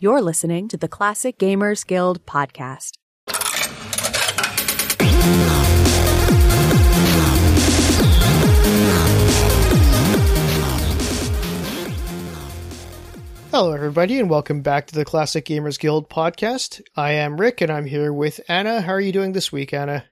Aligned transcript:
You're 0.00 0.22
listening 0.22 0.68
to 0.68 0.76
the 0.76 0.86
Classic 0.86 1.36
Gamers 1.40 1.84
Guild 1.84 2.24
podcast. 2.24 2.92
Hello, 13.50 13.72
everybody, 13.72 14.20
and 14.20 14.30
welcome 14.30 14.62
back 14.62 14.86
to 14.86 14.94
the 14.94 15.04
Classic 15.04 15.44
Gamers 15.44 15.80
Guild 15.80 16.08
podcast. 16.08 16.80
I 16.94 17.14
am 17.14 17.40
Ric, 17.40 17.60
and 17.60 17.72
I'm 17.72 17.86
here 17.86 18.12
with 18.12 18.38
Anna. 18.46 18.80
How 18.80 18.92
are 18.92 19.00
you 19.00 19.10
doing 19.10 19.32
this 19.32 19.50
week, 19.50 19.74
Anna? 19.74 20.04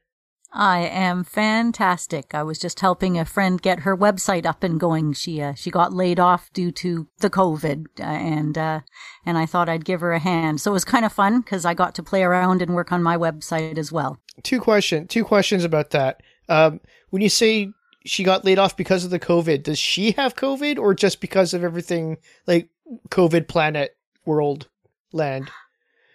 I 0.52 0.80
am 0.80 1.24
fantastic. 1.24 2.34
I 2.34 2.42
was 2.42 2.58
just 2.58 2.80
helping 2.80 3.18
a 3.18 3.24
friend 3.24 3.60
get 3.60 3.80
her 3.80 3.96
website 3.96 4.46
up 4.46 4.62
and 4.62 4.80
going. 4.80 5.12
She 5.12 5.42
uh, 5.42 5.54
she 5.54 5.70
got 5.70 5.92
laid 5.92 6.18
off 6.18 6.52
due 6.52 6.70
to 6.72 7.08
the 7.18 7.30
COVID, 7.30 7.86
uh, 8.00 8.02
and 8.02 8.56
uh, 8.56 8.80
and 9.24 9.36
I 9.36 9.46
thought 9.46 9.68
I'd 9.68 9.84
give 9.84 10.00
her 10.00 10.12
a 10.12 10.18
hand. 10.18 10.60
So 10.60 10.70
it 10.70 10.74
was 10.74 10.84
kind 10.84 11.04
of 11.04 11.12
fun 11.12 11.40
because 11.40 11.64
I 11.64 11.74
got 11.74 11.94
to 11.96 12.02
play 12.02 12.22
around 12.22 12.62
and 12.62 12.74
work 12.74 12.92
on 12.92 13.02
my 13.02 13.16
website 13.16 13.76
as 13.76 13.92
well. 13.92 14.18
Two 14.42 14.60
question, 14.60 15.06
two 15.06 15.24
questions 15.24 15.64
about 15.64 15.90
that. 15.90 16.22
Um, 16.48 16.80
when 17.10 17.22
you 17.22 17.28
say 17.28 17.72
she 18.04 18.22
got 18.22 18.44
laid 18.44 18.58
off 18.58 18.76
because 18.76 19.04
of 19.04 19.10
the 19.10 19.18
COVID, 19.18 19.62
does 19.64 19.78
she 19.78 20.12
have 20.12 20.36
COVID 20.36 20.78
or 20.78 20.94
just 20.94 21.20
because 21.20 21.54
of 21.54 21.64
everything 21.64 22.18
like 22.46 22.68
COVID 23.10 23.48
planet 23.48 23.96
world 24.24 24.68
land? 25.12 25.50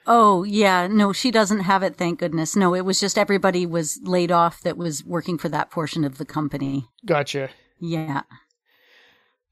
Oh, 0.08 0.44
yeah. 0.44 0.88
No, 0.88 1.14
she 1.14 1.30
doesn't 1.32 1.62
have 1.62 1.84
it, 1.84 1.96
thank 1.96 2.20
goodness. 2.20 2.56
No, 2.56 2.74
it 2.74 2.86
was 2.86 3.00
just 3.00 3.18
everybody 3.18 3.66
was 3.66 4.00
laid 4.04 4.32
off 4.32 4.62
that 4.62 4.78
was 4.78 5.06
working 5.06 5.38
for 5.38 5.48
that 5.50 5.70
portion 5.70 6.04
of 6.04 6.18
the 6.18 6.26
company. 6.26 6.88
Gotcha. 7.06 7.50
Yeah. 7.80 8.22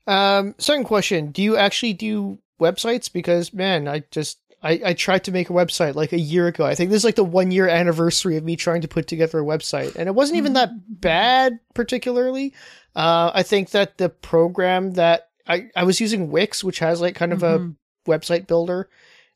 Um, 0.07 0.55
second 0.57 0.85
question: 0.85 1.31
Do 1.31 1.41
you 1.43 1.55
actually 1.55 1.93
do 1.93 2.39
websites? 2.59 3.11
Because 3.11 3.53
man, 3.53 3.87
I 3.87 4.03
just 4.11 4.39
I, 4.63 4.81
I 4.85 4.93
tried 4.93 5.23
to 5.25 5.31
make 5.31 5.49
a 5.49 5.53
website 5.53 5.95
like 5.95 6.13
a 6.13 6.19
year 6.19 6.47
ago. 6.47 6.65
I 6.65 6.73
think 6.75 6.89
this 6.89 6.97
is 7.01 7.05
like 7.05 7.15
the 7.15 7.23
one 7.23 7.51
year 7.51 7.67
anniversary 7.67 8.35
of 8.37 8.43
me 8.43 8.55
trying 8.55 8.81
to 8.81 8.87
put 8.87 9.07
together 9.07 9.39
a 9.39 9.43
website, 9.43 9.95
and 9.95 10.07
it 10.09 10.15
wasn't 10.15 10.37
even 10.37 10.53
that 10.53 10.71
bad 10.99 11.59
particularly. 11.75 12.53
Uh, 12.95 13.31
I 13.33 13.43
think 13.43 13.69
that 13.71 13.97
the 13.99 14.09
program 14.09 14.93
that 14.93 15.29
I 15.47 15.69
I 15.75 15.83
was 15.83 15.99
using 16.01 16.31
Wix, 16.31 16.63
which 16.63 16.79
has 16.79 17.01
like 17.01 17.15
kind 17.15 17.31
of 17.33 17.39
Mhm. 17.41 17.75
a 18.07 18.09
website 18.09 18.47
builder, 18.47 18.89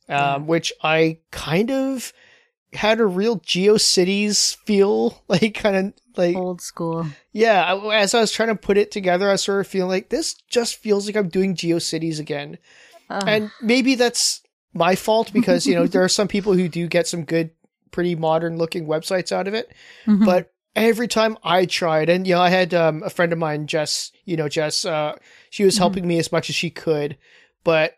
um, 0.10 0.48
which 0.48 0.74
I 0.84 1.20
kind 1.32 1.72
of 1.72 2.12
had 2.74 3.00
a 3.00 3.06
real 3.06 3.40
GeoCities 3.40 4.56
feel, 4.66 5.22
like 5.28 5.54
kind 5.54 5.76
of 5.76 5.94
like 6.18 6.36
Old 6.36 6.62
school. 6.62 7.08
yeah, 7.32 7.64
I- 7.74 8.02
as 8.02 8.14
I 8.14 8.22
was 8.22 8.32
trying 8.32 8.50
to 8.50 8.56
put 8.56 8.78
it 8.78 8.92
together, 8.92 9.30
I 9.30 9.36
sort 9.36 9.62
of 9.62 9.68
feel 9.68 9.88
like 9.88 10.10
this 10.10 10.36
just 10.50 10.78
feels 10.78 11.06
like 11.06 11.16
I'm 11.16 11.30
doing 11.30 11.56
GeoCities 11.56 12.20
again. 12.20 12.58
Ugh. 13.10 13.24
And 13.28 13.52
maybe 13.62 13.96
that's 13.96 14.42
my 14.74 14.96
fault 14.96 15.32
because, 15.34 15.66
you 15.68 15.76
know, 15.76 15.86
there 15.88 16.04
are 16.04 16.10
some 16.10 16.28
people 16.28 16.54
who 16.54 16.68
do 16.68 16.88
get 16.88 17.08
some 17.08 17.26
good, 17.26 17.52
pretty 17.92 18.16
modern 18.16 18.58
looking 18.58 18.88
websites 18.88 19.32
out 19.32 19.48
of 19.48 19.54
it. 19.54 19.72
Mhm. 20.08 20.26
But 20.26 20.52
every 20.76 21.08
time 21.08 21.38
I 21.44 21.66
tried, 21.66 22.10
and, 22.10 22.26
you 22.26 22.34
know, 22.36 22.42
I 22.42 22.50
had 22.50 22.74
um, 22.74 23.04
a 23.04 23.10
friend 23.12 23.32
of 23.32 23.38
mine, 23.40 23.68
Jess, 23.68 24.12
you 24.26 24.36
know, 24.36 24.50
Jess, 24.50 24.86
uh, 24.86 25.16
she 25.52 25.64
was 25.64 25.76
Mhm. 25.76 25.80
helping 25.80 26.08
me 26.08 26.18
as 26.18 26.32
much 26.32 26.50
as 26.50 26.56
she 26.56 26.70
could, 26.72 27.18
but 27.64 27.98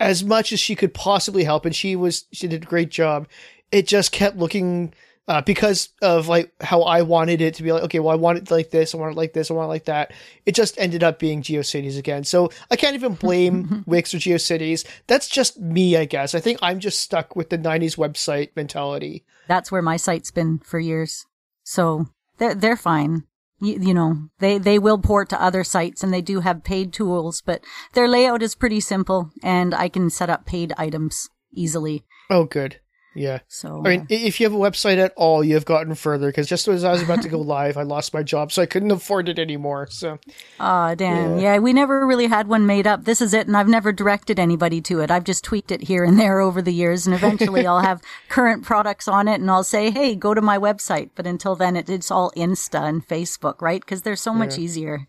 as 0.00 0.24
much 0.24 0.52
as 0.52 0.58
she 0.58 0.74
could 0.74 0.94
possibly 0.94 1.44
help, 1.44 1.64
and 1.64 1.76
she 1.76 1.94
was, 1.94 2.24
she 2.32 2.48
did 2.48 2.62
a 2.62 2.66
great 2.66 2.90
job, 2.90 3.28
it 3.70 3.86
just 3.86 4.10
kept 4.10 4.36
looking 4.36 4.92
uh, 5.28 5.40
because 5.42 5.90
of 6.02 6.26
like 6.26 6.52
how 6.60 6.82
I 6.82 7.02
wanted 7.02 7.40
it 7.40 7.54
to 7.54 7.62
be 7.62 7.70
like, 7.70 7.84
okay, 7.84 8.00
well, 8.00 8.12
I 8.12 8.16
want 8.16 8.38
it 8.38 8.50
like 8.50 8.70
this, 8.70 8.92
I 8.92 8.98
want 8.98 9.12
it 9.12 9.16
like 9.16 9.32
this, 9.32 9.48
I 9.48 9.54
want 9.54 9.66
it 9.66 9.68
like 9.68 9.84
that. 9.84 10.12
It 10.44 10.56
just 10.56 10.76
ended 10.76 11.04
up 11.04 11.20
being 11.20 11.40
GeoCities 11.40 11.96
again. 11.96 12.24
So 12.24 12.50
I 12.68 12.74
can't 12.74 12.96
even 12.96 13.14
blame 13.14 13.84
Wix 13.86 14.12
or 14.12 14.18
GeoCities. 14.18 14.84
That's 15.06 15.28
just 15.28 15.60
me, 15.60 15.96
I 15.96 16.04
guess. 16.04 16.34
I 16.34 16.40
think 16.40 16.58
I'm 16.62 16.80
just 16.80 17.00
stuck 17.00 17.36
with 17.36 17.50
the 17.50 17.58
90s 17.58 17.96
website 17.96 18.50
mentality. 18.56 19.24
That's 19.46 19.70
where 19.70 19.82
my 19.82 19.96
site's 19.96 20.32
been 20.32 20.58
for 20.58 20.80
years. 20.80 21.26
So 21.62 22.06
they're 22.38 22.56
they're 22.56 22.76
fine. 22.76 23.22
You, 23.60 23.78
you 23.80 23.94
know, 23.94 24.28
they 24.38 24.58
they 24.58 24.78
will 24.78 24.98
port 24.98 25.28
to 25.30 25.42
other 25.42 25.64
sites 25.64 26.02
and 26.02 26.12
they 26.12 26.22
do 26.22 26.40
have 26.40 26.64
paid 26.64 26.92
tools, 26.92 27.42
but 27.44 27.62
their 27.92 28.08
layout 28.08 28.42
is 28.42 28.54
pretty 28.54 28.80
simple 28.80 29.30
and 29.42 29.74
I 29.74 29.88
can 29.88 30.10
set 30.10 30.30
up 30.30 30.46
paid 30.46 30.72
items 30.76 31.28
easily. 31.52 32.04
Oh, 32.30 32.44
good. 32.44 32.80
Yeah. 33.14 33.40
So 33.48 33.82
I 33.84 33.96
mean, 33.96 34.06
if 34.08 34.38
you 34.38 34.46
have 34.46 34.54
a 34.54 34.58
website 34.58 34.98
at 34.98 35.12
all, 35.16 35.42
you 35.42 35.54
have 35.54 35.64
gotten 35.64 35.94
further 35.96 36.28
because 36.28 36.46
just 36.46 36.68
as 36.68 36.84
I 36.84 36.92
was 36.92 37.02
about 37.02 37.22
to 37.22 37.28
go 37.28 37.38
live, 37.40 37.76
I 37.76 37.82
lost 37.82 38.14
my 38.14 38.22
job, 38.22 38.52
so 38.52 38.62
I 38.62 38.66
couldn't 38.66 38.92
afford 38.92 39.28
it 39.28 39.38
anymore. 39.38 39.88
So, 39.90 40.18
Aw, 40.60 40.94
damn. 40.94 41.36
Yeah. 41.38 41.54
Yeah. 41.54 41.58
we 41.58 41.72
never 41.72 42.06
really 42.06 42.28
had 42.28 42.46
one 42.46 42.66
made 42.66 42.86
up. 42.86 43.04
This 43.04 43.20
is 43.20 43.34
it, 43.34 43.48
and 43.48 43.56
I've 43.56 43.68
never 43.68 43.92
directed 43.92 44.38
anybody 44.38 44.80
to 44.82 45.00
it. 45.00 45.10
I've 45.10 45.24
just 45.24 45.42
tweaked 45.42 45.72
it 45.72 45.82
here 45.82 46.04
and 46.04 46.20
there 46.20 46.38
over 46.38 46.62
the 46.62 46.72
years, 46.72 47.06
and 47.06 47.14
eventually 47.14 47.66
I'll 47.66 47.80
have 47.80 48.00
current 48.28 48.64
products 48.64 49.08
on 49.08 49.26
it, 49.26 49.40
and 49.40 49.50
I'll 49.50 49.64
say, 49.64 49.90
hey, 49.90 50.14
go 50.14 50.32
to 50.32 50.40
my 50.40 50.58
website. 50.58 51.10
But 51.16 51.26
until 51.26 51.56
then, 51.56 51.74
it, 51.76 51.90
it's 51.90 52.10
all 52.12 52.30
Insta 52.36 52.82
and 52.82 53.06
Facebook, 53.06 53.60
right? 53.60 53.80
Because 53.80 54.02
they're 54.02 54.14
so 54.16 54.32
much 54.32 54.56
easier. 54.58 55.06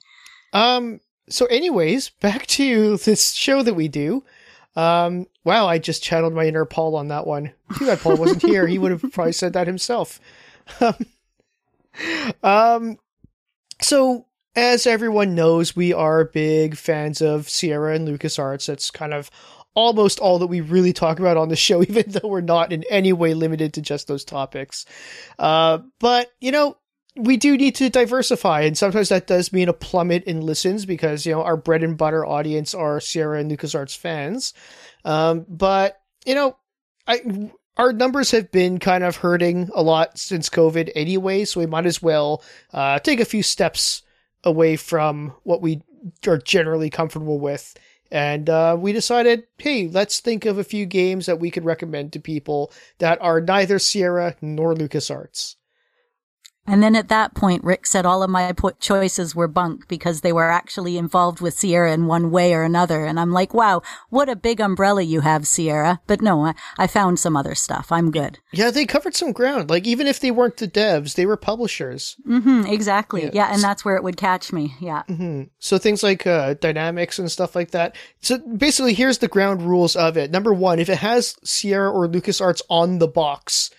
um, 0.53 1.01
so 1.29 1.45
anyways, 1.45 2.09
back 2.09 2.45
to 2.47 2.97
this 3.05 3.33
show 3.33 3.61
that 3.63 3.75
we 3.75 3.87
do. 3.87 4.23
Um, 4.75 5.27
wow, 5.43 5.67
I 5.67 5.79
just 5.79 6.03
channeled 6.03 6.33
my 6.33 6.45
inner 6.45 6.65
Paul 6.65 6.95
on 6.95 7.09
that 7.09 7.27
one. 7.27 7.51
Too 7.77 7.85
bad 7.85 7.99
Paul 7.99 8.17
wasn't 8.17 8.41
here. 8.43 8.67
He 8.67 8.77
would 8.77 8.91
have 8.91 9.01
probably 9.11 9.33
said 9.33 9.53
that 9.53 9.67
himself. 9.67 10.19
um, 12.43 12.97
so 13.81 14.25
as 14.55 14.85
everyone 14.85 15.35
knows, 15.35 15.75
we 15.75 15.93
are 15.93 16.25
big 16.25 16.75
fans 16.75 17.21
of 17.21 17.49
Sierra 17.49 17.95
and 17.95 18.07
LucasArts. 18.07 18.67
That's 18.67 18.91
kind 18.91 19.13
of 19.13 19.29
almost 19.73 20.19
all 20.19 20.39
that 20.39 20.47
we 20.47 20.59
really 20.61 20.93
talk 20.93 21.19
about 21.19 21.37
on 21.37 21.49
the 21.49 21.55
show, 21.55 21.81
even 21.87 22.05
though 22.07 22.27
we're 22.27 22.41
not 22.41 22.71
in 22.71 22.83
any 22.89 23.13
way 23.13 23.33
limited 23.33 23.73
to 23.73 23.81
just 23.81 24.07
those 24.07 24.25
topics. 24.25 24.85
Uh, 25.39 25.79
but 25.99 26.31
you 26.39 26.51
know, 26.51 26.77
we 27.15 27.37
do 27.37 27.57
need 27.57 27.75
to 27.75 27.89
diversify, 27.89 28.61
and 28.61 28.77
sometimes 28.77 29.09
that 29.09 29.27
does 29.27 29.51
mean 29.51 29.69
a 29.69 29.73
plummet 29.73 30.23
in 30.23 30.41
listens 30.41 30.85
because 30.85 31.25
you 31.25 31.33
know 31.33 31.43
our 31.43 31.57
bread 31.57 31.83
and 31.83 31.97
butter 31.97 32.25
audience 32.25 32.73
are 32.73 32.99
Sierra 32.99 33.39
and 33.39 33.51
LucasArts 33.51 33.97
fans. 33.97 34.53
Um, 35.03 35.45
but 35.49 36.01
you 36.25 36.35
know, 36.35 36.57
I 37.07 37.51
our 37.77 37.93
numbers 37.93 38.31
have 38.31 38.51
been 38.51 38.79
kind 38.79 39.03
of 39.03 39.17
hurting 39.17 39.69
a 39.73 39.81
lot 39.81 40.17
since 40.17 40.49
COVID 40.49 40.91
anyway, 40.95 41.45
so 41.45 41.59
we 41.59 41.65
might 41.65 41.85
as 41.85 42.01
well 42.01 42.43
uh, 42.73 42.99
take 42.99 43.19
a 43.19 43.25
few 43.25 43.43
steps 43.43 44.03
away 44.43 44.75
from 44.75 45.33
what 45.43 45.61
we 45.61 45.81
are 46.27 46.37
generally 46.37 46.89
comfortable 46.89 47.39
with. 47.39 47.75
And 48.11 48.49
uh, 48.49 48.75
we 48.77 48.91
decided, 48.91 49.43
hey, 49.57 49.87
let's 49.87 50.19
think 50.19 50.45
of 50.45 50.57
a 50.57 50.65
few 50.65 50.85
games 50.85 51.27
that 51.27 51.39
we 51.39 51.49
could 51.49 51.63
recommend 51.63 52.11
to 52.13 52.19
people 52.19 52.73
that 52.97 53.21
are 53.21 53.39
neither 53.39 53.79
Sierra 53.79 54.35
nor 54.41 54.73
LucasArts. 54.75 55.55
And 56.67 56.83
then 56.83 56.95
at 56.95 57.09
that 57.09 57.33
point, 57.33 57.63
Ric 57.63 57.85
said 57.87 58.05
all 58.05 58.21
of 58.21 58.29
my 58.29 58.51
po- 58.51 58.71
choices 58.79 59.35
were 59.35 59.47
bunk 59.47 59.87
because 59.87 60.21
they 60.21 60.31
were 60.31 60.49
actually 60.49 60.97
involved 60.97 61.41
with 61.41 61.55
Sierra 61.55 61.91
in 61.91 62.05
one 62.05 62.29
way 62.29 62.53
or 62.53 62.63
another. 62.63 63.03
And 63.03 63.19
I'm 63.19 63.31
like, 63.31 63.53
wow, 63.53 63.81
what 64.09 64.29
a 64.29 64.35
big 64.35 64.61
umbrella 64.61 65.01
you 65.01 65.21
have, 65.21 65.47
Sierra. 65.47 65.99
But 66.05 66.21
no, 66.21 66.45
I, 66.45 66.53
I 66.77 66.87
found 66.87 67.19
some 67.19 67.35
other 67.35 67.55
stuff. 67.55 67.91
I'm 67.91 68.11
good. 68.11 68.37
Yeah, 68.51 68.69
they 68.69 68.85
covered 68.85 69.15
some 69.15 69.31
ground. 69.31 69.69
Like, 69.69 69.87
even 69.87 70.05
if 70.05 70.19
they 70.19 70.29
weren't 70.31 70.57
the 70.57 70.67
devs, 70.67 71.15
they 71.15 71.25
were 71.25 71.35
publishers. 71.37 72.15
Mm-hmm, 72.27 72.67
exactly. 72.67 73.23
Yeah. 73.23 73.31
Yeah. 73.33 73.53
and 73.53 73.61
that's 73.63 73.83
where 73.83 73.95
it 73.95 74.03
would 74.03 74.17
catch 74.17 74.53
me. 74.53 74.75
Yeah. 74.79 75.03
Mm-hmm. 75.09 75.43
So 75.59 75.77
things 75.77 76.03
like 76.03 76.27
uh, 76.27 76.53
Dynamix 76.55 77.17
and 77.17 77.31
stuff 77.31 77.55
like 77.55 77.71
that. 77.71 77.95
So 78.21 78.37
basically, 78.37 78.93
here's 78.93 79.17
the 79.17 79.27
ground 79.27 79.63
rules 79.63 79.95
of 79.95 80.15
it. 80.15 80.29
Number 80.29 80.53
one, 80.53 80.77
if 80.79 80.89
it 80.89 80.99
has 80.99 81.35
Sierra 81.43 81.91
or 81.91 82.07
LucasArts 82.07 82.61
on 82.69 82.99
the 82.99 83.07
box, 83.07 83.71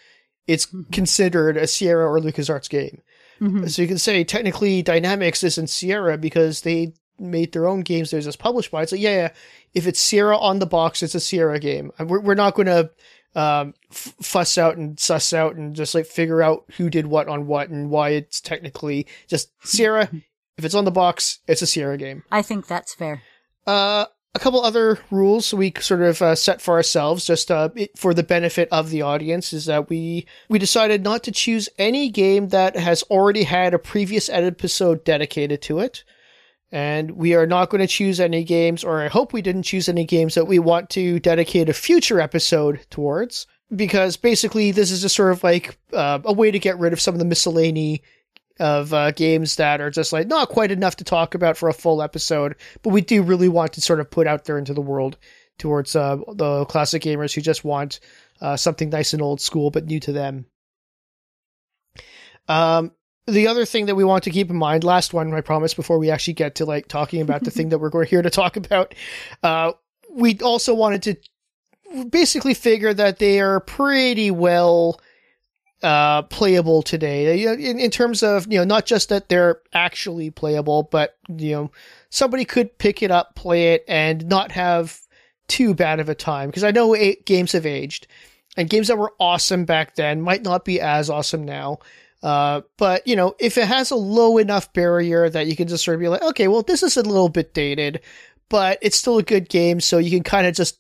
it's 0.47 0.67
considered 0.91 1.57
a 1.57 1.67
Sierra 1.67 2.07
or 2.11 2.19
LucasArts 2.21 2.69
game. 2.69 3.03
Mhm. 3.41 3.71
So 3.71 3.83
you 3.83 3.89
can 3.89 3.99
say 3.99 4.25
technically 4.25 4.83
Dynamix 4.83 5.43
isn't 5.45 5.69
Sierra 5.71 6.17
because 6.19 6.61
they 6.63 6.95
made 7.19 7.53
their 7.53 7.67
own 7.69 7.81
games. 7.81 8.11
There's 8.11 8.25
just 8.25 8.39
published 8.39 8.71
by 8.71 8.83
It's 8.83 8.93
like, 8.93 9.01
yeah, 9.01 9.15
yeah, 9.17 9.29
if 9.75 9.87
it's 9.87 10.01
Sierra 10.01 10.37
on 10.39 10.59
the 10.59 10.67
box, 10.67 11.03
it's 11.03 11.15
a 11.15 11.21
Sierra 11.21 11.59
game. 11.59 11.93
We're, 11.99 12.21
we're 12.21 12.35
not 12.35 12.55
going 12.55 12.67
to 12.67 12.91
um, 13.35 13.75
f- 13.91 14.15
fuss 14.21 14.59
out 14.59 14.77
and 14.77 14.99
suss 15.01 15.33
out 15.33 15.55
and 15.57 15.75
just 15.75 15.95
like 15.95 16.07
figure 16.07 16.43
out 16.43 16.65
who 16.77 16.91
did 16.91 17.07
what 17.07 17.29
on 17.29 17.47
what 17.47 17.69
and 17.71 17.89
why 17.91 18.11
it's 18.11 18.41
technically 18.41 19.07
just 19.29 19.51
Sierra. 19.67 20.11
if 20.59 20.65
it's 20.65 20.75
on 20.75 20.85
the 20.85 20.91
box, 20.91 21.39
it's 21.49 21.63
a 21.63 21.67
Sierra 21.67 21.97
game. 21.97 22.23
I 22.31 22.43
think 22.43 22.67
that's 22.67 22.95
fair. 22.95 23.23
Uh, 23.67 24.07
a 24.35 24.39
couple 24.39 24.63
other 24.63 24.99
rules 25.11 25.53
we 25.53 25.73
sort 25.81 26.03
of 26.03 26.23
uh, 26.23 26.35
set 26.35 26.63
for 26.63 26.75
ourselves, 26.75 27.27
just 27.27 27.51
uh, 27.51 27.69
for 27.97 28.15
the 28.15 28.23
benefit 28.23 28.69
of 28.73 28.91
the 28.91 29.03
audience, 29.03 29.53
is 29.53 29.67
that 29.67 29.91
we 29.91 30.27
we 30.49 30.59
decided 30.59 31.03
not 31.03 31.23
to 31.25 31.33
choose 31.33 31.69
any 31.79 32.09
game 32.09 32.49
that 32.49 32.77
has 32.77 33.03
already 33.05 33.43
had 33.43 33.75
a 33.75 33.79
previous 33.79 34.29
episode 34.31 35.05
dedicated 35.05 35.61
to 35.63 35.81
it, 35.81 36.03
and 36.71 37.11
we 37.11 37.35
are 37.35 37.47
not 37.47 37.69
going 37.69 37.83
to 37.83 37.87
choose 37.87 38.21
any 38.21 38.43
games, 38.43 38.83
or 38.83 39.03
I 39.03 39.09
hope 39.09 39.35
we 39.35 39.43
didn't 39.43 39.65
choose 39.65 39.89
any 39.89 40.07
games 40.07 40.35
that 40.35 40.47
we 40.47 40.59
want 40.59 40.89
to 40.91 41.21
dedicate 41.21 41.69
a 41.69 41.75
future 41.75 42.19
episode 42.19 42.87
towards, 42.89 43.47
because 43.75 44.17
basically 44.17 44.71
this 44.71 44.91
is 44.91 45.03
just 45.03 45.15
sort 45.15 45.33
of 45.33 45.45
like 45.45 45.77
uh, 45.93 46.21
a 46.25 46.33
way 46.33 46.51
to 46.51 46.59
get 46.59 46.79
rid 46.79 46.95
of 46.95 47.01
some 47.03 47.15
of 47.15 47.19
the 47.19 47.27
miscellany 47.27 48.03
of 48.61 48.93
uh, 48.93 49.11
games 49.13 49.57
that 49.57 49.81
are 49.81 49.91
just 49.91 50.13
like 50.13 50.27
not 50.27 50.49
quite 50.49 50.71
enough 50.71 50.97
to 50.97 51.05
talk 51.05 51.35
about 51.35 51.57
for 51.57 51.69
a 51.69 51.75
full 51.75 52.03
episode, 52.03 52.57
but 52.83 52.91
we 52.91 53.01
do 53.01 53.23
really 53.23 53.49
want 53.49 53.73
to 53.75 53.81
sort 53.81 54.01
of 54.01 54.11
put 54.11 54.27
out 54.27 54.45
there 54.45 54.59
into 54.59 54.75
the 54.75 54.81
world 54.81 55.17
towards 55.59 55.95
uh, 55.97 56.17
the 56.35 56.65
classic 56.67 57.03
gamers 57.03 57.35
who 57.35 57.41
just 57.41 57.65
want 57.65 58.01
uh, 58.41 58.57
something 58.57 58.91
nice 58.91 59.13
and 59.13 59.23
old 59.23 59.41
school 59.41 59.71
but 59.71 59.87
new 59.87 60.01
to 60.01 60.13
them. 60.13 60.47
Um, 62.49 62.93
the 63.27 63.47
other 63.47 63.65
thing 63.65 63.87
that 63.87 63.95
we 63.95 64.05
want 64.05 64.25
to 64.25 64.31
keep 64.31 64.51
in 64.51 64.57
mind, 64.57 64.83
last 64.83 65.15
one, 65.15 65.33
I 65.33 65.41
promise, 65.41 65.75
before 65.75 65.99
we 65.99 66.11
actually 66.11 66.35
get 66.35 66.57
to 66.57 66.65
like 66.65 66.89
talking 66.89 67.21
about 67.21 67.45
the 67.45 67.51
thing 67.51 67.69
that 67.69 67.79
we're 67.79 68.05
here 68.07 68.23
to 68.23 68.31
talk 68.31 68.57
about, 68.57 68.95
uh, 69.43 69.73
we 70.11 70.39
also 70.41 70.75
wanted 70.75 71.03
to 71.05 72.07
basically 72.09 72.55
figure 72.55 72.93
that 72.93 73.19
they 73.19 73.41
are 73.41 73.61
pretty 73.61 74.31
well 74.31 75.01
uh, 75.83 76.23
playable 76.23 76.83
today. 76.83 77.45
In, 77.45 77.79
in 77.79 77.91
terms 77.91 78.23
of 78.23 78.51
you 78.51 78.59
know 78.59 78.65
not 78.65 78.87
just 78.87 79.09
that 79.09 79.29
they're 79.29 79.61
actually 79.73 80.31
playable, 80.31 80.89
but 80.91 81.17
you 81.29 81.53
know 81.53 81.71
somebody 82.11 82.45
could 82.45 82.79
pick 82.79 83.03
it 83.03 83.11
up, 83.11 83.35
play 83.35 83.75
it, 83.75 83.85
and 83.89 84.27
not 84.29 84.53
have 84.53 85.01
too 85.49 85.75
bad 85.75 86.01
of 86.01 86.09
a 86.09 86.15
time. 86.15 86.49
Because 86.49 86.65
I 86.65 86.71
know 86.71 86.95
eight 86.95 87.27
games 87.27 87.53
have 87.53 87.67
aged, 87.67 88.07
and 88.57 88.71
games 88.71 88.89
that 88.89 88.99
were 88.99 89.13
awesome 89.19 89.65
back 89.65 89.97
then 89.97 90.21
might 90.21 90.43
not 90.43 90.65
be 90.65 90.81
as 90.81 91.11
awesome 91.11 91.45
now. 91.45 91.79
Uh, 92.23 92.61
but 92.77 93.07
you 93.07 93.17
know, 93.17 93.35
if 93.41 93.59
it 93.59 93.67
has 93.67 93.91
a 93.91 93.97
low 93.97 94.39
enough 94.39 94.73
barrier 94.73 95.29
that 95.29 95.49
you 95.49 95.57
can 95.57 95.67
just 95.67 95.85
sort 95.85 95.97
of 95.97 96.01
be 96.01 96.09
like, 96.09 96.23
okay, 96.23 96.47
well, 96.47 96.63
this 96.63 96.83
is 96.83 96.97
a 96.97 97.03
little 97.03 97.29
bit 97.29 97.53
dated, 97.53 98.01
but 98.49 98.79
it's 98.81 98.97
still 98.97 99.19
a 99.19 99.23
good 99.25 99.49
game, 99.49 99.81
so 99.81 99.99
you 99.99 100.11
can 100.11 100.23
kind 100.23 100.47
of 100.47 100.55
just 100.55 100.79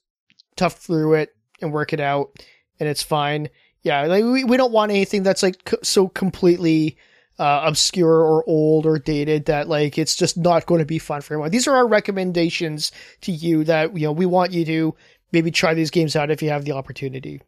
tough 0.56 0.78
through 0.78 1.14
it 1.14 1.34
and 1.60 1.72
work 1.72 1.92
it 1.92 2.00
out, 2.00 2.30
and 2.78 2.88
it's 2.88 3.02
fine. 3.02 3.48
Yeah, 3.82 4.02
like 4.02 4.24
we, 4.24 4.44
we 4.44 4.56
don't 4.56 4.72
want 4.72 4.92
anything 4.92 5.22
that's 5.22 5.42
like 5.42 5.74
so 5.82 6.08
completely 6.08 6.96
uh, 7.38 7.62
obscure 7.64 8.20
or 8.20 8.44
old 8.48 8.86
or 8.86 8.98
dated 8.98 9.46
that 9.46 9.68
like 9.68 9.98
it's 9.98 10.14
just 10.14 10.36
not 10.36 10.66
going 10.66 10.78
to 10.78 10.84
be 10.84 10.98
fun 10.98 11.20
for 11.20 11.34
anyone. 11.34 11.50
These 11.50 11.66
are 11.66 11.74
our 11.74 11.88
recommendations 11.88 12.92
to 13.22 13.32
you 13.32 13.64
that 13.64 13.96
you 13.96 14.06
know 14.06 14.12
we 14.12 14.26
want 14.26 14.52
you 14.52 14.64
to 14.64 14.94
maybe 15.32 15.50
try 15.50 15.74
these 15.74 15.90
games 15.90 16.14
out 16.14 16.30
if 16.30 16.42
you 16.42 16.50
have 16.50 16.64
the 16.64 16.72
opportunity. 16.72 17.42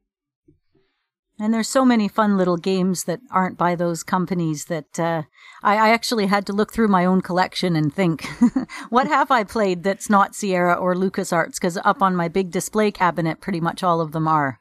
And 1.39 1.53
there's 1.53 1.69
so 1.69 1.85
many 1.85 2.07
fun 2.07 2.37
little 2.37 2.57
games 2.57 3.05
that 3.05 3.21
aren't 3.31 3.59
by 3.59 3.75
those 3.75 4.05
companies 4.05 4.67
that 4.67 5.01
uh, 5.01 5.23
I, 5.65 5.77
I, 5.77 5.89
actually 5.91 6.27
had 6.27 6.47
to 6.47 6.53
look 6.53 6.73
through 6.73 6.87
my 6.87 7.05
own 7.05 7.23
collection 7.23 7.75
and 7.75 7.93
think, 7.93 8.25
what 8.89 9.09
have 9.09 9.33
I 9.33 9.43
played 9.43 9.83
that's 9.83 10.09
not 10.09 10.37
Sierra 10.37 10.75
or 10.75 10.95
LucasArts? 10.95 11.55
Because 11.55 11.77
up 11.79 12.03
on 12.03 12.15
my 12.15 12.29
big 12.29 12.53
display 12.53 12.93
cabinet, 12.93 13.41
pretty 13.41 13.61
much 13.61 13.83
all 13.83 14.01
of 14.01 14.13
them 14.13 14.29
are. 14.29 14.61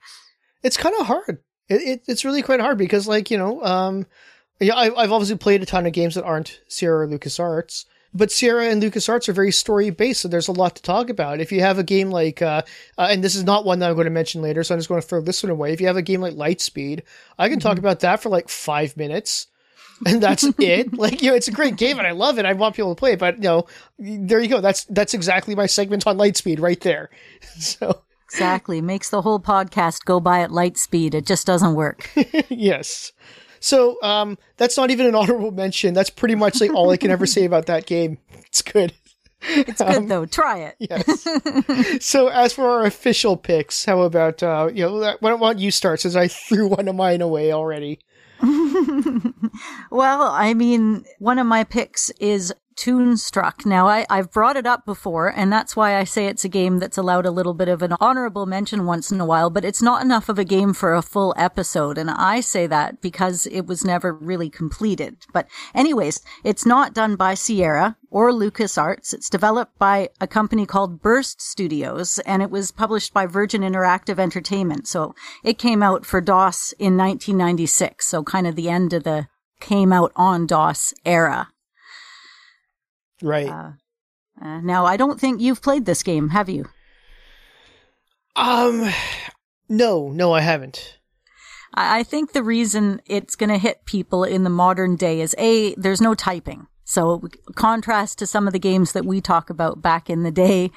It's 0.64 0.78
kind 0.78 0.96
of 1.00 1.06
hard. 1.06 1.44
It, 1.74 1.82
it, 1.82 2.04
it's 2.08 2.26
really 2.26 2.42
quite 2.42 2.60
hard 2.60 2.78
because, 2.78 3.08
like 3.08 3.32
you 3.32 3.38
know, 3.38 3.64
um, 3.64 4.06
yeah, 4.60 4.76
I, 4.76 5.04
I've 5.04 5.12
obviously 5.12 5.38
played 5.38 5.64
a 5.64 5.66
ton 5.66 5.86
of 5.86 5.94
games 5.94 6.16
that 6.16 6.24
aren't 6.24 6.62
Sierra 6.68 7.06
or 7.06 7.08
LucasArts, 7.08 7.86
but 8.14 8.32
Sierra 8.32 8.68
and 8.68 8.82
LucasArts 8.82 9.28
are 9.28 9.34
very 9.34 9.52
story 9.52 9.90
based, 9.90 10.22
so 10.22 10.28
there's 10.28 10.48
a 10.48 10.54
lot 10.54 10.76
to 10.76 10.82
talk 10.82 11.10
about. 11.10 11.42
If 11.42 11.52
you 11.52 11.62
have 11.62 11.80
a 11.80 11.84
game 11.84 12.12
like, 12.12 12.42
uh, 12.42 12.62
uh, 12.98 13.08
and 13.10 13.24
this 13.24 13.36
is 13.36 13.44
not 13.44 13.66
one 13.66 13.80
that 13.80 13.90
I'm 13.90 13.96
going 13.96 14.06
to 14.06 14.12
mention 14.12 14.42
later, 14.42 14.64
so 14.64 14.76
I'm 14.76 14.80
just 14.80 14.90
going 14.90 15.02
to 15.02 15.08
throw 15.08 15.22
this 15.22 15.42
one 15.44 15.50
away. 15.50 15.74
If 15.74 15.82
you 15.82 15.88
have 15.88 15.98
a 15.98 16.02
game 16.02 16.22
like 16.22 16.36
Lightspeed, 16.36 17.02
I 17.38 17.50
can 17.50 17.58
mm-hmm. 17.58 17.68
talk 17.68 17.78
about 17.78 18.02
that 18.02 18.22
for 18.22 18.30
like 18.30 18.50
five 18.50 18.96
minutes. 18.96 19.48
and 20.06 20.22
that's 20.22 20.44
it. 20.60 20.94
Like, 20.94 21.22
you 21.22 21.30
know, 21.30 21.36
it's 21.36 21.48
a 21.48 21.52
great 21.52 21.78
game 21.78 21.98
and 21.98 22.08
I 22.08 22.12
love 22.12 22.38
it. 22.38 22.46
I 22.46 22.54
want 22.54 22.76
people 22.76 22.94
to 22.94 23.00
play 23.00 23.14
it, 23.14 23.20
but 23.20 23.38
you 23.38 23.44
know, 23.44 23.68
there 23.98 24.40
you 24.40 24.48
go. 24.48 24.62
That's 24.62 24.86
that's 24.86 25.14
exactly 25.14 25.56
my 25.56 25.66
segment 25.66 26.06
on 26.06 26.18
Lightspeed 26.18 26.60
right 26.60 26.80
there. 26.82 27.10
So 27.60 28.02
Exactly. 28.26 28.82
Makes 28.82 29.10
the 29.10 29.22
whole 29.22 29.40
podcast 29.40 30.06
go 30.06 30.20
by 30.20 30.42
at 30.42 30.52
light 30.52 30.78
speed. 30.78 31.14
It 31.14 31.26
just 31.26 31.46
doesn't 31.46 31.76
work. 31.76 32.10
yes. 32.50 33.12
So 33.60 33.98
um, 34.04 34.38
that's 34.58 34.76
not 34.76 34.92
even 34.92 35.06
an 35.06 35.16
honorable 35.16 35.52
mention. 35.52 35.94
That's 35.94 36.10
pretty 36.10 36.36
much 36.36 36.60
like 36.60 36.74
all 36.74 36.90
I 36.90 36.98
can 36.98 37.12
ever 37.12 37.26
say 37.26 37.46
about 37.46 37.68
that 37.68 37.86
game. 37.86 38.18
It's 38.46 38.62
good. 38.62 38.94
It's 39.46 39.82
good 39.82 39.96
um, 39.96 40.08
though. 40.08 40.26
Try 40.26 40.60
it. 40.60 40.76
yes. 40.80 42.06
so 42.06 42.28
as 42.30 42.54
for 42.54 42.66
our 42.66 42.86
official 42.86 43.38
picks, 43.38 43.86
how 43.86 44.02
about 44.02 44.42
uh, 44.42 44.70
you 44.74 44.84
know? 44.84 45.16
Why 45.20 45.30
don't 45.30 45.60
you 45.60 45.72
start 45.72 46.02
since 46.02 46.16
I 46.16 46.28
threw 46.28 46.68
one 46.68 46.88
of 46.88 46.96
mine 46.96 47.22
away 47.22 47.52
already? 47.52 48.00
well, 49.92 50.24
I 50.24 50.54
mean, 50.54 51.06
one 51.20 51.40
of 51.40 51.48
my 51.48 51.64
picks 51.64 52.10
is 52.20 52.54
Toonstruck. 52.76 53.66
Now, 53.66 53.88
I, 53.88 54.06
I've 54.10 54.32
brought 54.32 54.58
it 54.58 54.66
up 54.66 54.86
before, 54.86 55.28
and 55.28 55.52
that's 55.52 55.76
why 55.76 55.98
I 55.98 56.04
say 56.04 56.28
it's 56.28 56.46
a 56.46 56.50
game 56.50 56.80
that's 56.80 56.98
allowed 56.98 57.26
a 57.26 57.32
little 57.32 57.54
bit 57.54 57.68
of 57.68 57.82
an 57.82 57.96
honorable 58.00 58.46
mention 58.46 58.86
once 58.86 59.12
in 59.12 59.22
a 59.22 59.26
while, 59.26 59.50
but 59.50 59.66
it's 59.66 59.82
not 59.82 60.04
enough 60.04 60.30
of 60.30 60.40
a 60.40 60.46
game 60.46 60.74
for 60.74 60.94
a 60.94 61.02
full 61.02 61.34
episode. 61.38 61.98
And 61.98 62.10
I 62.10 62.40
say 62.40 62.68
that 62.68 63.02
because 63.02 63.46
it 63.48 63.68
was 63.68 63.86
never 63.86 64.14
really 64.14 64.50
completed. 64.50 65.18
But 65.32 65.48
anyways, 65.74 66.22
it's 66.44 66.66
not 66.66 66.94
done 66.94 67.16
by 67.16 67.34
Sierra 67.34 67.98
or 68.10 68.32
LucasArts. 68.32 69.14
It's 69.14 69.30
developed 69.30 69.78
by 69.80 70.10
a 70.20 70.28
company 70.28 70.66
called 70.66 71.02
Burst 71.02 71.42
Studios, 71.42 72.20
and 72.20 72.42
it 72.42 72.52
was 72.52 72.72
published 72.72 73.14
by 73.14 73.26
Virgin 73.26 73.62
Interactive 73.62 74.20
Entertainment. 74.20 74.88
So 74.88 75.16
it 75.44 75.58
came 75.58 75.82
out 75.82 76.06
for 76.06 76.22
DOS 76.22 76.74
in 76.80 76.98
1996. 76.98 78.06
So 78.06 78.24
kind 78.24 78.48
of 78.48 78.56
the 78.56 78.70
end 78.70 78.94
of 78.94 79.04
the 79.04 79.28
came 79.64 79.94
out 79.94 80.12
on 80.16 80.46
DOS 80.46 80.94
era. 81.06 81.48
Right. 83.24 83.50
Uh, 83.50 83.72
uh, 84.42 84.60
now, 84.62 84.86
I 84.86 84.98
don't 84.98 85.20
think 85.20 85.42
you've 85.42 85.62
played 85.62 85.86
this 85.86 86.04
game, 86.04 86.30
have 86.30 86.50
you? 86.50 86.66
Um, 88.36 88.92
no, 89.70 90.10
no, 90.10 90.34
I 90.34 90.42
haven't. 90.42 91.00
I 91.74 92.04
think 92.04 92.34
the 92.34 92.44
reason 92.44 93.02
it's 93.06 93.36
going 93.36 93.50
to 93.50 93.58
hit 93.58 93.86
people 93.86 94.24
in 94.24 94.44
the 94.44 94.50
modern 94.50 94.96
day 94.96 95.22
is 95.22 95.34
A, 95.40 95.74
there's 95.76 96.02
no 96.02 96.14
typing. 96.14 96.68
So 96.94 97.24
contrast 97.56 98.20
to 98.20 98.28
some 98.28 98.46
of 98.46 98.54
the 98.54 98.60
games 98.60 98.92
that 98.92 99.04
we 99.04 99.20
talk 99.20 99.50
about 99.50 99.82
back 99.82 100.12
in 100.12 100.22
the 100.22 100.30
day, 100.30 100.70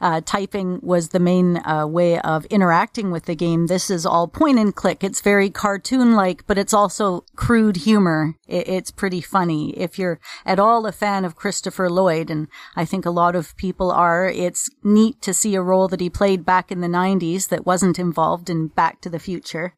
uh, 0.00 0.20
typing 0.24 0.78
was 0.82 1.08
the 1.08 1.18
main 1.18 1.56
uh, 1.66 1.84
way 1.88 2.20
of 2.20 2.44
interacting 2.44 3.10
with 3.10 3.24
the 3.24 3.34
game. 3.34 3.66
This 3.66 3.90
is 3.90 4.06
all 4.06 4.28
point 4.28 4.60
and 4.60 4.72
click. 4.72 5.02
It's 5.02 5.20
very 5.20 5.50
cartoon 5.50 6.14
like, 6.14 6.46
but 6.46 6.58
it's 6.58 6.72
also 6.72 7.24
crude 7.34 7.78
humor. 7.78 8.36
It, 8.46 8.68
it's 8.68 8.92
pretty 8.92 9.20
funny. 9.20 9.76
If 9.76 9.98
you're 9.98 10.20
at 10.46 10.60
all 10.60 10.86
a 10.86 10.92
fan 10.92 11.24
of 11.24 11.34
Christopher 11.34 11.90
Lloyd, 11.90 12.30
and 12.30 12.46
I 12.76 12.84
think 12.84 13.04
a 13.04 13.10
lot 13.10 13.34
of 13.34 13.56
people 13.56 13.90
are, 13.90 14.28
it's 14.28 14.70
neat 14.84 15.20
to 15.22 15.34
see 15.34 15.56
a 15.56 15.62
role 15.62 15.88
that 15.88 16.00
he 16.00 16.08
played 16.08 16.44
back 16.44 16.70
in 16.70 16.82
the 16.82 16.86
90s 16.86 17.48
that 17.48 17.66
wasn't 17.66 17.98
involved 17.98 18.48
in 18.48 18.68
Back 18.68 19.00
to 19.00 19.10
the 19.10 19.18
Future. 19.18 19.74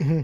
Mm-hmm. 0.00 0.22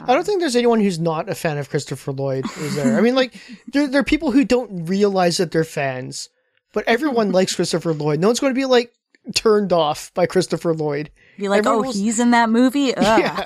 I 0.00 0.14
don't 0.14 0.24
think 0.24 0.40
there's 0.40 0.56
anyone 0.56 0.80
who's 0.80 0.98
not 0.98 1.28
a 1.28 1.34
fan 1.34 1.58
of 1.58 1.70
Christopher 1.70 2.12
Lloyd, 2.12 2.44
is 2.58 2.76
there? 2.76 2.96
I 2.96 3.00
mean, 3.00 3.14
like, 3.14 3.34
there, 3.72 3.86
there 3.86 4.00
are 4.00 4.04
people 4.04 4.30
who 4.30 4.44
don't 4.44 4.86
realize 4.86 5.38
that 5.38 5.50
they're 5.50 5.64
fans, 5.64 6.28
but 6.72 6.84
everyone 6.86 7.32
likes 7.32 7.54
Christopher 7.54 7.94
Lloyd. 7.94 8.20
No 8.20 8.28
one's 8.28 8.40
going 8.40 8.54
to 8.54 8.58
be, 8.58 8.64
like, 8.64 8.92
turned 9.34 9.72
off 9.72 10.12
by 10.14 10.26
Christopher 10.26 10.74
Lloyd. 10.74 11.10
Be 11.38 11.48
like, 11.48 11.58
everyone 11.58 11.78
oh, 11.78 11.82
will, 11.88 11.92
he's 11.92 12.18
in 12.18 12.30
that 12.32 12.50
movie? 12.50 12.94
Ugh. 12.96 13.20
Yeah. 13.20 13.44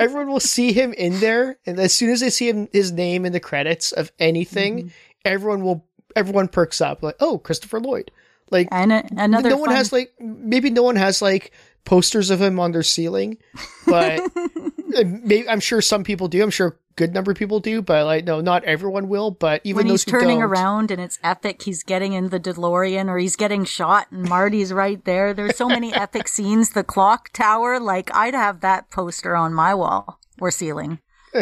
Everyone 0.00 0.28
will 0.28 0.40
see 0.40 0.72
him 0.72 0.92
in 0.92 1.20
there, 1.20 1.58
and 1.64 1.78
as 1.78 1.94
soon 1.94 2.10
as 2.10 2.20
they 2.20 2.30
see 2.30 2.48
him, 2.48 2.68
his 2.72 2.90
name 2.90 3.24
in 3.24 3.32
the 3.32 3.40
credits 3.40 3.92
of 3.92 4.10
anything, 4.18 4.78
mm-hmm. 4.78 4.88
everyone 5.24 5.62
will, 5.62 5.86
everyone 6.16 6.48
perks 6.48 6.80
up, 6.80 7.02
like, 7.02 7.16
oh, 7.20 7.38
Christopher 7.38 7.78
Lloyd. 7.78 8.10
Like, 8.50 8.68
and 8.72 8.92
a, 8.92 9.04
another 9.16 9.50
no 9.50 9.56
one 9.58 9.70
has, 9.70 9.92
like, 9.92 10.12
maybe 10.18 10.70
no 10.70 10.82
one 10.82 10.96
has, 10.96 11.22
like, 11.22 11.52
posters 11.88 12.30
of 12.30 12.40
him 12.40 12.60
on 12.60 12.72
their 12.72 12.82
ceiling, 12.82 13.38
but 13.86 14.20
maybe, 14.88 15.48
I'm 15.48 15.60
sure 15.60 15.80
some 15.80 16.04
people 16.04 16.28
do. 16.28 16.42
I'm 16.42 16.50
sure 16.50 16.68
a 16.68 16.72
good 16.96 17.14
number 17.14 17.30
of 17.30 17.36
people 17.36 17.60
do, 17.60 17.82
but 17.82 18.04
like 18.04 18.24
no, 18.24 18.40
not 18.40 18.64
everyone 18.64 19.08
will. 19.08 19.30
But 19.30 19.60
even 19.64 19.76
when 19.76 19.86
he's 19.86 20.04
turning 20.04 20.42
around 20.42 20.90
and 20.90 21.00
it's 21.00 21.18
epic, 21.22 21.62
he's 21.62 21.82
getting 21.82 22.12
in 22.12 22.30
the 22.30 22.40
DeLorean 22.40 23.08
or 23.08 23.18
he's 23.18 23.36
getting 23.36 23.64
shot 23.64 24.10
and 24.10 24.28
Marty's 24.28 24.72
right 24.72 25.04
there. 25.04 25.34
There's 25.34 25.56
so 25.56 25.68
many 25.68 25.94
epic 25.94 26.28
scenes. 26.28 26.70
The 26.70 26.84
clock 26.84 27.30
tower, 27.32 27.78
like 27.78 28.14
I'd 28.14 28.34
have 28.34 28.60
that 28.60 28.90
poster 28.90 29.36
on 29.36 29.54
my 29.54 29.74
wall 29.74 30.18
or 30.40 30.50
ceiling. 30.50 31.00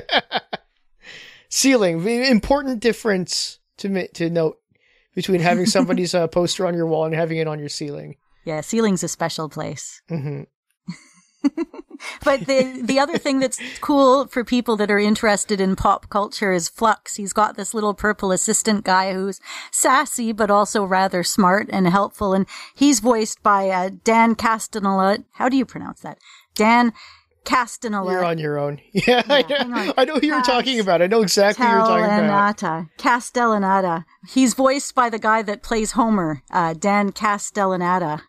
ceiling, 1.49 2.07
important 2.07 2.81
difference 2.81 3.59
to 3.79 4.09
to 4.09 4.31
note 4.31 4.59
between 5.15 5.41
having 5.41 5.67
somebody's 5.67 6.15
uh, 6.15 6.27
poster 6.29 6.67
on 6.67 6.75
your 6.75 6.87
wall 6.87 7.05
and 7.05 7.15
having 7.15 7.39
it 7.39 7.49
on 7.49 7.59
your 7.59 7.69
ceiling. 7.69 8.17
Yeah, 8.45 8.61
ceiling's 8.61 9.03
a 9.03 9.09
special 9.09 9.49
place. 9.49 10.03
Mm-hmm. 10.09 10.43
but 12.25 12.47
the 12.47 12.81
the 12.83 12.99
other 12.99 13.19
thing 13.19 13.39
that's 13.39 13.61
cool 13.81 14.27
for 14.27 14.45
people 14.45 14.77
that 14.77 14.91
are 14.91 14.99
interested 14.99 15.61
in 15.61 15.77
pop 15.77 16.09
culture 16.09 16.53
is 16.53 16.69
Flux. 16.69 17.17
He's 17.17 17.33
got 17.33 17.57
this 17.57 17.75
little 17.75 17.95
purple 17.95 18.33
assistant 18.33 18.85
guy 18.85 19.13
who's 19.13 19.41
sassy 19.71 20.33
but 20.33 20.51
also 20.51 20.85
rather 20.85 21.23
smart 21.23 21.69
and 21.71 21.87
helpful, 21.89 22.33
and 22.33 22.47
he's 22.75 23.01
voiced 23.01 23.43
by 23.43 23.69
uh, 23.69 23.91
Dan 24.05 24.35
Castellaneta. 24.35 25.25
How 25.33 25.49
do 25.49 25.57
you 25.57 25.65
pronounce 25.65 26.01
that? 26.01 26.19
Dan 26.55 26.93
Castellaneta. 27.47 28.11
You're 28.11 28.25
on 28.25 28.39
your 28.39 28.59
own. 28.59 28.81
Yeah, 28.93 29.23
yeah 29.49 29.93
I 29.97 30.05
know 30.05 30.17
who 30.17 30.27
you're 30.27 30.43
talking 30.43 30.81
about. 30.81 31.01
I 31.01 31.07
know 31.07 31.23
exactly 31.23 31.65
who 31.65 31.73
you're 31.73 31.81
talking 31.81 32.25
about. 32.25 32.57
Castellaneta. 32.99 34.05
He's 34.29 34.55
voiced 34.55 34.95
by 34.95 35.09
the 35.09 35.19
guy 35.19 35.43
that 35.43 35.63
plays 35.63 35.93
Homer, 35.93 36.43
uh, 36.51 36.75
Dan 36.75 37.13
Castellaneta. 37.13 38.23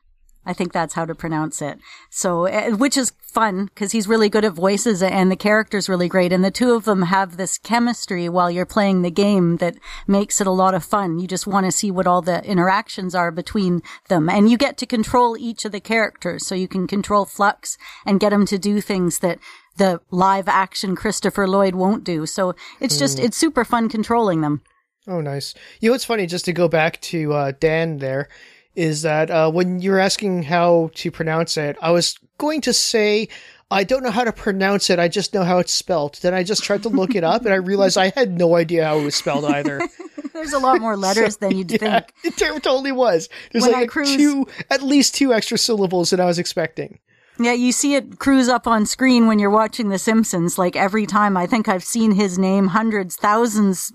I 0.48 0.54
think 0.54 0.72
that's 0.72 0.94
how 0.94 1.06
to 1.06 1.14
pronounce 1.14 1.62
it. 1.62 1.78
So, 2.10 2.46
eh, 2.46 2.70
which 2.70 2.96
is 2.96 3.12
fun 3.22 3.66
because 3.66 3.92
he's 3.92 4.08
really 4.08 4.30
good 4.30 4.46
at 4.46 4.54
voices 4.54 5.04
and 5.04 5.30
the 5.30 5.36
character's 5.36 5.90
really 5.90 6.08
great. 6.08 6.32
And 6.32 6.44
the 6.44 6.50
two 6.50 6.72
of 6.72 6.86
them 6.86 7.02
have 7.04 7.36
this 7.36 7.58
chemistry 7.58 8.30
while 8.30 8.50
you're 8.50 8.66
playing 8.66 9.02
the 9.02 9.12
game 9.12 9.58
that 9.58 9.76
makes 10.08 10.40
it 10.40 10.48
a 10.48 10.52
lot 10.52 10.74
of 10.74 10.86
fun. 10.86 11.20
You 11.20 11.28
just 11.28 11.48
want 11.48 11.66
to 11.66 11.72
see 11.72 11.92
what 11.92 12.08
all 12.08 12.22
the 12.22 12.42
interactions 12.46 13.14
are 13.14 13.30
between 13.30 13.82
them. 14.08 14.30
And 14.30 14.50
you 14.50 14.58
get 14.58 14.78
to 14.78 14.86
control 14.86 15.38
each 15.38 15.66
of 15.66 15.74
the 15.74 15.82
characters. 15.82 16.48
So 16.48 16.56
you 16.56 16.70
can 16.70 16.88
control 16.88 17.26
Flux 17.26 17.78
and 18.06 18.22
get 18.22 18.32
him 18.32 18.46
to 18.46 18.58
do 18.58 18.80
things 18.80 19.20
that 19.20 19.40
the 19.76 20.00
live 20.12 20.48
action 20.48 20.96
Christopher 20.96 21.46
Lloyd 21.46 21.76
won't 21.76 22.06
do. 22.06 22.26
So 22.26 22.56
it's 22.80 22.98
just, 22.98 23.18
mm. 23.18 23.26
it's 23.26 23.38
super 23.38 23.66
fun 23.66 23.90
controlling 23.90 24.40
them. 24.40 24.62
Oh, 25.10 25.20
nice. 25.20 25.54
You 25.82 25.90
know, 25.90 25.96
it's 25.96 26.06
funny 26.06 26.26
just 26.26 26.46
to 26.46 26.54
go 26.54 26.70
back 26.70 27.02
to 27.02 27.34
uh, 27.34 27.52
Dan 27.60 27.98
there 27.98 28.30
is 28.78 29.02
that 29.02 29.32
uh, 29.32 29.52
when 29.52 29.82
you're 29.82 30.00
asking 30.00 30.44
how 30.44 30.92
to 30.96 31.12
pronounce 31.12 31.58
it, 31.58 31.76
I 31.82 31.92
was 31.92 32.18
going 32.38 32.62
to 32.62 32.72
say 32.72 33.28
I 33.70 33.84
don't 33.84 34.02
know 34.02 34.12
how 34.12 34.24
to 34.24 34.32
pronounce 34.32 34.90
it. 34.90 34.98
I 34.98 35.10
just 35.10 35.34
know 35.34 35.44
how 35.44 35.58
it's 35.58 35.74
spelled. 35.74 36.20
Then 36.22 36.34
I 36.34 36.44
just 36.44 36.64
tried 36.64 36.84
to 36.84 36.90
look 36.90 37.16
it 37.16 37.24
up, 37.24 37.44
and 37.44 37.54
I 37.54 37.58
realized 37.58 37.98
I 37.98 38.14
had 38.16 38.38
no 38.38 38.56
idea 38.56 38.86
how 38.86 39.00
it 39.00 39.04
was 39.04 39.16
spelled 39.16 39.44
either. 39.44 39.82
There's 40.34 40.54
a 40.54 40.60
lot 40.60 40.80
more 40.80 40.96
letters 41.08 41.34
so, 41.34 41.48
than 41.48 41.58
you'd 41.58 41.72
yeah, 41.72 42.00
think. 42.00 42.14
It 42.24 42.64
totally 42.64 42.94
was. 42.94 43.28
There's 43.52 43.64
when 43.64 43.74
like 43.74 43.90
cruise... 43.90 44.16
two, 44.16 44.48
at 44.70 44.84
least 44.84 45.16
two 45.16 45.34
extra 45.34 45.58
syllables 45.58 46.12
than 46.12 46.22
I 46.22 46.26
was 46.26 46.40
expecting. 46.40 47.00
Yeah, 47.40 47.54
you 47.54 47.72
see 47.72 47.96
it 47.96 48.20
cruise 48.20 48.48
up 48.48 48.68
on 48.68 48.86
screen 48.86 49.28
when 49.28 49.38
you're 49.38 49.50
watching 49.50 49.90
The 49.90 50.00
Simpsons. 50.00 50.58
Like 50.58 50.76
every 50.76 51.06
time, 51.06 51.36
I 51.36 51.46
think 51.46 51.68
I've 51.68 51.84
seen 51.84 52.12
his 52.12 52.40
name 52.40 52.68
hundreds, 52.68 53.16
thousands, 53.16 53.92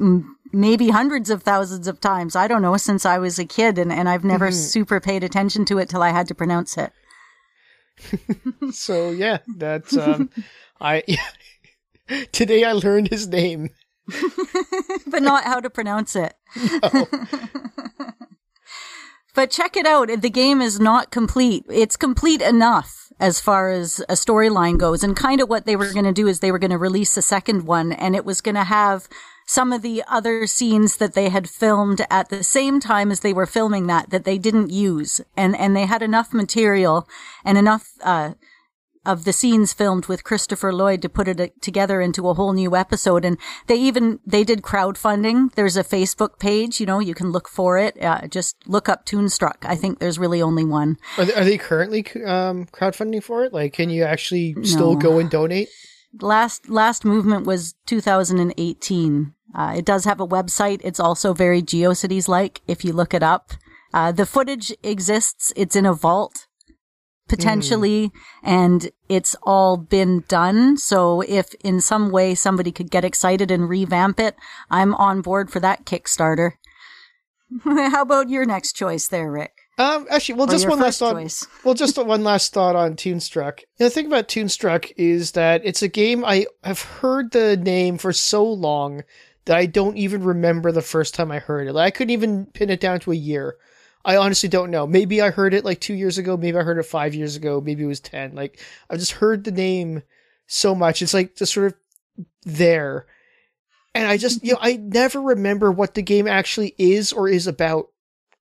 maybe 0.53 0.91
hundreds 0.91 1.31
of 1.31 1.43
thousands 1.43 1.89
of 1.89 2.01
times. 2.01 2.37
I 2.37 2.49
don't 2.49 2.63
know, 2.63 2.77
since 2.77 3.07
I 3.07 3.19
was 3.19 3.39
a 3.39 3.45
kid 3.45 3.79
and, 3.79 3.93
and 3.93 4.09
I've 4.09 4.25
never 4.25 4.49
mm-hmm. 4.49 4.55
super 4.55 5.01
paid 5.01 5.25
attention 5.25 5.65
to 5.67 5.79
it 5.79 5.89
till 5.89 6.03
I 6.03 6.11
had 6.11 6.29
to 6.29 6.35
pronounce 6.35 6.77
it. 6.77 6.93
so 8.73 9.11
yeah, 9.11 9.39
that's, 9.57 9.97
um, 9.97 10.31
I, 10.81 11.03
yeah. 11.07 11.27
today 12.33 12.65
I 12.65 12.73
learned 12.73 13.09
his 13.09 13.29
name. 13.29 13.71
but 15.07 15.23
not 15.23 15.45
how 15.45 15.61
to 15.61 15.71
pronounce 15.71 16.17
it. 16.17 16.35
No. 16.93 17.09
but 19.35 19.51
check 19.51 19.77
it 19.77 19.87
out. 19.87 20.09
The 20.21 20.31
game 20.31 20.61
is 20.61 20.81
not 20.81 21.11
complete. 21.11 21.65
It's 21.71 21.97
complete 21.97 22.43
enough 22.43 23.03
as 23.21 23.39
far 23.39 23.71
as 23.71 24.01
a 24.09 24.15
storyline 24.15 24.77
goes. 24.77 25.05
And 25.05 25.17
kind 25.17 25.41
of 25.41 25.49
what 25.49 25.65
they 25.65 25.77
were 25.77 25.93
going 25.93 26.05
to 26.05 26.13
do 26.13 26.27
is 26.27 26.41
they 26.41 26.51
were 26.51 26.59
going 26.59 26.73
to 26.73 26.79
release 26.79 27.17
a 27.17 27.23
second 27.23 27.65
one 27.65 27.93
and 27.93 28.17
it 28.17 28.25
was 28.25 28.41
going 28.41 28.57
to 28.57 28.65
have 28.65 29.09
some 29.47 29.73
of 29.73 29.83
the 29.83 30.03
other 30.09 30.47
scenes 30.47 30.97
that 30.97 31.15
they 31.15 31.29
had 31.29 31.49
filmed 31.49 32.05
at 32.11 32.29
the 32.29 32.43
same 32.43 32.81
time 32.81 33.11
as 33.11 33.21
they 33.21 33.33
were 33.33 33.47
filming 33.47 33.87
that 33.87 34.11
that 34.11 34.25
they 34.25 34.39
didn't 34.39 34.71
use 34.71 35.21
and 35.37 35.57
and 35.57 35.77
they 35.77 35.87
had 35.87 36.03
enough 36.03 36.33
material 36.33 37.09
and 37.45 37.59
enough 37.59 37.93
uh, 38.03 38.33
of 39.05 39.25
the 39.25 39.33
scenes 39.33 39.73
filmed 39.73 40.07
with 40.07 40.25
Christopher 40.25 40.73
Lloyd 40.73 41.03
to 41.03 41.09
put 41.09 41.27
it 41.27 41.41
uh, 41.41 41.49
together 41.61 42.01
into 42.01 42.29
a 42.29 42.35
whole 42.35 42.53
new 42.53 42.77
episode. 42.77 43.25
And 43.25 43.37
they 43.67 43.75
even, 43.77 44.21
they 44.25 44.45
did 44.45 44.63
crowdfunding. 44.63 45.53
There's 45.55 45.77
a 45.77 45.85
Facebook 45.85 46.39
page, 46.39 46.81
you 46.81 46.87
know, 46.87 47.01
you 47.01 47.15
can 47.15 47.33
look 47.33 47.49
for 47.49 47.79
it. 47.79 48.01
Uh, 48.01 48.29
just 48.29 48.57
look 48.67 48.89
up 48.89 49.05
Toonstruck. 49.05 49.65
I 49.65 49.75
think 49.75 49.99
there's 49.99 50.19
really 50.19 50.41
only 50.41 50.65
one. 50.65 50.99
Are 51.19 51.25
they, 51.25 51.35
are 51.35 51.45
they 51.45 51.59
currently 51.59 52.01
um, 52.25 52.67
crowdfunding 52.67 53.23
for 53.23 53.45
it? 53.45 53.53
Like, 53.53 53.73
can 53.73 53.91
you 53.91 54.05
actually 54.05 54.55
still 54.63 54.95
no. 54.95 55.01
go 55.01 55.19
and 55.19 55.31
donate? 55.31 55.69
Last 56.21 56.69
last 56.69 57.05
movement 57.05 57.47
was 57.47 57.75
2018. 57.87 59.35
Uh, 59.55 59.75
it 59.77 59.85
does 59.85 60.05
have 60.05 60.21
a 60.21 60.27
website. 60.27 60.81
It's 60.85 61.01
also 61.01 61.33
very 61.33 61.63
GeoCities 61.63 62.29
like 62.29 62.61
if 62.67 62.85
you 62.85 62.93
look 62.93 63.15
it 63.15 63.23
up. 63.23 63.53
Uh, 63.95 64.13
the 64.13 64.27
footage 64.27 64.73
exists. 64.83 65.53
It's 65.57 65.77
in 65.77 65.87
a 65.87 65.95
vault 65.95 66.47
potentially 67.33 68.09
mm. 68.09 68.13
and 68.43 68.91
it's 69.09 69.35
all 69.43 69.79
been 69.79 70.23
done. 70.29 70.77
So 70.77 71.23
if 71.23 71.55
in 71.65 71.81
some 71.81 72.11
way 72.11 72.35
somebody 72.35 72.71
could 72.71 72.91
get 72.91 73.07
excited 73.07 73.51
and 73.51 73.71
revamp 73.71 74.21
it, 74.21 74.37
I'm 74.71 74.95
on 74.95 75.23
board 75.23 75.51
for 75.51 75.61
that 75.61 75.87
Kickstarter. 75.87 76.53
How 77.65 78.03
about 78.03 78.29
your 78.29 78.45
next 78.45 78.75
choice 78.75 79.09
there, 79.09 79.31
Ric? 79.31 79.62
Um, 79.83 80.07
actually, 80.11 80.37
well, 80.37 80.47
just 80.47 80.69
one 80.69 80.79
last 80.79 81.01
thought. 81.01 81.15
Choice. 81.15 81.47
well, 81.65 81.75
just 81.75 81.99
one 81.99 82.23
last 82.23 82.53
thought 82.53 82.77
on 82.77 82.95
Toonstruck. 82.95 83.61
The 83.79 83.91
thing 83.91 84.07
about 84.07 84.29
Toonstruck 84.29 84.93
is 84.97 85.33
that 85.33 85.63
it's 85.65 85.83
a 85.83 85.89
game 85.89 86.25
I 86.25 86.47
have 86.63 86.83
heard 86.83 87.33
the 87.33 87.57
name 87.57 87.99
for 87.99 88.13
so 88.13 88.45
long 88.45 89.03
that 89.47 89.57
I 89.57 89.67
don't 89.67 89.97
even 89.97 90.23
remember 90.23 90.71
the 90.71 90.83
first 90.83 91.15
time 91.15 91.33
I 91.33 91.41
heard 91.41 91.67
it. 91.67 91.73
Like, 91.73 91.87
I 91.87 91.91
couldn't 91.91 92.13
even 92.13 92.47
pin 92.47 92.71
it 92.71 92.79
down 92.79 93.01
to 93.01 93.11
a 93.11 93.17
year. 93.17 93.57
I 94.05 94.17
honestly 94.17 94.49
don't 94.49 94.71
know. 94.71 94.87
Maybe 94.87 95.21
I 95.21 95.31
heard 95.31 95.53
it 95.53 95.65
like 95.65 95.81
two 95.81 95.95
years 95.95 96.17
ago. 96.17 96.37
Maybe 96.37 96.57
I 96.57 96.63
heard 96.63 96.79
it 96.79 96.85
five 96.85 97.13
years 97.13 97.35
ago. 97.35 97.61
Maybe 97.61 97.83
it 97.83 97.89
was 97.89 98.01
10. 98.01 98.37
Like, 98.37 98.61
I've 98.89 99.01
just 99.01 99.13
heard 99.13 99.43
the 99.43 99.51
name 99.51 100.03
so 100.47 100.77
much. 100.77 101.03
It's 101.03 101.15
like 101.15 101.35
just 101.35 101.53
sort 101.53 101.73
of 101.73 101.75
there. 102.45 103.07
And 103.97 104.07
I 104.07 104.17
just, 104.17 104.45
you 104.45 104.53
know, 104.53 104.59
I 104.61 104.77
never 104.77 105.21
remember 105.21 105.73
what 105.73 105.95
the 105.95 106.03
game 106.03 106.29
actually 106.29 106.75
is 106.79 107.13
or 107.13 107.29
is 107.29 107.49
about. 107.49 107.89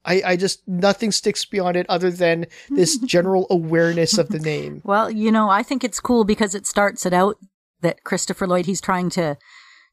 I, 0.05 0.21
I 0.25 0.35
just 0.35 0.67
nothing 0.67 1.11
sticks 1.11 1.45
beyond 1.45 1.77
it 1.77 1.85
other 1.89 2.11
than 2.11 2.47
this 2.69 2.97
general 3.05 3.47
awareness 3.49 4.17
of 4.17 4.29
the 4.29 4.39
name. 4.39 4.81
Well, 4.83 5.11
you 5.11 5.31
know, 5.31 5.49
I 5.49 5.63
think 5.63 5.83
it's 5.83 5.99
cool 5.99 6.23
because 6.23 6.55
it 6.55 6.65
starts 6.65 7.05
it 7.05 7.13
out 7.13 7.37
that 7.81 8.03
Christopher 8.03 8.47
Lloyd 8.47 8.65
he's 8.65 8.81
trying 8.81 9.09
to 9.11 9.37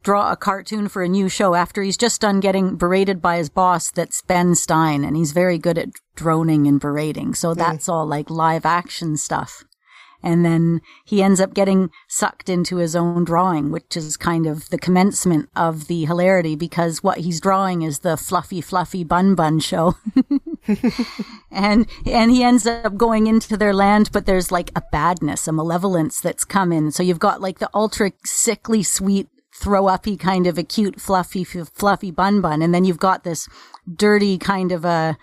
draw 0.03 0.31
a 0.31 0.37
cartoon 0.37 0.89
for 0.89 1.03
a 1.03 1.09
new 1.09 1.29
show 1.29 1.55
after 1.55 1.83
he's 1.83 1.97
just 1.97 2.21
done 2.21 2.41
getting 2.41 2.77
berated 2.77 3.21
by 3.21 3.37
his 3.37 3.49
boss 3.49 3.91
that's 3.91 4.23
Ben 4.23 4.55
Stein 4.55 5.05
and 5.05 5.17
he's 5.17 5.33
very 5.33 5.59
good 5.59 5.77
at 5.77 5.89
droning 6.15 6.67
and 6.67 6.81
berating. 6.81 7.35
So 7.35 7.53
hmm. 7.53 7.59
that's 7.59 7.87
mm. 7.87 7.93
all 7.93 8.07
like 8.07 8.31
live 8.31 8.65
action 8.65 9.17
stuff. 9.17 9.65
And 10.23 10.45
then 10.45 10.81
he 11.05 11.23
ends 11.23 11.41
up 11.41 11.55
getting 11.55 11.91
sucked 12.09 12.49
into 12.49 12.77
his 12.77 12.97
own 12.97 13.25
drawing, 13.25 13.71
which 13.71 13.97
is 13.97 14.17
kind 14.17 14.47
of 14.47 14.69
the 14.71 14.79
commencement 14.79 15.49
of 15.55 15.87
the 15.87 16.05
hilarity 16.05 16.57
because 16.57 17.03
what 17.03 17.19
he's 17.19 17.41
drawing 17.41 17.83
is 17.83 18.01
the 18.01 18.17
fluffy, 18.17 18.61
fluffy 18.61 19.05
bun 19.05 19.35
bun 19.35 19.61
show. 19.61 19.95
and, 21.51 21.87
and 22.05 22.31
he 22.31 22.43
ends 22.43 22.67
up 22.67 22.97
going 22.97 23.27
into 23.27 23.57
their 23.57 23.75
land, 23.75 24.11
but 24.13 24.27
there's 24.27 24.51
like 24.51 24.73
a 24.75 24.83
badness, 24.91 25.47
a 25.47 25.53
malevolence 25.53 26.21
that's 26.21 26.45
come 26.45 26.73
in. 26.73 26.91
So 26.91 27.03
you've 27.03 27.21
got 27.21 27.41
like 27.41 27.61
the 27.61 27.71
ultra 27.73 28.13
sickly 28.25 28.83
sweet 28.83 29.29
throw 29.55 29.89
uppy 29.89 30.17
kind 30.17 30.47
of 30.47 30.57
a 30.59 30.63
cute, 30.63 31.01
fluffy, 31.01 31.45
fluffy 31.45 32.11
bun 32.11 32.41
bun. 32.41 32.63
And 32.63 32.75
then 32.75 32.85
you've 32.85 32.99
got 32.99 33.25
this 33.25 33.49
dirty 33.93 34.39
kind 34.39 34.73
of 34.73 34.85
a 34.85 35.17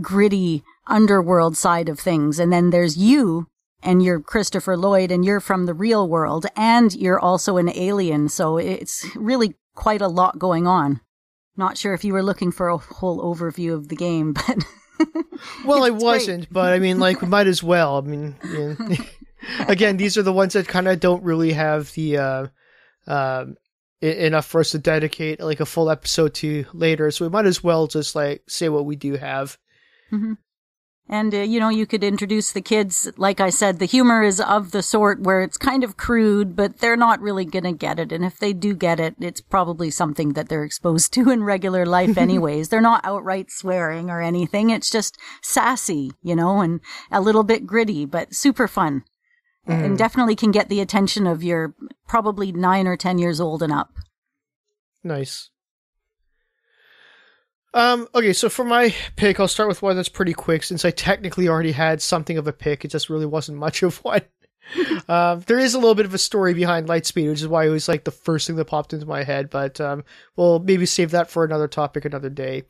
gritty 0.00 0.62
underworld 0.86 1.56
side 1.56 1.88
of 1.88 1.98
things. 1.98 2.38
And 2.38 2.52
then 2.52 2.70
there's 2.70 2.96
you 2.96 3.48
and 3.84 4.02
you're 4.02 4.20
Christopher 4.20 4.76
Lloyd 4.76 5.10
and 5.10 5.24
you're 5.24 5.40
from 5.40 5.66
the 5.66 5.74
real 5.74 6.08
world 6.08 6.46
and 6.56 6.94
you're 6.94 7.20
also 7.20 7.56
an 7.56 7.70
alien. 7.76 8.28
So 8.28 8.56
it's 8.56 9.06
really 9.14 9.54
quite 9.74 10.00
a 10.00 10.08
lot 10.08 10.38
going 10.38 10.66
on. 10.66 11.00
Not 11.56 11.78
sure 11.78 11.94
if 11.94 12.04
you 12.04 12.12
were 12.12 12.22
looking 12.22 12.50
for 12.50 12.68
a 12.68 12.78
whole 12.78 13.22
overview 13.22 13.74
of 13.74 13.88
the 13.88 13.96
game, 13.96 14.32
but. 14.46 14.64
well, 15.64 15.84
I 15.84 15.90
wasn't, 15.90 16.52
but 16.52 16.72
I 16.72 16.78
mean, 16.78 16.98
like, 16.98 17.20
we 17.20 17.28
might 17.28 17.46
as 17.46 17.62
well. 17.62 17.98
I 17.98 18.00
mean, 18.00 18.36
again, 19.68 19.96
these 19.96 20.16
are 20.16 20.22
the 20.22 20.32
ones 20.32 20.54
that 20.54 20.68
kind 20.68 20.88
of 20.88 21.00
don't 21.00 21.22
really 21.22 21.52
have 21.52 21.92
the, 21.92 22.18
uh, 22.18 22.46
uh, 23.06 23.46
enough 24.00 24.46
for 24.46 24.60
us 24.60 24.70
to 24.70 24.78
dedicate 24.78 25.40
like 25.40 25.60
a 25.60 25.66
full 25.66 25.90
episode 25.90 26.34
to 26.34 26.64
later. 26.72 27.10
So 27.10 27.24
we 27.24 27.30
might 27.30 27.46
as 27.46 27.62
well 27.62 27.86
just 27.86 28.14
like 28.14 28.42
say 28.46 28.68
what 28.68 28.84
we 28.84 28.96
do 28.96 29.14
have. 29.16 29.58
Mm-hmm. 30.12 30.34
And, 31.06 31.34
uh, 31.34 31.38
you 31.38 31.60
know, 31.60 31.68
you 31.68 31.84
could 31.84 32.02
introduce 32.02 32.52
the 32.52 32.62
kids. 32.62 33.10
Like 33.18 33.38
I 33.38 33.50
said, 33.50 33.78
the 33.78 33.84
humor 33.84 34.22
is 34.22 34.40
of 34.40 34.70
the 34.70 34.82
sort 34.82 35.20
where 35.20 35.42
it's 35.42 35.58
kind 35.58 35.84
of 35.84 35.98
crude, 35.98 36.56
but 36.56 36.78
they're 36.78 36.96
not 36.96 37.20
really 37.20 37.44
going 37.44 37.64
to 37.64 37.72
get 37.72 37.98
it. 37.98 38.10
And 38.10 38.24
if 38.24 38.38
they 38.38 38.54
do 38.54 38.74
get 38.74 38.98
it, 38.98 39.14
it's 39.20 39.42
probably 39.42 39.90
something 39.90 40.32
that 40.32 40.48
they're 40.48 40.64
exposed 40.64 41.12
to 41.14 41.30
in 41.30 41.44
regular 41.44 41.84
life 41.84 42.16
anyways. 42.26 42.70
they're 42.70 42.80
not 42.80 43.04
outright 43.04 43.50
swearing 43.50 44.08
or 44.08 44.22
anything. 44.22 44.70
It's 44.70 44.90
just 44.90 45.18
sassy, 45.42 46.12
you 46.22 46.34
know, 46.34 46.60
and 46.60 46.80
a 47.10 47.20
little 47.20 47.44
bit 47.44 47.66
gritty, 47.66 48.06
but 48.06 48.34
super 48.34 48.66
fun. 48.66 49.04
Mm. 49.68 49.84
And 49.84 49.98
definitely 49.98 50.36
can 50.36 50.52
get 50.52 50.70
the 50.70 50.80
attention 50.80 51.26
of 51.26 51.42
your 51.42 51.74
probably 52.08 52.50
nine 52.50 52.86
or 52.86 52.96
10 52.96 53.18
years 53.18 53.40
old 53.40 53.62
and 53.62 53.72
up. 53.72 53.92
Nice. 55.02 55.50
Um, 57.74 58.08
okay, 58.14 58.32
so 58.32 58.48
for 58.48 58.64
my 58.64 58.94
pick, 59.16 59.40
I'll 59.40 59.48
start 59.48 59.68
with 59.68 59.82
one 59.82 59.96
that's 59.96 60.08
pretty 60.08 60.32
quick 60.32 60.62
since 60.62 60.84
I 60.84 60.92
technically 60.92 61.48
already 61.48 61.72
had 61.72 62.00
something 62.00 62.38
of 62.38 62.46
a 62.46 62.52
pick. 62.52 62.84
It 62.84 62.92
just 62.92 63.10
really 63.10 63.26
wasn't 63.26 63.58
much 63.58 63.82
of 63.82 63.98
one. 64.04 64.22
um, 65.08 65.40
there 65.46 65.58
is 65.58 65.74
a 65.74 65.78
little 65.78 65.96
bit 65.96 66.06
of 66.06 66.14
a 66.14 66.18
story 66.18 66.54
behind 66.54 66.88
Lightspeed, 66.88 67.28
which 67.28 67.40
is 67.40 67.48
why 67.48 67.66
it 67.66 67.70
was 67.70 67.88
like 67.88 68.04
the 68.04 68.12
first 68.12 68.46
thing 68.46 68.56
that 68.56 68.66
popped 68.66 68.92
into 68.92 69.06
my 69.06 69.24
head, 69.24 69.50
but 69.50 69.80
um, 69.80 70.04
we'll 70.36 70.60
maybe 70.60 70.86
save 70.86 71.10
that 71.10 71.28
for 71.28 71.44
another 71.44 71.68
topic 71.68 72.04
another 72.04 72.30
day. 72.30 72.62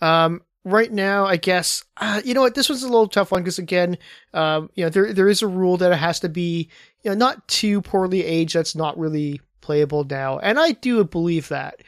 Um, 0.00 0.42
right 0.64 0.90
now, 0.90 1.26
I 1.26 1.36
guess, 1.36 1.84
uh, 1.96 2.22
you 2.24 2.32
know 2.32 2.40
what, 2.40 2.54
this 2.54 2.68
was 2.68 2.84
a 2.84 2.88
little 2.88 3.08
tough 3.08 3.32
one 3.32 3.42
because 3.42 3.58
again, 3.58 3.98
um, 4.32 4.70
you 4.74 4.84
know, 4.84 4.90
there 4.90 5.12
there 5.12 5.28
is 5.28 5.42
a 5.42 5.48
rule 5.48 5.76
that 5.78 5.92
it 5.92 5.98
has 5.98 6.20
to 6.20 6.28
be, 6.28 6.70
you 7.02 7.10
know, 7.10 7.16
not 7.16 7.46
too 7.48 7.82
poorly 7.82 8.24
aged 8.24 8.54
that's 8.54 8.76
not 8.76 8.98
really 8.98 9.40
playable 9.60 10.04
now, 10.04 10.38
and 10.38 10.60
I 10.60 10.72
do 10.72 11.04
believe 11.04 11.48
that. 11.48 11.80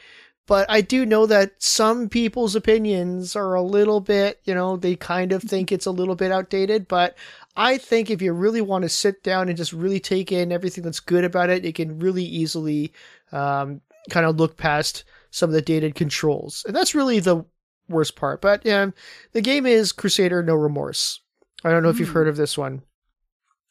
But 0.47 0.65
I 0.69 0.81
do 0.81 1.05
know 1.05 1.25
that 1.27 1.61
some 1.61 2.09
people's 2.09 2.55
opinions 2.55 3.35
are 3.35 3.53
a 3.53 3.61
little 3.61 3.99
bit, 4.01 4.39
you 4.45 4.55
know, 4.55 4.77
they 4.77 4.95
kind 4.95 5.31
of 5.31 5.43
think 5.43 5.71
it's 5.71 5.85
a 5.85 5.91
little 5.91 6.15
bit 6.15 6.31
outdated. 6.31 6.87
But 6.87 7.15
I 7.55 7.77
think 7.77 8.09
if 8.09 8.21
you 8.21 8.33
really 8.33 8.61
want 8.61 8.83
to 8.83 8.89
sit 8.89 9.23
down 9.23 9.49
and 9.49 9.57
just 9.57 9.73
really 9.73 9.99
take 9.99 10.31
in 10.31 10.51
everything 10.51 10.83
that's 10.83 10.99
good 10.99 11.23
about 11.23 11.49
it, 11.49 11.65
it 11.65 11.75
can 11.75 11.99
really 11.99 12.23
easily 12.23 12.93
um, 13.31 13.81
kind 14.09 14.25
of 14.25 14.37
look 14.37 14.57
past 14.57 15.03
some 15.31 15.49
of 15.49 15.53
the 15.53 15.61
dated 15.61 15.95
controls. 15.95 16.63
And 16.65 16.75
that's 16.75 16.95
really 16.95 17.19
the 17.19 17.43
worst 17.89 18.15
part. 18.15 18.41
But 18.41 18.65
yeah, 18.65 18.91
the 19.33 19.41
game 19.41 19.65
is 19.65 19.91
Crusader 19.91 20.41
No 20.41 20.55
Remorse. 20.55 21.19
I 21.63 21.71
don't 21.71 21.83
know 21.83 21.89
if 21.89 21.99
you've 21.99 22.09
Hmm. 22.09 22.13
heard 22.15 22.27
of 22.27 22.37
this 22.37 22.57
one. 22.57 22.83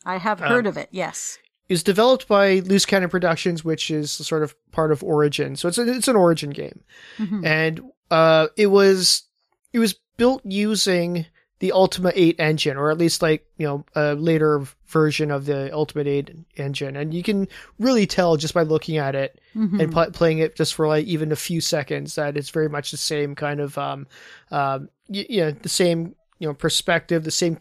I 0.05 0.19
have 0.19 0.41
Um, 0.43 0.49
heard 0.49 0.67
of 0.67 0.77
it. 0.77 0.89
Yes. 0.93 1.39
It's 1.69 1.83
developed 1.83 2.29
by 2.29 2.61
Loose 2.61 2.87
Cannon 2.87 3.09
Productions, 3.11 3.65
which 3.65 3.91
is 3.91 4.13
sort 4.13 4.43
of 4.43 4.55
part 4.71 4.93
of 4.93 5.03
Origin. 5.03 5.57
So 5.57 5.69
it's 5.69 5.79
a, 5.79 5.89
it's 5.97 6.09
an 6.09 6.17
Origin 6.17 6.51
game, 6.51 6.81
Mhm. 7.19 7.45
and 7.45 7.81
uh, 8.11 8.49
it 8.57 8.69
was 8.69 9.25
it 9.73 9.79
was 9.81 9.95
built 10.17 10.43
using 10.45 11.27
the 11.59 11.73
Ultima 11.73 12.13
8 12.15 12.37
engine, 12.39 12.77
or 12.77 12.91
at 12.91 12.99
least 12.99 13.21
like 13.23 13.47
you 13.59 13.67
know 13.67 13.85
a 13.95 14.15
later 14.15 14.63
version 14.87 15.31
of 15.33 15.47
the 15.47 15.73
Ultima 15.75 16.05
8 16.05 16.31
engine, 16.57 16.97
and 16.97 17.13
you 17.13 17.23
can 17.25 17.49
really 17.81 18.07
tell 18.07 18.37
just 18.37 18.55
by 18.55 18.63
looking 18.63 18.99
at 18.99 19.15
it 19.17 19.41
Mhm. 19.57 19.81
and 19.83 19.93
pl- 19.93 20.11
playing 20.13 20.39
it 20.39 20.55
just 20.55 20.75
for 20.75 20.87
like 20.87 21.07
even 21.07 21.33
a 21.33 21.37
few 21.37 21.61
seconds 21.61 22.15
that 22.15 22.37
it's 22.37 22.51
very 22.51 22.69
much 22.69 22.91
the 22.93 22.97
same 22.97 23.35
kind 23.35 23.59
of 23.61 23.77
um 23.79 24.07
um 24.53 24.89
y- 25.09 25.27
you 25.29 25.41
know 25.41 25.51
the 25.51 25.69
same 25.69 26.15
you 26.39 26.47
know 26.47 26.55
perspective 26.55 27.25
the 27.25 27.31
same 27.31 27.57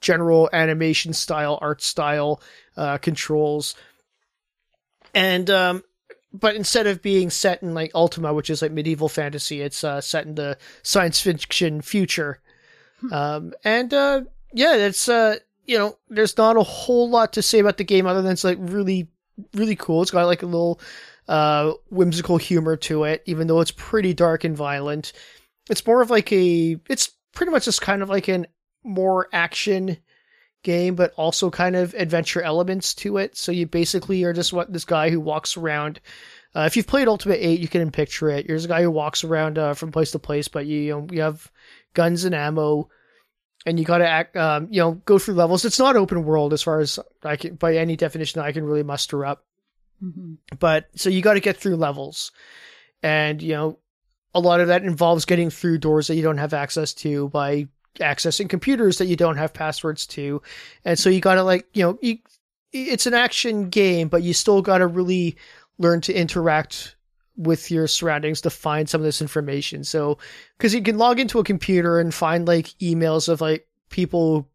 general 0.00 0.48
animation 0.52 1.12
style 1.12 1.58
art 1.60 1.82
style 1.82 2.40
uh 2.76 2.98
controls. 2.98 3.74
And 5.14 5.48
um 5.50 5.84
but 6.32 6.56
instead 6.56 6.86
of 6.86 7.02
being 7.02 7.30
set 7.30 7.62
in 7.62 7.74
like 7.74 7.90
ultima 7.94 8.34
which 8.34 8.50
is 8.50 8.60
like 8.60 8.72
medieval 8.72 9.08
fantasy 9.08 9.60
it's 9.60 9.84
uh 9.84 10.00
set 10.00 10.26
in 10.26 10.34
the 10.34 10.58
science 10.82 11.20
fiction 11.20 11.80
future. 11.80 12.40
Um 13.10 13.52
and 13.64 13.92
uh 13.94 14.22
yeah 14.52 14.76
it's 14.76 15.08
uh 15.08 15.38
you 15.66 15.78
know 15.78 15.96
there's 16.08 16.36
not 16.36 16.56
a 16.56 16.62
whole 16.62 17.08
lot 17.08 17.32
to 17.34 17.42
say 17.42 17.58
about 17.58 17.78
the 17.78 17.84
game 17.84 18.06
other 18.06 18.22
than 18.22 18.32
it's 18.32 18.44
like 18.44 18.58
really 18.60 19.08
really 19.54 19.76
cool. 19.76 20.02
It's 20.02 20.10
got 20.10 20.26
like 20.26 20.42
a 20.42 20.46
little 20.46 20.80
uh 21.26 21.72
whimsical 21.88 22.36
humor 22.36 22.76
to 22.76 23.04
it 23.04 23.22
even 23.24 23.46
though 23.46 23.60
it's 23.60 23.70
pretty 23.70 24.12
dark 24.12 24.44
and 24.44 24.56
violent. 24.56 25.12
It's 25.70 25.86
more 25.86 26.02
of 26.02 26.10
like 26.10 26.30
a 26.32 26.76
it's 26.88 27.10
pretty 27.34 27.52
much 27.52 27.64
just 27.64 27.80
kind 27.82 28.02
of 28.02 28.08
like 28.08 28.28
an 28.28 28.46
more 28.82 29.28
action 29.32 29.96
game 30.62 30.94
but 30.94 31.12
also 31.16 31.50
kind 31.50 31.76
of 31.76 31.94
adventure 31.94 32.42
elements 32.42 32.94
to 32.94 33.18
it. 33.18 33.36
So 33.36 33.52
you 33.52 33.66
basically 33.66 34.24
are 34.24 34.32
just 34.32 34.52
what 34.52 34.72
this 34.72 34.84
guy 34.84 35.10
who 35.10 35.20
walks 35.20 35.56
around 35.56 36.00
uh, 36.56 36.62
if 36.62 36.76
you've 36.76 36.86
played 36.86 37.08
Ultima 37.08 37.34
8 37.34 37.60
you 37.60 37.68
can 37.68 37.90
picture 37.90 38.30
it. 38.30 38.46
There's 38.46 38.64
a 38.64 38.68
guy 38.68 38.82
who 38.82 38.90
walks 38.90 39.24
around 39.24 39.58
uh, 39.58 39.74
from 39.74 39.92
place 39.92 40.12
to 40.12 40.18
place 40.18 40.48
but 40.48 40.66
you, 40.66 40.78
you 40.78 40.90
know 40.92 41.06
you 41.10 41.20
have 41.22 41.50
guns 41.92 42.24
and 42.24 42.34
ammo 42.34 42.88
and 43.66 43.78
you 43.78 43.84
got 43.84 43.98
to 43.98 44.08
act 44.08 44.36
um, 44.36 44.68
you 44.70 44.80
know 44.80 44.92
go 44.92 45.18
through 45.18 45.34
levels. 45.34 45.64
It's 45.64 45.78
not 45.78 45.96
open 45.96 46.24
world 46.24 46.52
as 46.52 46.62
far 46.62 46.80
as 46.80 46.98
i 47.22 47.36
can 47.36 47.56
by 47.56 47.76
any 47.76 47.96
definition 47.96 48.40
i 48.40 48.52
can 48.52 48.64
really 48.64 48.82
muster 48.82 49.24
up. 49.24 49.44
Mhm. 50.02 50.38
but 50.58 50.88
so 50.96 51.08
you 51.08 51.22
got 51.22 51.34
to 51.34 51.40
get 51.40 51.56
through 51.56 51.76
levels. 51.76 52.32
And 53.02 53.42
you 53.42 53.52
know 53.52 53.78
a 54.34 54.40
lot 54.40 54.60
of 54.60 54.68
that 54.68 54.82
involves 54.82 55.24
getting 55.24 55.50
through 55.50 55.78
doors 55.78 56.08
that 56.08 56.16
you 56.16 56.22
don't 56.22 56.38
have 56.38 56.54
access 56.54 56.92
to 56.94 57.28
by 57.28 57.68
accessing 58.00 58.48
computers 58.48 58.98
that 58.98 59.06
you 59.06 59.16
don't 59.16 59.36
have 59.36 59.52
passwords 59.52 60.06
to. 60.08 60.42
And 60.84 60.98
so 60.98 61.08
you 61.08 61.20
got 61.20 61.36
to 61.36 61.42
like 61.42 61.66
you 61.74 61.82
know 61.84 61.98
you, 62.02 62.18
it's 62.72 63.06
an 63.06 63.14
action 63.14 63.68
game 63.68 64.08
but 64.08 64.22
you 64.22 64.32
still 64.32 64.60
got 64.60 64.78
to 64.78 64.86
really 64.86 65.36
learn 65.78 66.00
to 66.02 66.12
interact 66.12 66.96
with 67.36 67.70
your 67.70 67.86
surroundings 67.86 68.40
to 68.42 68.50
find 68.50 68.88
some 68.88 69.00
of 69.00 69.04
this 69.04 69.20
information. 69.20 69.84
So 69.84 70.18
because 70.56 70.74
you 70.74 70.82
can 70.82 70.98
log 70.98 71.18
into 71.18 71.38
a 71.38 71.44
computer 71.44 71.98
and 71.98 72.14
find 72.14 72.46
like 72.46 72.66
emails 72.80 73.28
of 73.28 73.40
like 73.40 73.66
people 73.90 74.48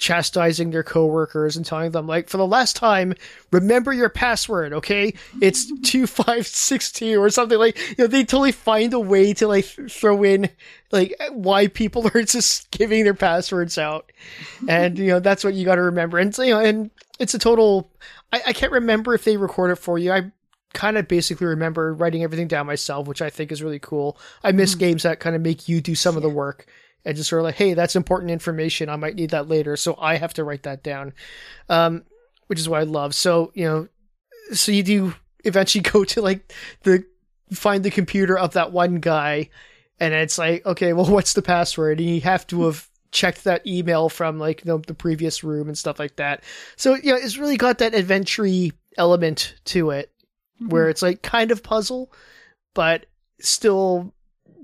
chastising 0.00 0.70
their 0.70 0.82
coworkers 0.82 1.58
and 1.58 1.66
telling 1.66 1.90
them 1.90 2.06
like 2.06 2.26
for 2.26 2.38
the 2.38 2.46
last 2.46 2.74
time 2.74 3.12
remember 3.52 3.92
your 3.92 4.08
password 4.08 4.72
okay? 4.72 5.12
It's 5.42 5.66
2562 5.82 7.20
or 7.20 7.28
something 7.28 7.58
like 7.58 7.78
you 7.90 7.96
know 7.98 8.06
they 8.06 8.24
totally 8.24 8.52
find 8.52 8.94
a 8.94 8.98
way 8.98 9.34
to 9.34 9.46
like 9.46 9.66
throw 9.66 10.22
in 10.24 10.48
like 10.90 11.14
why 11.32 11.66
people 11.66 12.10
are 12.14 12.22
just 12.22 12.70
giving 12.70 13.04
their 13.04 13.14
passwords 13.14 13.76
out. 13.78 14.10
And 14.68 14.98
you 14.98 15.08
know 15.08 15.20
that's 15.20 15.44
what 15.44 15.54
you 15.54 15.64
got 15.64 15.74
to 15.74 15.82
remember. 15.82 16.18
And 16.18 16.36
you 16.38 16.50
know 16.50 16.60
and 16.60 16.90
it's 17.18 17.34
a 17.34 17.38
total 17.38 17.92
I, 18.32 18.40
I 18.48 18.52
can't 18.54 18.72
remember 18.72 19.14
if 19.14 19.24
they 19.24 19.36
record 19.36 19.70
it 19.70 19.76
for 19.76 19.98
you. 19.98 20.12
I 20.12 20.32
kind 20.72 20.96
of 20.96 21.08
basically 21.08 21.46
remember 21.46 21.92
writing 21.92 22.22
everything 22.22 22.46
down 22.46 22.64
myself 22.64 23.08
which 23.08 23.20
i 23.20 23.28
think 23.28 23.52
is 23.52 23.62
really 23.62 23.80
cool. 23.80 24.18
I 24.42 24.52
miss 24.52 24.72
hmm. 24.72 24.78
games 24.78 25.02
that 25.02 25.20
kind 25.20 25.36
of 25.36 25.42
make 25.42 25.68
you 25.68 25.82
do 25.82 25.94
some 25.94 26.16
of 26.16 26.22
the 26.22 26.30
work 26.30 26.66
and 27.04 27.16
just 27.16 27.30
sort 27.30 27.40
of 27.40 27.44
like, 27.44 27.54
hey, 27.54 27.74
that's 27.74 27.96
important 27.96 28.30
information. 28.30 28.88
I 28.88 28.96
might 28.96 29.14
need 29.14 29.30
that 29.30 29.48
later, 29.48 29.76
so 29.76 29.96
I 29.98 30.16
have 30.16 30.34
to 30.34 30.44
write 30.44 30.64
that 30.64 30.82
down. 30.82 31.12
Um, 31.68 32.04
which 32.50 32.58
is 32.58 32.68
what 32.68 32.80
I 32.80 32.82
love. 32.82 33.14
So 33.14 33.52
you 33.54 33.64
know, 33.64 33.88
so 34.52 34.72
you 34.72 34.82
do 34.82 35.14
eventually 35.44 35.82
go 35.92 36.04
to 36.04 36.20
like 36.20 36.52
the 36.82 37.04
find 37.52 37.84
the 37.84 37.92
computer 37.92 38.36
of 38.36 38.54
that 38.54 38.72
one 38.72 38.96
guy, 38.96 39.50
and 40.00 40.12
it's 40.12 40.36
like, 40.36 40.66
okay, 40.66 40.92
well, 40.92 41.06
what's 41.10 41.34
the 41.34 41.42
password? 41.42 42.00
And 42.00 42.10
you 42.10 42.20
have 42.22 42.46
to 42.48 42.64
have 42.64 42.88
checked 43.12 43.44
that 43.44 43.64
email 43.66 44.08
from 44.08 44.40
like 44.40 44.64
know, 44.64 44.78
the 44.78 44.94
previous 44.94 45.44
room 45.44 45.68
and 45.68 45.78
stuff 45.78 46.00
like 46.00 46.16
that. 46.16 46.42
So 46.74 46.96
you 46.96 47.12
know, 47.12 47.16
it's 47.16 47.38
really 47.38 47.56
got 47.56 47.78
that 47.78 47.94
adventure 47.94 48.48
element 48.98 49.54
to 49.66 49.90
it, 49.90 50.10
where 50.58 50.88
it's 50.88 51.02
like 51.02 51.22
kind 51.22 51.52
of 51.52 51.62
puzzle, 51.62 52.12
but 52.74 53.06
still 53.38 54.12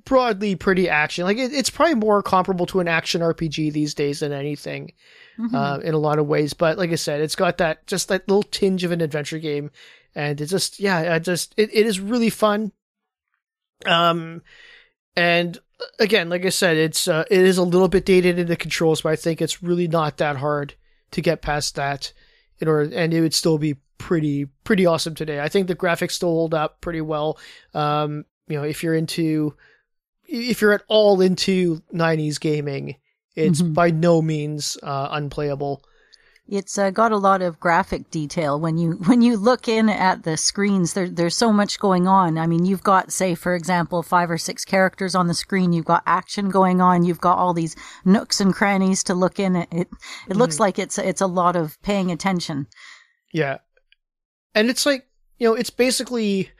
broadly 0.06 0.54
pretty 0.56 0.88
action. 0.88 1.24
Like 1.24 1.36
it, 1.36 1.52
it's 1.52 1.68
probably 1.68 1.94
more 1.96 2.22
comparable 2.22 2.64
to 2.66 2.80
an 2.80 2.88
action 2.88 3.20
RPG 3.20 3.72
these 3.72 3.92
days 3.92 4.20
than 4.20 4.32
anything 4.32 4.92
Mhm. 5.38 5.54
uh, 5.54 5.80
in 5.80 5.92
a 5.92 5.98
lot 5.98 6.18
of 6.18 6.26
ways. 6.26 6.54
But 6.54 6.78
like 6.78 6.90
I 6.90 6.94
said, 6.94 7.20
it's 7.20 7.36
got 7.36 7.58
that 7.58 7.86
just 7.86 8.08
that 8.08 8.26
little 8.28 8.42
tinge 8.42 8.84
of 8.84 8.92
an 8.92 9.02
adventure 9.02 9.38
game, 9.38 9.70
and 10.14 10.40
it 10.40 10.46
just 10.46 10.80
yeah, 10.80 11.12
I 11.14 11.18
just 11.18 11.52
it, 11.58 11.68
it 11.74 11.84
is 11.86 12.00
really 12.00 12.30
fun. 12.30 12.72
Um, 13.84 14.42
and 15.16 15.58
again, 15.98 16.28
like 16.28 16.44
I 16.46 16.50
said, 16.50 16.76
it's 16.76 17.08
uh, 17.08 17.24
it 17.30 17.40
is 17.40 17.58
a 17.58 17.62
little 17.62 17.88
bit 17.88 18.06
dated 18.06 18.38
in 18.38 18.46
the 18.46 18.56
controls, 18.56 19.02
but 19.02 19.12
I 19.12 19.16
think 19.16 19.42
it's 19.42 19.62
really 19.62 19.88
not 19.88 20.16
that 20.18 20.36
hard 20.36 20.74
to 21.12 21.20
get 21.20 21.42
past 21.42 21.74
that 21.74 22.12
in 22.58 22.68
order, 22.68 22.90
and 22.94 23.12
it 23.12 23.20
would 23.20 23.34
still 23.34 23.58
be 23.58 23.76
pretty 23.98 24.46
pretty 24.64 24.86
awesome 24.86 25.14
today. 25.14 25.40
I 25.40 25.48
think 25.48 25.66
the 25.68 25.76
graphics 25.76 26.12
still 26.12 26.30
hold 26.30 26.54
up 26.54 26.80
pretty 26.80 27.00
well. 27.00 27.38
Um, 27.74 28.24
you 28.48 28.56
know, 28.56 28.62
if 28.64 28.82
you're 28.82 28.94
into 28.94 29.54
if 30.28 30.60
you're 30.60 30.72
at 30.72 30.82
all 30.88 31.20
into 31.20 31.82
90s 31.92 32.38
gaming, 32.38 32.96
it's 33.34 33.62
Mhm. 33.62 33.74
by 33.74 33.90
no 33.90 34.22
means 34.22 34.76
uh, 34.82 35.08
unplayable. 35.10 35.82
It's 36.48 36.78
uh, 36.78 36.90
got 36.90 37.10
a 37.10 37.16
lot 37.16 37.42
of 37.42 37.58
graphic 37.58 38.08
detail 38.10 38.60
when 38.60 38.78
you 38.78 38.92
when 39.06 39.20
you 39.20 39.36
look 39.36 39.66
in 39.66 39.88
at 39.88 40.22
the 40.22 40.36
screens. 40.36 40.92
There, 40.92 41.08
there's 41.08 41.34
so 41.36 41.52
much 41.52 41.80
going 41.80 42.06
on. 42.06 42.38
I 42.38 42.46
mean, 42.46 42.64
you've 42.64 42.84
got, 42.84 43.10
say, 43.10 43.34
for 43.34 43.54
example, 43.56 44.02
five 44.04 44.30
or 44.30 44.38
six 44.38 44.64
characters 44.64 45.16
on 45.16 45.26
the 45.26 45.34
screen. 45.34 45.72
You've 45.72 45.84
got 45.84 46.04
action 46.06 46.48
going 46.48 46.80
on. 46.80 47.04
You've 47.04 47.20
got 47.20 47.36
all 47.38 47.52
these 47.52 47.74
nooks 48.04 48.40
and 48.40 48.54
crannies 48.54 49.02
to 49.04 49.14
look 49.14 49.40
in. 49.40 49.56
It 49.56 49.68
it, 49.72 49.88
it 50.28 50.36
looks 50.36 50.60
like 50.60 50.78
it's 50.78 50.98
it's 50.98 51.20
a 51.20 51.26
lot 51.26 51.56
of 51.56 51.80
paying 51.82 52.12
attention. 52.12 52.68
Yeah. 53.32 53.58
And 54.54 54.70
it's 54.70 54.86
like, 54.86 55.04
you 55.38 55.48
know, 55.48 55.54
it's 55.54 55.68
basically 55.70 56.50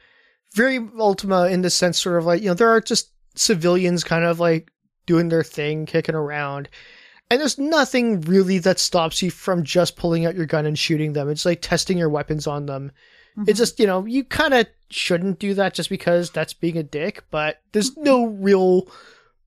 very 0.53 0.85
Ultima 0.99 1.47
in 1.47 1.61
the 1.61 1.69
sense 1.69 1.99
sort 1.99 2.17
of 2.19 2.25
like, 2.25 2.41
you 2.41 2.49
know, 2.49 2.53
there 2.53 2.69
are 2.69 2.81
just 2.81 3.11
civilians 3.37 4.03
kind 4.03 4.25
of 4.25 4.39
like 4.39 4.71
doing 5.05 5.29
their 5.29 5.43
thing, 5.43 5.85
kicking 5.85 6.15
around. 6.15 6.69
And 7.29 7.41
there's 7.41 7.57
nothing 7.57 8.21
really 8.21 8.57
that 8.59 8.79
stops 8.79 9.21
you 9.21 9.31
from 9.31 9.63
just 9.63 9.97
pulling 9.97 10.25
out 10.25 10.35
your 10.35 10.45
gun 10.45 10.65
and 10.65 10.79
shooting 10.79 11.13
them. 11.13 11.29
It's 11.29 11.45
like 11.45 11.61
testing 11.61 11.97
your 11.97 12.09
weapons 12.09 12.47
on 12.47 12.65
them. 12.65 12.91
It's 13.39 13.51
mm-hmm. 13.51 13.57
just, 13.57 13.79
you 13.79 13.87
know, 13.87 14.05
you 14.05 14.23
kind 14.23 14.53
of 14.53 14.67
shouldn't 14.89 15.39
do 15.39 15.53
that 15.55 15.73
just 15.73 15.89
because 15.89 16.31
that's 16.31 16.53
being 16.53 16.77
a 16.77 16.83
dick, 16.83 17.23
but 17.29 17.61
there's 17.73 17.95
no 17.97 18.25
real, 18.27 18.89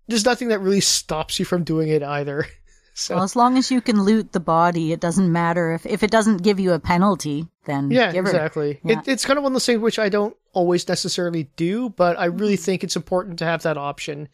there's 0.07 0.27
nothing 0.27 0.49
that 0.49 0.61
really 0.61 0.81
stops 0.81 1.39
you 1.39 1.45
from 1.45 1.65
doing 1.65 1.89
it 1.89 2.03
either. 2.03 2.47
So, 2.95 3.15
Well, 3.15 3.25
as 3.25 3.37
long 3.37 3.57
as 3.57 3.71
you 3.71 3.81
can 3.81 4.03
loot 4.03 4.33
the 4.33 4.41
body, 4.41 4.93
it 4.93 5.01
doesn't 5.01 5.31
matter 5.33 5.73
if 5.73 5.87
if 5.87 6.03
it 6.03 6.11
doesn't 6.11 6.43
give 6.43 6.59
you 6.61 6.73
a 6.73 6.79
penalty. 6.81 7.47
Then 7.65 7.91
Yeah, 7.91 8.13
exactly. 8.13 8.81
Yeah. 8.85 8.99
It, 9.01 9.09
it's 9.09 9.25
kind 9.25 9.39
of 9.39 9.43
one 9.45 9.53
of 9.53 9.55
those 9.55 9.67
things 9.67 9.81
which 9.81 9.99
I 9.99 10.09
don't 10.09 10.37
always 10.53 10.87
necessarily 10.89 11.45
do, 11.57 11.91
but 11.91 12.19
I 12.19 12.27
really 12.27 12.55
Mm-hmm. 12.55 12.63
think 12.65 12.85
it's 12.85 12.97
important 12.97 13.39
to 13.39 13.45
have 13.45 13.63
that 13.63 13.79
option 13.79 14.29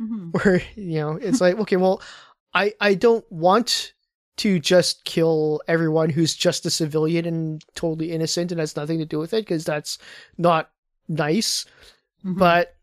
Mhm. 0.00 0.32
where 0.44 0.62
you 0.76 1.00
know 1.00 1.12
it's 1.16 1.40
like, 1.40 1.58
okay, 1.60 1.76
well, 1.76 2.02
I 2.52 2.74
I 2.80 2.94
don't 2.94 3.24
want 3.30 3.92
to 4.38 4.58
just 4.58 5.04
kill 5.04 5.60
everyone 5.68 6.08
who's 6.10 6.34
just 6.34 6.64
a 6.64 6.70
civilian 6.70 7.26
and 7.26 7.62
totally 7.74 8.10
innocent 8.10 8.50
and 8.50 8.58
has 8.60 8.74
nothing 8.76 8.98
to 8.98 9.04
do 9.04 9.18
with 9.18 9.34
it 9.34 9.42
because 9.44 9.64
that's 9.64 9.98
not 10.38 10.70
nice. 11.08 11.66
Mhm. 12.24 12.38
But 12.38 12.74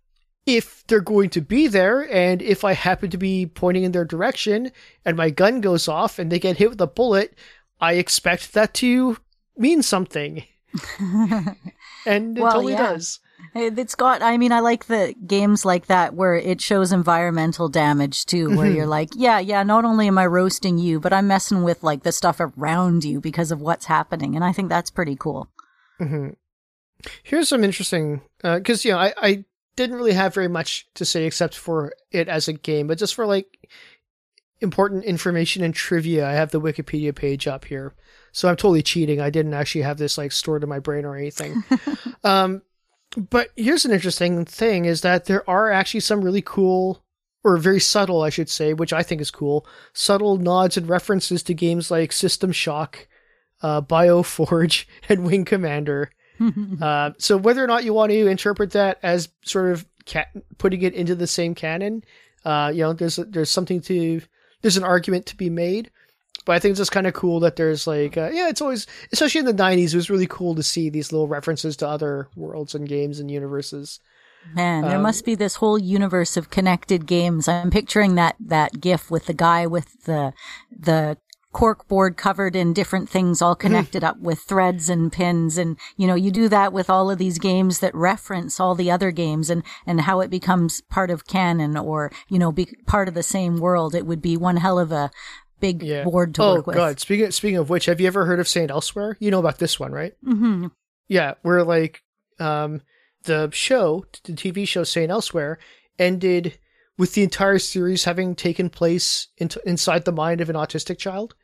if 0.48 0.84
they're 0.88 1.02
going 1.02 1.30
to 1.32 1.42
be 1.42 1.68
there, 1.68 2.12
and 2.12 2.42
if 2.42 2.64
I 2.64 2.74
happen 2.74 3.10
to 3.12 3.18
be 3.18 3.46
pointing 3.46 3.84
in 3.84 3.92
their 3.92 4.06
direction, 4.06 4.72
and 5.06 5.16
my 5.16 5.30
gun 5.30 5.62
goes 5.62 5.88
off 5.88 6.18
and 6.18 6.32
they 6.32 6.40
get 6.40 6.58
hit 6.58 6.70
with 6.72 6.82
a 6.82 6.88
bullet, 6.88 7.36
I 7.80 7.94
expect 7.94 8.54
that 8.54 8.74
to 8.76 9.18
mean 9.56 9.84
something. 9.84 10.44
And 12.06 12.38
it 12.38 12.42
Well, 12.42 12.54
totally 12.54 12.74
yeah. 12.74 12.94
does. 12.94 13.20
It's 13.54 13.96
got, 13.96 14.22
I 14.22 14.38
mean, 14.38 14.52
I 14.52 14.62
like 14.62 14.86
the 14.86 15.14
games 15.26 15.66
like 15.66 15.88
that 15.88 16.14
where 16.14 16.36
it 16.36 16.62
shows 16.62 16.92
environmental 16.92 17.68
damage 17.70 18.26
too, 18.26 18.56
where 18.56 18.66
Mm-hmm. 18.68 18.76
you're 18.78 18.88
like, 18.88 19.10
yeah, 19.16 19.40
yeah, 19.40 19.64
not 19.64 19.84
only 19.84 20.08
am 20.08 20.18
I 20.18 20.26
roasting 20.26 20.78
you, 20.78 21.00
but 21.00 21.12
I'm 21.12 21.28
messing 21.28 21.64
with 21.64 21.84
like 21.84 22.04
the 22.04 22.12
stuff 22.12 22.40
around 22.40 23.04
you 23.04 23.20
because 23.20 23.52
of 23.52 23.60
what's 23.62 23.86
happening. 23.86 24.36
And 24.36 24.44
I 24.46 24.54
think 24.54 24.70
that's 24.70 24.90
pretty 24.90 25.16
cool. 25.16 25.50
hmm 26.00 26.30
Here's 27.24 27.48
some 27.50 27.64
interesting, 27.64 28.22
because 28.42 28.84
you 28.84 28.92
know, 28.92 28.98
I, 28.98 29.14
I 29.18 29.46
didn't 29.78 29.96
really 29.96 30.14
have 30.14 30.34
very 30.34 30.50
much 30.50 30.88
to 30.96 31.06
say 31.06 31.26
except 31.26 31.56
for 31.56 31.94
it 32.12 32.28
as 32.28 32.50
a 32.50 32.54
game, 32.54 32.88
but 32.88 32.98
just 32.98 33.16
for 33.16 33.26
like 33.26 33.70
important 34.60 35.06
information 35.06 35.64
and 35.64 35.74
trivia, 35.74 36.28
I 36.28 36.34
have 36.34 36.52
the 36.52 36.60
Wikipedia 36.60 37.16
page 37.16 37.48
up 37.48 37.64
here. 37.64 37.94
So 38.34 38.50
I'm 38.50 38.56
totally 38.56 38.82
cheating. 38.82 39.22
I 39.22 39.30
didn't 39.30 39.54
actually 39.54 39.84
have 39.84 39.98
this 39.98 40.18
like 40.18 40.32
stored 40.32 40.64
in 40.64 40.70
my 40.70 40.80
brain 40.80 41.06
or 41.06 41.16
anything. 41.16 41.64
um, 42.24 42.64
but 43.16 43.50
here's 43.56 43.86
an 43.86 43.92
interesting 43.92 44.44
thing: 44.44 44.86
is 44.86 45.02
that 45.02 45.26
there 45.26 45.48
are 45.50 45.72
actually 45.72 46.02
some 46.02 46.24
really 46.24 46.42
cool, 46.42 47.04
or 47.44 47.58
very 47.58 47.80
subtle, 47.80 48.24
I 48.24 48.30
should 48.30 48.50
say, 48.50 48.74
which 48.74 48.92
I 48.92 49.04
think 49.04 49.22
is 49.22 49.32
cool, 49.32 49.66
subtle 49.94 50.38
nods 50.38 50.76
and 50.76 50.90
references 50.90 51.44
to 51.44 51.54
games 51.54 51.90
like 51.90 52.12
System 52.12 52.52
Shock, 52.52 53.08
uh, 53.62 53.82
Bioforge, 53.82 54.86
and 55.10 55.24
Wing 55.24 55.46
Commander. 55.46 56.12
Uh, 56.82 57.12
so 57.18 57.38
whether 57.38 57.64
or 57.64 57.68
not 57.68 57.84
you 57.84 57.94
want 57.94 58.12
to 58.12 58.28
interpret 58.28 58.72
that 58.72 59.00
as 59.04 59.30
sort 59.44 59.72
of 59.72 59.86
putting 60.58 60.82
it 60.84 60.94
into 60.94 61.16
the 61.16 61.28
same 61.28 61.56
canon, 61.56 62.04
uh, 62.46 62.72
you 62.74 62.82
know, 62.82 62.94
there's 62.94 63.18
there's 63.18 63.50
something 63.50 63.82
to 63.82 64.22
there's 64.62 64.78
an 64.78 64.84
argument 64.84 65.26
to 65.28 65.36
be 65.38 65.50
made. 65.50 65.92
But 66.46 66.54
I 66.56 66.60
think 66.60 66.72
it's 66.72 66.80
just 66.80 66.94
kind 66.94 67.08
of 67.08 67.14
cool 67.14 67.42
that 67.42 67.58
there's 67.58 67.88
like, 67.88 68.16
uh, 68.16 68.30
yeah, 68.32 68.48
it's 68.48 68.62
always, 68.62 68.88
especially 69.12 69.40
in 69.40 69.46
the 69.46 69.54
'90s, 69.54 69.94
it 69.94 69.96
was 69.98 70.10
really 70.10 70.28
cool 70.28 70.56
to 70.56 70.64
see 70.64 70.90
these 70.90 71.12
little 71.12 71.28
references 71.28 71.76
to 71.78 71.88
other 71.88 72.30
worlds 72.38 72.74
and 72.74 72.88
games 72.88 73.20
and 73.20 73.30
universes. 73.30 74.00
Man, 74.56 74.84
there 74.84 74.96
Um, 74.96 75.02
must 75.04 75.26
be 75.26 75.36
this 75.36 75.56
whole 75.56 75.78
universe 75.78 76.38
of 76.38 76.50
connected 76.50 77.06
games. 77.06 77.50
I'm 77.50 77.70
picturing 77.70 78.16
that 78.16 78.38
that 78.40 78.80
GIF 78.80 79.12
with 79.12 79.26
the 79.26 79.34
guy 79.34 79.68
with 79.68 80.04
the 80.06 80.32
the 80.72 81.18
cork 81.54 81.88
board 81.88 82.18
covered 82.18 82.56
in 82.56 82.74
different 82.74 83.10
things 83.10 83.42
all 83.42 83.56
connected 83.56 84.04
up 84.04 84.20
with 84.20 84.40
threads 84.40 84.90
and 84.90 85.12
pins 85.12 85.58
and 85.58 85.78
you 85.96 86.06
know 86.06 86.14
you 86.14 86.30
do 86.30 86.48
that 86.50 86.74
with 86.74 86.90
all 86.90 87.10
of 87.10 87.18
these 87.18 87.40
games 87.40 87.80
that 87.80 87.96
reference 87.96 88.60
all 88.60 88.76
the 88.76 88.92
other 88.92 89.12
games 89.12 89.50
and 89.50 89.64
and 89.86 90.02
how 90.02 90.20
it 90.20 90.30
becomes 90.30 90.82
part 90.90 91.10
of 91.10 91.26
canon 91.26 91.76
or 91.78 92.12
you 92.30 92.38
know 92.38 92.52
be 92.52 92.68
part 92.86 93.08
of 93.08 93.14
the 93.14 93.24
same 93.24 93.58
world 93.58 93.96
it 93.96 94.06
would 94.06 94.22
be 94.22 94.36
one 94.38 94.58
hell 94.58 94.78
of 94.78 94.92
a 94.92 95.10
big 95.60 95.82
Yeah. 95.82 96.04
board 96.04 96.36
to 96.36 96.44
oh 96.44 96.56
work 96.56 96.68
with 96.68 96.76
god! 96.76 97.00
Speaking 97.00 97.32
speaking 97.32 97.58
of 97.58 97.70
which, 97.70 97.86
have 97.86 98.00
you 98.00 98.06
ever 98.08 98.26
heard 98.26 98.40
of 98.40 98.48
Saint 98.48 98.70
Elsewhere? 98.70 99.18
You 99.20 99.32
know 99.32 99.40
about 99.40 99.58
this 99.58 99.80
one, 99.80 99.92
right? 99.92 100.14
hmm 100.24 100.68
Yeah, 101.08 101.34
where 101.42 101.64
like 101.64 102.04
um 102.40 102.82
the 103.24 103.50
show, 103.52 104.06
the 104.26 104.34
TV 104.34 104.68
show 104.68 104.84
Saint 104.84 105.10
Elsewhere, 105.12 105.58
ended 105.98 106.60
with 106.98 107.14
the 107.14 107.24
entire 107.24 107.60
series 107.60 108.06
having 108.06 108.36
taken 108.36 108.70
place 108.70 109.28
into, 109.38 109.62
inside 109.66 110.06
the 110.06 110.12
mind 110.12 110.42
of 110.42 110.50
an 110.50 110.56
autistic 110.56 110.98
child. 110.98 111.36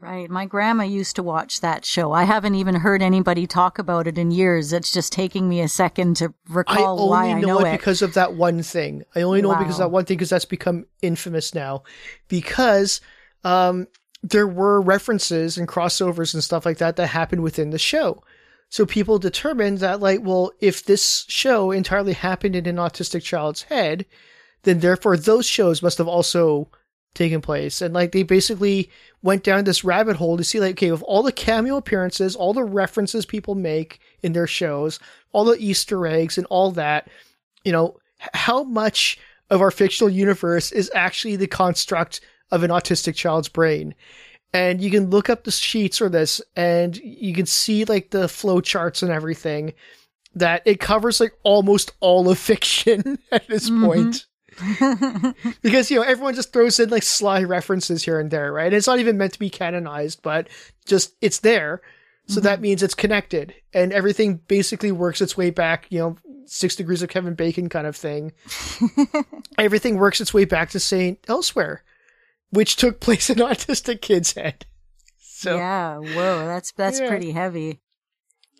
Right. 0.00 0.28
My 0.28 0.44
grandma 0.44 0.84
used 0.84 1.16
to 1.16 1.22
watch 1.22 1.60
that 1.60 1.84
show. 1.84 2.12
I 2.12 2.24
haven't 2.24 2.54
even 2.54 2.74
heard 2.74 3.02
anybody 3.02 3.46
talk 3.46 3.78
about 3.78 4.06
it 4.06 4.18
in 4.18 4.30
years. 4.30 4.72
It's 4.72 4.92
just 4.92 5.12
taking 5.12 5.48
me 5.48 5.60
a 5.62 5.68
second 5.68 6.16
to 6.18 6.26
I 6.26 6.52
recall 6.52 7.00
only 7.00 7.10
why 7.10 7.30
I 7.30 7.40
know, 7.40 7.46
know 7.46 7.60
it, 7.60 7.68
it. 7.68 7.78
because 7.78 8.02
of 8.02 8.12
that 8.14 8.34
one 8.34 8.62
thing. 8.62 9.02
I 9.16 9.22
only 9.22 9.40
know 9.40 9.52
it 9.52 9.58
because 9.58 9.76
of 9.76 9.86
that 9.86 9.90
one 9.90 10.04
thing 10.04 10.18
because 10.18 10.30
that's 10.30 10.44
become 10.44 10.86
infamous 11.00 11.54
now. 11.54 11.84
Because 12.28 13.00
um, 13.44 13.88
there 14.22 14.46
were 14.46 14.80
references 14.82 15.56
and 15.56 15.66
crossovers 15.66 16.34
and 16.34 16.44
stuff 16.44 16.66
like 16.66 16.78
that 16.78 16.96
that 16.96 17.06
happened 17.06 17.42
within 17.42 17.70
the 17.70 17.78
show. 17.78 18.22
So 18.68 18.84
people 18.84 19.18
determined 19.18 19.78
that, 19.78 20.00
like, 20.00 20.20
well, 20.22 20.52
if 20.60 20.84
this 20.84 21.24
show 21.28 21.70
entirely 21.70 22.12
happened 22.12 22.54
in 22.54 22.66
an 22.66 22.76
autistic 22.76 23.22
child's 23.22 23.62
head, 23.62 24.04
then 24.62 24.80
therefore 24.80 25.16
those 25.16 25.46
shows 25.46 25.82
must 25.82 25.98
have 25.98 26.08
also 26.08 26.68
taken 27.14 27.40
place. 27.40 27.80
And 27.80 27.94
like 27.94 28.12
they 28.12 28.22
basically 28.22 28.90
went 29.22 29.42
down 29.42 29.64
this 29.64 29.82
rabbit 29.84 30.16
hole 30.16 30.36
to 30.36 30.44
see 30.44 30.60
like, 30.60 30.72
okay, 30.72 30.90
with 30.92 31.02
all 31.02 31.22
the 31.22 31.32
cameo 31.32 31.76
appearances, 31.76 32.36
all 32.36 32.52
the 32.52 32.64
references 32.64 33.26
people 33.26 33.54
make 33.54 33.98
in 34.22 34.32
their 34.32 34.46
shows, 34.46 35.00
all 35.32 35.44
the 35.44 35.56
Easter 35.58 36.06
eggs 36.06 36.38
and 36.38 36.46
all 36.48 36.70
that, 36.72 37.08
you 37.64 37.72
know, 37.72 37.96
how 38.34 38.62
much 38.64 39.18
of 39.50 39.60
our 39.60 39.70
fictional 39.70 40.10
universe 40.10 40.70
is 40.72 40.90
actually 40.94 41.36
the 41.36 41.46
construct 41.46 42.20
of 42.50 42.62
an 42.62 42.70
autistic 42.70 43.14
child's 43.14 43.48
brain. 43.48 43.94
And 44.52 44.80
you 44.80 44.90
can 44.90 45.10
look 45.10 45.28
up 45.28 45.44
the 45.44 45.50
sheets 45.50 46.00
or 46.00 46.08
this 46.08 46.40
and 46.56 46.96
you 46.98 47.34
can 47.34 47.46
see 47.46 47.84
like 47.84 48.10
the 48.10 48.28
flow 48.28 48.60
charts 48.60 49.02
and 49.02 49.10
everything 49.12 49.74
that 50.34 50.62
it 50.66 50.78
covers 50.80 51.20
like 51.20 51.32
almost 51.42 51.92
all 52.00 52.28
of 52.30 52.38
fiction 52.52 53.18
at 53.32 53.46
this 53.48 53.70
Mhm. 53.70 53.84
point 53.84 54.26
because 55.62 55.90
you 55.90 55.96
know 55.98 56.02
everyone 56.02 56.34
just 56.34 56.52
throws 56.52 56.78
in 56.80 56.88
like 56.90 57.02
sly 57.02 57.42
references 57.42 58.04
here 58.04 58.18
and 58.20 58.30
there, 58.30 58.52
right? 58.52 58.72
It's 58.72 58.86
not 58.86 58.98
even 58.98 59.16
meant 59.18 59.32
to 59.34 59.38
be 59.38 59.50
canonized, 59.50 60.22
but 60.22 60.48
just 60.86 61.14
it's 61.20 61.40
there. 61.40 61.80
So 62.30 62.40
that 62.40 62.60
means 62.60 62.82
it's 62.82 62.94
connected, 62.94 63.54
and 63.72 63.90
everything 63.90 64.40
basically 64.48 64.92
works 64.92 65.22
its 65.22 65.34
way 65.34 65.48
back. 65.48 65.86
You 65.88 65.98
know, 66.00 66.16
six 66.44 66.76
degrees 66.76 67.02
of 67.02 67.08
Kevin 67.08 67.32
Bacon 67.34 67.70
kind 67.70 67.86
of 67.86 67.96
thing. 67.96 68.32
everything 69.58 69.96
works 69.96 70.20
its 70.20 70.34
way 70.34 70.44
back 70.44 70.68
to 70.70 70.80
Saint 70.80 71.18
Elsewhere, 71.26 71.82
which 72.50 72.76
took 72.76 73.00
place 73.00 73.30
in 73.30 73.36
autistic 73.38 74.02
kid's 74.02 74.34
head. 74.34 74.66
So 75.18 75.56
yeah. 75.56 75.96
Whoa. 75.96 76.46
That's 76.46 76.72
that's 76.72 77.00
Yeah. 77.00 77.08
pretty 77.08 77.30
heavy. 77.32 77.80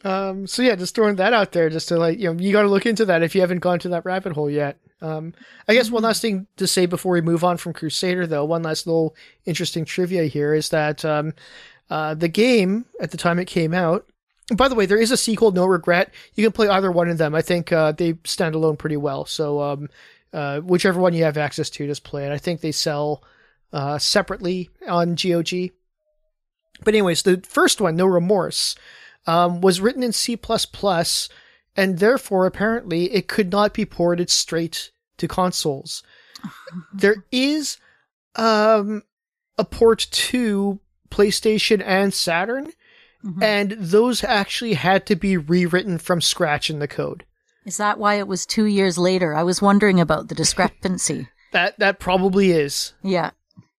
Um, 0.05 0.47
so 0.47 0.63
yeah, 0.63 0.75
just 0.77 0.95
throwing 0.95 1.17
that 1.17 1.33
out 1.35 1.53
there, 1.53 1.69
just 1.69 1.89
to 1.89 1.99
like, 1.99 2.19
you 2.19 2.33
know, 2.33 2.41
you 2.41 2.53
got 2.53 2.63
to 2.63 2.69
look 2.69 2.87
into 2.87 3.05
that 3.07 3.23
if 3.23 3.35
you 3.35 3.41
haven't 3.43 3.59
gone 3.59 3.81
to 3.81 3.89
that 3.91 4.05
rabbit 4.07 4.33
hole 4.33 4.49
yet. 4.49 4.79
Um, 5.01 5.35
I 5.69 5.75
guess 5.75 5.91
one 5.91 6.03
last 6.03 6.23
thing 6.23 6.47
to 6.57 6.67
say 6.67 6.87
before 6.87 7.13
we 7.13 7.21
move 7.21 7.45
on 7.45 7.57
from 7.57 7.73
Crusader, 7.73 8.27
though, 8.27 8.45
one 8.45 8.63
last 8.63 8.87
little 8.87 9.15
interesting 9.45 9.85
trivia 9.85 10.25
here 10.25 10.55
is 10.55 10.71
that 10.71 11.05
um, 11.05 11.35
uh, 11.91 12.15
the 12.15 12.29
game 12.29 12.87
at 13.01 13.11
the 13.11 13.17
time 13.17 13.39
it 13.39 13.47
came 13.47 13.73
out. 13.73 14.07
By 14.55 14.69
the 14.69 14.75
way, 14.75 14.87
there 14.87 15.01
is 15.01 15.11
a 15.11 15.17
sequel, 15.17 15.53
No 15.53 15.67
Regret. 15.67 16.13
You 16.35 16.43
can 16.43 16.53
play 16.53 16.69
either 16.69 16.91
one 16.91 17.09
of 17.09 17.19
them. 17.19 17.35
I 17.35 17.43
think 17.43 17.71
uh, 17.71 17.93
they 17.93 18.15
stand 18.25 18.55
alone 18.55 18.77
pretty 18.77 18.97
well. 18.97 19.27
So 19.27 19.61
um, 19.61 19.89
uh, 20.33 20.61
whichever 20.61 21.01
one 21.01 21.15
you 21.15 21.25
have 21.25 21.37
access 21.37 21.69
to, 21.71 21.87
just 21.87 22.05
play 22.05 22.27
it. 22.27 22.33
I 22.33 22.39
think 22.39 22.61
they 22.61 22.73
sell 22.73 23.23
uh, 23.73 23.99
separately 23.99 24.71
on 24.89 25.15
GOG. 25.15 25.71
But 26.83 26.95
anyways, 26.95 27.23
the 27.23 27.43
first 27.47 27.81
one, 27.81 27.97
No 27.97 28.07
Remorse, 28.07 28.75
um, 29.27 29.61
was 29.61 29.81
written 29.81 30.03
in 30.03 30.13
C++, 30.13 30.39
and 31.79 31.99
therefore 32.01 32.45
apparently 32.47 33.05
it 33.15 33.29
could 33.29 33.51
not 33.53 33.73
be 33.73 33.87
ported 33.87 34.29
straight 34.31 34.91
to 35.17 35.29
consoles. 35.29 36.03
there 36.93 37.25
is 37.33 37.79
um, 38.37 39.03
a 39.57 39.65
port 39.65 40.07
to 40.11 40.81
PlayStation 41.11 41.83
and 41.85 42.13
Saturn, 42.13 42.73
Mhm. 43.25 43.43
and 43.43 43.71
those 43.73 44.23
actually 44.23 44.75
had 44.75 45.05
to 45.07 45.17
be 45.17 45.37
rewritten 45.37 45.99
from 45.99 46.21
scratch 46.21 46.71
in 46.71 46.79
the 46.79 46.87
code. 46.87 47.25
Is 47.65 47.77
that 47.79 47.99
why 47.99 48.15
it 48.15 48.29
was 48.29 48.47
two 48.47 48.65
years 48.67 48.97
later? 48.97 49.35
I 49.35 49.43
was 49.43 49.61
wondering 49.61 49.99
about 50.01 50.29
the 50.29 50.35
discrepancy. 50.37 51.29
That 51.53 51.79
that 51.79 51.99
probably 51.99 52.51
is, 52.53 52.93
yeah. 53.03 53.31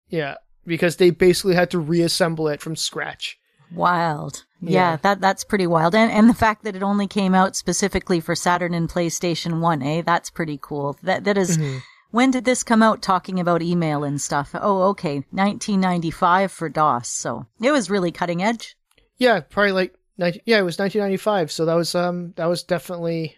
yeah, 0.10 0.36
because 0.66 0.96
they 0.96 1.12
basically 1.12 1.54
had 1.54 1.70
to 1.72 1.78
reassemble 1.80 2.48
it 2.48 2.62
from 2.62 2.76
scratch. 2.76 3.38
Wild. 3.72 4.44
Yeah, 4.62 4.92
Yeah. 4.92 4.98
that 5.04 5.22
that's 5.22 5.44
pretty 5.44 5.68
wild. 5.68 5.96
And 5.96 6.12
and 6.12 6.30
the 6.30 6.34
fact 6.34 6.64
that 6.64 6.76
it 6.76 6.84
only 6.84 7.08
came 7.08 7.34
out 7.36 7.56
specifically 7.56 8.20
for 8.20 8.36
Saturn 8.36 8.74
and 8.74 8.90
PlayStation 8.90 9.60
1, 9.62 9.82
eh? 9.82 10.02
That's 10.06 10.30
pretty 10.30 10.60
cool. 10.62 10.98
That 11.04 11.24
that 11.24 11.38
is- 11.38 11.58
Mm-hmm. 11.58 11.78
When 12.12 12.32
did 12.32 12.44
this 12.44 12.64
come 12.64 12.82
out 12.82 13.04
talking 13.04 13.40
about 13.40 13.62
email 13.62 14.04
and 14.04 14.20
stuff? 14.20 14.50
Oh, 14.56 14.82
okay. 14.90 15.24
1995 15.30 16.52
for 16.52 16.68
DOS. 16.68 17.08
So, 17.08 17.46
it 17.62 17.72
was 17.72 17.92
really 17.92 18.12
cutting 18.12 18.42
edge. 18.42 18.76
Yeah, 19.20 19.42
probably 19.42 19.74
like 19.74 19.94
19, 20.18 20.42
yeah, 20.46 20.58
it 20.58 20.64
was 20.64 20.80
1995. 20.80 21.52
So 21.52 21.66
that 21.66 21.76
was 21.76 21.94
um 21.94 22.34
that 22.36 22.48
was 22.48 22.64
definitely 22.64 23.36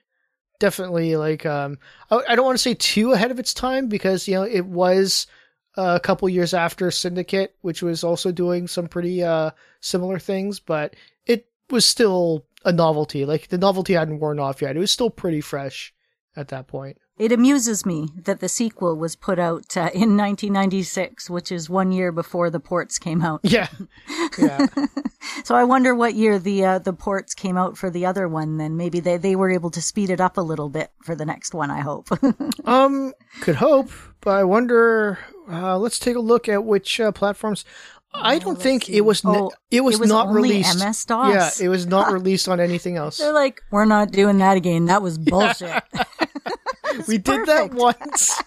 definitely 0.60 1.16
like 1.18 1.46
um 1.46 1.78
I, 2.10 2.22
I 2.30 2.36
don't 2.36 2.46
want 2.46 2.58
to 2.58 2.62
say 2.62 2.74
too 2.74 3.12
ahead 3.12 3.32
of 3.32 3.40
its 3.40 3.54
time 3.54 3.88
because 3.88 4.28
you 4.28 4.36
know 4.36 4.44
it 4.44 4.66
was 4.66 5.28
a 5.78 6.00
couple 6.00 6.28
years 6.30 6.54
after 6.54 6.92
Syndicate, 6.92 7.56
which 7.62 7.82
was 7.82 8.04
also 8.04 8.32
doing 8.32 8.68
some 8.68 8.88
pretty 8.88 9.24
uh 9.24 9.52
similar 9.82 10.20
things, 10.20 10.60
but 10.60 10.96
was 11.72 11.86
still 11.86 12.46
a 12.66 12.72
novelty. 12.72 13.26
Like 13.26 13.48
the 13.48 13.58
novelty 13.58 13.94
hadn't 13.94 14.20
worn 14.20 14.40
off 14.40 14.62
yet. 14.62 14.76
It 14.76 14.80
was 14.80 14.92
still 14.92 15.10
pretty 15.10 15.42
fresh 15.42 15.94
at 16.36 16.50
that 16.50 16.68
point. 16.68 16.98
It 17.18 17.32
amuses 17.32 17.86
me 17.86 18.10
that 18.16 18.40
the 18.40 18.50
sequel 18.50 18.96
was 18.96 19.16
put 19.16 19.38
out 19.38 19.78
uh, 19.78 19.92
in 19.94 20.18
1996, 20.18 21.30
which 21.30 21.52
is 21.52 21.70
one 21.70 21.92
year 21.92 22.12
before 22.12 22.50
the 22.50 22.60
ports 22.60 22.98
came 22.98 23.22
out. 23.22 23.42
Yeah, 23.44 23.68
yeah. 24.40 24.66
So 25.44 25.54
I 25.54 25.64
wonder 25.64 25.94
what 25.94 26.16
year 26.16 26.40
the 26.40 26.66
uh, 26.66 26.80
the 26.80 26.94
ports 26.94 27.36
came 27.36 27.58
out 27.58 27.78
for 27.78 27.92
the 27.92 28.08
other 28.08 28.28
one. 28.28 28.58
Then 28.58 28.76
maybe 28.76 29.00
they 29.00 29.18
they 29.18 29.36
were 29.36 29.52
able 29.52 29.70
to 29.72 29.82
speed 29.82 30.10
it 30.10 30.20
up 30.20 30.38
a 30.38 30.42
little 30.42 30.70
bit 30.70 30.90
for 31.04 31.14
the 31.14 31.26
next 31.26 31.54
one. 31.54 31.70
I 31.70 31.82
hope. 31.82 32.10
Um, 32.66 33.14
could 33.42 33.56
hope, 33.56 33.92
but 34.22 34.32
I 34.32 34.44
wonder. 34.44 35.20
Uh, 35.50 35.78
let's 35.78 36.00
take 36.00 36.16
a 36.16 36.20
look 36.22 36.48
at 36.48 36.64
which 36.64 37.00
uh, 37.00 37.12
platforms. 37.12 37.66
I 38.14 38.40
don't 38.40 38.62
think 38.62 38.90
it 38.90 39.02
was. 39.02 39.24
Ne- 39.24 39.32
Oh, 39.32 39.52
it 39.70 39.82
was 39.82 39.96
it 39.96 40.02
was 40.02 40.10
not 40.10 40.30
released. 40.30 40.78
MS 40.84 41.06
DOS. 41.06 41.60
Yeah, 41.60 41.66
it 41.66 41.70
was 41.70 41.86
not 41.88 42.12
released 42.18 42.48
on 42.50 42.60
anything 42.60 42.98
else. 42.98 43.18
They're 43.18 43.32
like, 43.34 43.62
we're 43.72 43.86
not 43.86 44.12
doing 44.12 44.38
that 44.40 44.58
again. 44.58 44.86
That 44.86 45.02
was 45.02 45.18
bullshit. 45.32 45.84
we 47.08 47.18
did 47.18 47.46
that 47.48 47.74
once. 47.74 48.42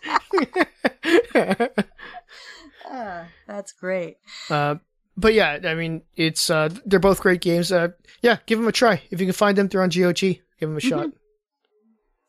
Ah, 2.87 3.27
that's 3.46 3.72
great. 3.72 4.16
uh, 4.50 4.77
but 5.16 5.33
yeah, 5.35 5.59
I 5.64 5.74
mean, 5.74 6.03
it's 6.16 6.50
uh, 6.50 6.68
they're 6.85 6.98
both 7.00 7.20
great 7.20 7.40
games. 7.40 7.72
Uh, 7.72 7.88
yeah, 8.22 8.38
give 8.46 8.59
them 8.59 8.68
a 8.68 8.72
try 8.72 9.03
if 9.11 9.20
you 9.20 9.27
can 9.27 9.33
find 9.33 9.57
them. 9.57 9.68
They're 9.68 9.83
on 9.83 9.88
GOG. 9.90 10.18
Give 10.18 10.40
them 10.61 10.77
a 10.77 10.81
shot. 10.81 11.11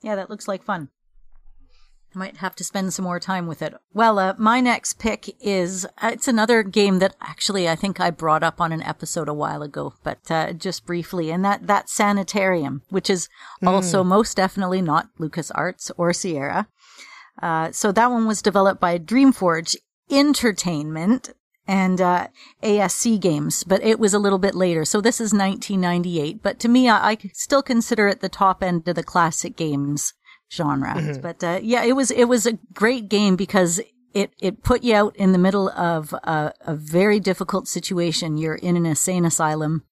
Yeah, 0.01 0.15
that 0.15 0.29
looks 0.29 0.47
like 0.47 0.63
fun. 0.63 0.89
I 2.15 2.19
might 2.19 2.37
have 2.37 2.55
to 2.55 2.63
spend 2.63 2.93
some 2.93 3.03
more 3.03 3.19
time 3.19 3.45
with 3.45 3.61
it. 3.61 3.73
Well, 3.93 4.19
uh, 4.19 4.35
my 4.37 4.61
next 4.61 4.99
pick 4.99 5.35
is 5.41 5.85
uh, 6.01 6.11
it's 6.13 6.27
another 6.27 6.63
game 6.63 6.99
that 6.99 7.15
actually 7.19 7.67
I 7.67 7.75
think 7.75 7.99
I 7.99 8.09
brought 8.09 8.43
up 8.43 8.61
on 8.61 8.71
an 8.71 8.81
episode 8.81 9.27
a 9.27 9.33
while 9.33 9.61
ago, 9.61 9.95
but 10.03 10.31
uh, 10.31 10.53
just 10.53 10.85
briefly, 10.85 11.29
and 11.29 11.43
that 11.43 11.67
that 11.67 11.89
Sanitarium, 11.89 12.83
which 12.89 13.09
is 13.09 13.27
also 13.65 14.03
most 14.03 14.37
definitely 14.37 14.81
not 14.81 15.09
LucasArts 15.19 15.91
or 15.97 16.13
Sierra. 16.13 16.67
Uh, 17.41 17.71
so 17.71 17.91
that 17.91 18.11
one 18.11 18.25
was 18.25 18.41
developed 18.41 18.79
by 18.79 18.97
Dreamforge 18.97 19.75
Entertainment 20.09 21.33
and 21.67 21.99
uh, 21.99 22.27
ASC 22.63 23.19
Games, 23.19 23.63
but 23.65 23.83
it 23.83 23.99
was 23.99 24.13
a 24.13 24.19
little 24.19 24.39
bit 24.39 24.55
later. 24.55 24.85
So 24.85 25.01
this 25.01 25.19
is 25.19 25.33
1998, 25.33 26.41
but 26.41 26.59
to 26.59 26.69
me, 26.69 26.87
I, 26.87 27.11
I 27.11 27.17
still 27.33 27.63
consider 27.63 28.07
it 28.07 28.21
the 28.21 28.29
top 28.29 28.63
end 28.63 28.87
of 28.87 28.95
the 28.95 29.03
classic 29.03 29.57
games 29.57 30.13
genre. 30.51 31.17
But 31.21 31.43
uh, 31.43 31.59
yeah, 31.61 31.83
it 31.83 31.93
was 31.93 32.11
it 32.11 32.25
was 32.25 32.45
a 32.45 32.57
great 32.73 33.09
game 33.09 33.35
because 33.35 33.79
it 34.13 34.33
it 34.39 34.63
put 34.63 34.83
you 34.83 34.95
out 34.95 35.15
in 35.15 35.31
the 35.31 35.37
middle 35.37 35.69
of 35.69 36.13
a, 36.13 36.53
a 36.61 36.75
very 36.75 37.19
difficult 37.19 37.67
situation. 37.67 38.37
You're 38.37 38.55
in 38.55 38.77
an 38.77 38.85
insane 38.85 39.25
asylum. 39.25 39.83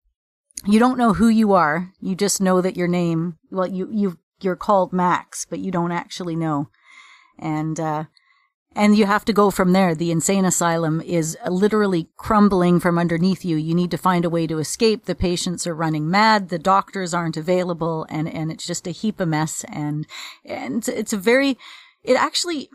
You 0.65 0.79
don't 0.79 0.97
know 0.97 1.13
who 1.13 1.27
you 1.27 1.53
are. 1.53 1.91
You 1.99 2.15
just 2.15 2.41
know 2.41 2.61
that 2.61 2.77
your 2.77 2.87
name. 2.87 3.37
Well, 3.51 3.67
you 3.67 3.89
you 3.91 4.17
you're 4.41 4.55
called 4.55 4.93
Max, 4.93 5.45
but 5.45 5.59
you 5.59 5.71
don't 5.71 5.91
actually 5.91 6.35
know. 6.35 6.69
And 7.39 7.79
uh, 7.79 8.05
and 8.75 8.97
you 8.97 9.05
have 9.05 9.25
to 9.25 9.33
go 9.33 9.51
from 9.51 9.73
there. 9.73 9.93
The 9.95 10.11
insane 10.11 10.45
asylum 10.45 11.01
is 11.01 11.37
literally 11.47 12.09
crumbling 12.17 12.79
from 12.79 12.97
underneath 12.97 13.45
you. 13.45 13.57
You 13.57 13.75
need 13.75 13.91
to 13.91 13.97
find 13.97 14.25
a 14.25 14.29
way 14.29 14.47
to 14.47 14.59
escape. 14.59 15.05
The 15.05 15.15
patients 15.15 15.67
are 15.67 15.75
running 15.75 16.09
mad. 16.09 16.49
The 16.49 16.59
doctors 16.59 17.13
aren't 17.13 17.37
available, 17.37 18.05
and 18.09 18.27
and 18.27 18.51
it's 18.51 18.65
just 18.65 18.87
a 18.87 18.91
heap 18.91 19.19
of 19.19 19.27
mess. 19.27 19.63
And 19.65 20.07
and 20.45 20.87
it's 20.87 21.13
a 21.13 21.17
very, 21.17 21.57
it 22.03 22.15
actually. 22.15 22.69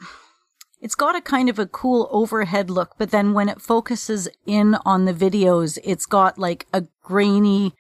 It's 0.80 0.94
got 0.94 1.16
a 1.16 1.20
kind 1.20 1.48
of 1.48 1.58
a 1.58 1.66
cool 1.66 2.08
overhead 2.12 2.70
look, 2.70 2.94
but 2.98 3.11
then 3.11 3.34
when 3.34 3.48
it 3.48 3.61
focuses 3.61 4.28
in 4.46 4.76
on 4.84 5.06
the 5.06 5.12
videos, 5.12 5.76
it's 5.82 6.06
got 6.06 6.38
like 6.38 6.68
a 6.72 6.84
grainy, 7.02 7.74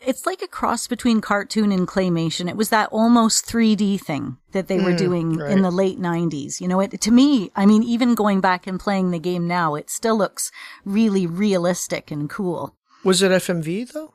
it's 0.00 0.26
like 0.26 0.42
a 0.42 0.48
cross 0.48 0.86
between 0.86 1.20
cartoon 1.20 1.72
and 1.72 1.86
claymation. 1.88 2.48
It 2.48 2.56
was 2.56 2.70
that 2.70 2.88
almost 2.92 3.46
3D 3.46 4.00
thing 4.00 4.38
that 4.52 4.68
they 4.68 4.78
were 4.78 4.96
doing 4.96 5.36
right. 5.36 5.50
in 5.50 5.62
the 5.62 5.70
late 5.70 5.98
90s. 5.98 6.60
You 6.60 6.68
know, 6.68 6.80
it 6.80 7.00
to 7.00 7.10
me, 7.10 7.50
I 7.56 7.66
mean, 7.66 7.82
even 7.82 8.14
going 8.14 8.40
back 8.40 8.66
and 8.66 8.78
playing 8.78 9.10
the 9.10 9.18
game 9.18 9.46
now, 9.46 9.74
it 9.74 9.90
still 9.90 10.16
looks 10.16 10.52
really 10.84 11.26
realistic 11.26 12.10
and 12.10 12.30
cool. 12.30 12.76
Was 13.04 13.22
it 13.22 13.32
FMV 13.32 13.92
though? 13.92 14.14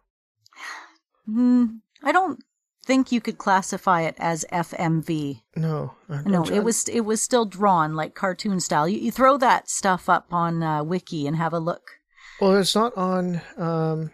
Hmm, 1.25 1.65
I 2.01 2.11
don't 2.11 2.43
think 2.85 3.11
you 3.11 3.21
could 3.21 3.37
classify 3.37 4.01
it 4.01 4.15
as 4.19 4.45
FMV. 4.51 5.41
No. 5.55 5.95
No, 6.09 6.43
trying- 6.43 6.57
it 6.57 6.63
was 6.63 6.87
it 6.87 7.01
was 7.01 7.21
still 7.21 7.45
drawn 7.45 7.93
like 7.93 8.15
cartoon 8.15 8.59
style. 8.59 8.87
You, 8.87 8.99
you 8.99 9.11
throw 9.11 9.37
that 9.37 9.69
stuff 9.69 10.09
up 10.09 10.27
on 10.31 10.63
uh, 10.63 10.83
Wiki 10.83 11.27
and 11.27 11.37
have 11.37 11.53
a 11.53 11.59
look. 11.59 11.99
Well, 12.39 12.55
it's 12.57 12.75
not 12.75 12.95
on. 12.97 13.41
Um. 13.57 14.11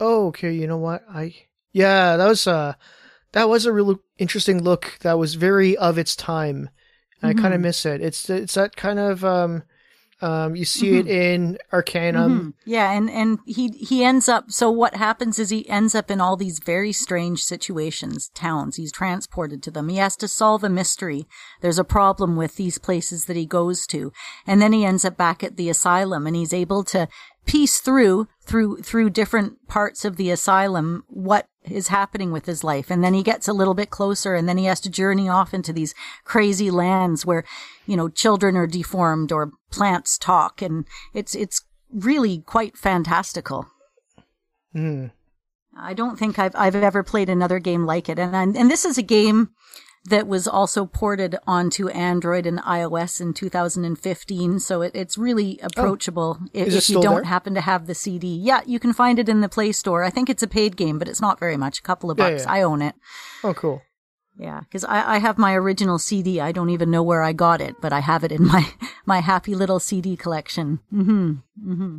Oh, 0.00 0.28
okay. 0.28 0.52
You 0.52 0.66
know 0.66 0.78
what? 0.78 1.04
I 1.08 1.34
yeah, 1.72 2.16
that 2.16 2.26
was 2.26 2.46
uh, 2.46 2.74
that 3.32 3.48
was 3.48 3.66
a 3.66 3.72
really 3.72 3.96
interesting 4.18 4.62
look. 4.62 4.98
That 5.00 5.18
was 5.18 5.34
very 5.34 5.76
of 5.76 5.98
its 5.98 6.16
time. 6.16 6.70
I 7.22 7.32
kind 7.32 7.54
of 7.54 7.60
miss 7.62 7.86
it. 7.86 8.02
It's 8.02 8.28
it's 8.28 8.52
that 8.54 8.76
kind 8.76 8.98
of 8.98 9.24
um, 9.24 9.62
um. 10.20 10.54
You 10.56 10.66
see 10.66 10.98
it 10.98 11.06
in 11.06 11.56
Arcanum. 11.72 12.52
Mhm. 12.52 12.54
Yeah, 12.66 12.92
and 12.92 13.08
and 13.08 13.38
he 13.46 13.68
he 13.68 14.04
ends 14.04 14.28
up. 14.28 14.50
So 14.50 14.70
what 14.70 14.94
happens 14.96 15.38
is 15.38 15.48
he 15.48 15.66
ends 15.66 15.94
up 15.94 16.10
in 16.10 16.20
all 16.20 16.36
these 16.36 16.58
very 16.58 16.92
strange 16.92 17.42
situations, 17.42 18.28
towns. 18.34 18.76
He's 18.76 18.92
transported 18.92 19.62
to 19.62 19.70
them. 19.70 19.88
He 19.88 19.96
has 19.96 20.16
to 20.16 20.28
solve 20.28 20.62
a 20.64 20.68
mystery. 20.68 21.26
There's 21.62 21.78
a 21.78 21.84
problem 21.84 22.36
with 22.36 22.56
these 22.56 22.76
places 22.76 23.24
that 23.24 23.36
he 23.36 23.46
goes 23.46 23.86
to, 23.86 24.12
and 24.46 24.60
then 24.60 24.74
he 24.74 24.84
ends 24.84 25.06
up 25.06 25.16
back 25.16 25.42
at 25.42 25.56
the 25.56 25.70
asylum, 25.70 26.26
and 26.26 26.36
he's 26.36 26.52
able 26.52 26.84
to 26.84 27.08
piece 27.46 27.80
through 27.80 28.28
through 28.42 28.78
through 28.78 29.10
different 29.10 29.66
parts 29.68 30.04
of 30.04 30.16
the 30.16 30.30
asylum 30.30 31.04
what 31.08 31.46
is 31.64 31.88
happening 31.88 32.30
with 32.30 32.46
his 32.46 32.62
life. 32.62 32.90
And 32.90 33.02
then 33.02 33.14
he 33.14 33.22
gets 33.22 33.48
a 33.48 33.52
little 33.52 33.74
bit 33.74 33.90
closer 33.90 34.34
and 34.34 34.48
then 34.48 34.58
he 34.58 34.66
has 34.66 34.80
to 34.80 34.90
journey 34.90 35.28
off 35.28 35.54
into 35.54 35.72
these 35.72 35.94
crazy 36.24 36.70
lands 36.70 37.24
where 37.24 37.44
you 37.86 37.96
know 37.96 38.08
children 38.08 38.56
are 38.56 38.66
deformed 38.66 39.32
or 39.32 39.52
plants 39.70 40.18
talk. 40.18 40.62
And 40.62 40.86
it's 41.12 41.34
it's 41.34 41.62
really 41.92 42.38
quite 42.38 42.76
fantastical. 42.76 43.66
Hmm. 44.72 45.06
I 45.76 45.94
don't 45.94 46.18
think 46.18 46.38
I've 46.38 46.54
I've 46.54 46.76
ever 46.76 47.02
played 47.02 47.28
another 47.28 47.58
game 47.58 47.84
like 47.84 48.08
it, 48.08 48.18
and 48.18 48.34
and, 48.34 48.56
and 48.56 48.70
this 48.70 48.84
is 48.84 48.98
a 48.98 49.02
game 49.02 49.50
that 50.06 50.26
was 50.26 50.46
also 50.46 50.84
ported 50.84 51.36
onto 51.46 51.88
Android 51.88 52.44
and 52.46 52.58
iOS 52.60 53.20
in 53.20 53.32
2015. 53.32 54.58
So 54.60 54.82
it, 54.82 54.92
it's 54.94 55.16
really 55.16 55.58
approachable 55.62 56.38
if, 56.52 56.64
Oh. 56.64 56.66
It 56.68 56.74
if 56.74 56.90
you 56.90 57.00
don't 57.02 57.14
there? 57.14 57.24
happen 57.24 57.54
to 57.54 57.60
have 57.60 57.86
the 57.86 57.94
CD. 57.94 58.36
Yeah, 58.36 58.60
you 58.66 58.78
can 58.78 58.92
find 58.92 59.18
it 59.18 59.28
in 59.28 59.40
the 59.40 59.48
Play 59.48 59.72
Store. 59.72 60.04
I 60.04 60.10
think 60.10 60.28
it's 60.28 60.42
a 60.42 60.46
paid 60.46 60.76
game, 60.76 60.98
but 60.98 61.08
it's 61.08 61.20
not 61.22 61.40
very 61.40 61.56
much, 61.56 61.78
a 61.78 61.82
couple 61.82 62.10
of 62.10 62.18
Yeah, 62.18 62.30
bucks. 62.30 62.44
yeah. 62.44 62.52
I 62.52 62.62
own 62.62 62.82
it. 62.82 62.94
Oh, 63.42 63.54
cool. 63.54 63.82
Yeah, 64.36 64.60
because 64.60 64.84
I, 64.84 65.14
I 65.14 65.18
have 65.18 65.38
my 65.38 65.54
original 65.54 65.98
CD. 65.98 66.40
I 66.40 66.50
don't 66.52 66.70
even 66.70 66.90
know 66.90 67.04
where 67.04 67.22
I 67.22 67.32
got 67.32 67.60
it, 67.60 67.76
but 67.80 67.92
I 67.92 68.00
have 68.00 68.24
it 68.24 68.32
in 68.32 68.44
my 68.44 68.68
my 69.06 69.20
happy 69.20 69.54
little 69.54 69.78
CD 69.78 70.16
collection. 70.16 70.80
Mm-hmm. 70.92 71.32
Mm-hmm. 71.64 71.98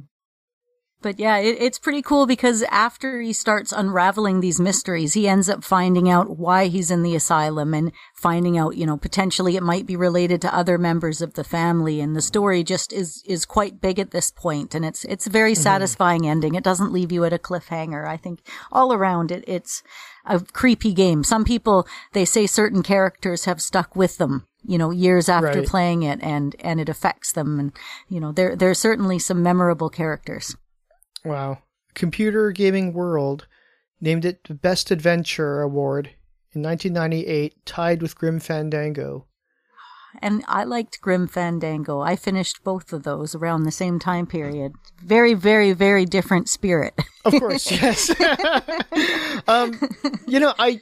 But 1.06 1.20
yeah, 1.20 1.38
it, 1.38 1.58
it's 1.60 1.78
pretty 1.78 2.02
cool 2.02 2.26
because 2.26 2.63
after 2.63 3.22
he 3.22 3.32
starts 3.32 3.72
unraveling 3.72 4.39
these 4.39 4.60
mysteries, 4.60 5.13
he 5.13 5.28
ends 5.28 5.48
up 5.48 5.63
finding 5.63 6.10
out 6.10 6.39
why 6.39 6.65
he's 6.65 6.89
in 6.89 7.04
the 7.04 7.15
asylum 7.15 7.76
and 7.76 7.91
finding 8.15 8.58
out, 8.58 8.76
you 8.76 8.88
know, 8.88 8.98
potentially 8.98 9.56
it 9.56 9.62
might 9.62 9.86
be 9.86 9.96
related 9.96 10.41
to 10.41 10.56
other 10.56 10.80
members 10.80 11.22
of 11.22 11.36
the 11.36 11.44
family. 11.44 12.02
And 12.02 12.15
the 12.15 12.24
story 12.24 12.63
just 12.63 12.91
is 12.91 13.22
is 13.28 13.46
quite 13.46 13.80
big 13.80 14.00
at 14.00 14.10
this 14.10 14.32
point. 14.32 14.74
and 14.74 14.84
it's 14.84 15.06
it's 15.06 15.28
a 15.28 15.30
very 15.30 15.54
mm-hmm. 15.54 15.62
satisfying 15.62 16.28
ending. 16.28 16.56
It 16.56 16.63
doesn't 16.63 16.91
leave 16.91 17.12
you 17.12 17.24
at 17.24 17.34
a 17.34 17.38
cliffhanger. 17.38 18.08
I 18.08 18.18
think 18.18 18.39
all 18.72 18.91
around 18.91 19.32
it, 19.32 19.44
it's 19.46 19.84
a 20.26 20.39
creepy 20.39 20.91
game. 20.91 21.24
Some 21.24 21.46
people 21.46 21.88
they 22.13 22.26
say 22.26 22.48
certain 22.48 22.82
characters 22.82 23.46
have 23.46 23.62
stuck 23.62 23.96
with 23.96 24.18
them, 24.18 24.48
you 24.65 24.80
know, 24.80 24.89
years 24.89 25.30
after 25.30 25.60
Right. 25.60 25.68
playing 25.68 26.02
it, 26.02 26.18
and 26.24 26.56
and 26.62 26.80
it 26.80 26.89
affects 26.89 27.32
them. 27.32 27.60
And 27.60 27.74
you 28.10 28.20
know, 28.20 28.32
there 28.32 28.56
there 28.56 28.72
are 28.72 28.74
certainly 28.74 29.20
some 29.20 29.44
memorable 29.44 29.91
characters. 29.91 30.56
Wow. 31.26 31.60
Computer 31.96 32.52
Gaming 32.52 32.94
World 32.94 33.48
named 34.00 34.26
it 34.26 34.44
the 34.44 34.54
Best 34.54 34.92
Adventure 34.92 35.62
Award 35.62 36.12
in 36.54 36.62
1998, 36.62 37.66
tied 37.66 38.02
with 38.02 38.16
Grim 38.16 38.40
Fandango. 38.40 39.26
And 40.22 40.44
I 40.48 40.64
liked 40.64 41.02
Grim 41.02 41.28
Fandango. 41.28 42.00
I 42.00 42.16
finished 42.16 42.64
both 42.64 42.94
of 42.94 43.04
those 43.04 43.36
around 43.36 43.64
the 43.64 43.72
same 43.72 44.00
time 44.00 44.26
period. 44.26 44.74
Very, 45.04 45.34
very, 45.34 45.74
very 45.74 46.06
different 46.06 46.48
spirit. 46.48 46.94
Of 47.26 47.34
course, 47.34 47.70
yes. 47.72 48.10
um, 49.48 49.78
you 50.28 50.40
know, 50.40 50.54
I, 50.58 50.80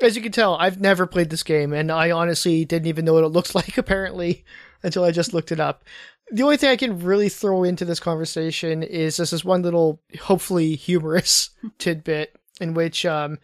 as 0.00 0.16
you 0.16 0.22
can 0.22 0.32
tell, 0.32 0.54
I've 0.56 0.80
never 0.80 1.06
played 1.06 1.30
this 1.30 1.42
game, 1.42 1.72
and 1.72 1.92
I 1.92 2.10
honestly 2.10 2.64
didn't 2.64 2.86
even 2.86 3.04
know 3.04 3.14
what 3.14 3.24
it 3.24 3.28
looks 3.28 3.54
like. 3.54 3.76
Apparently, 3.76 4.44
until 4.82 5.04
I 5.04 5.10
just 5.10 5.34
looked 5.34 5.52
it 5.52 5.60
up. 5.60 5.84
The 6.30 6.42
only 6.42 6.56
thing 6.56 6.70
I 6.70 6.76
can 6.76 7.00
really 7.00 7.28
throw 7.28 7.64
into 7.64 7.84
this 7.84 8.00
conversation 8.00 8.82
is 8.82 9.16
just 9.16 9.30
this 9.30 9.40
is 9.40 9.44
one 9.44 9.62
little, 9.62 10.00
hopefully 10.20 10.74
humorous 10.74 11.50
tidbit 11.78 12.34
in 12.60 12.74
which 12.74 13.04
um, 13.04 13.38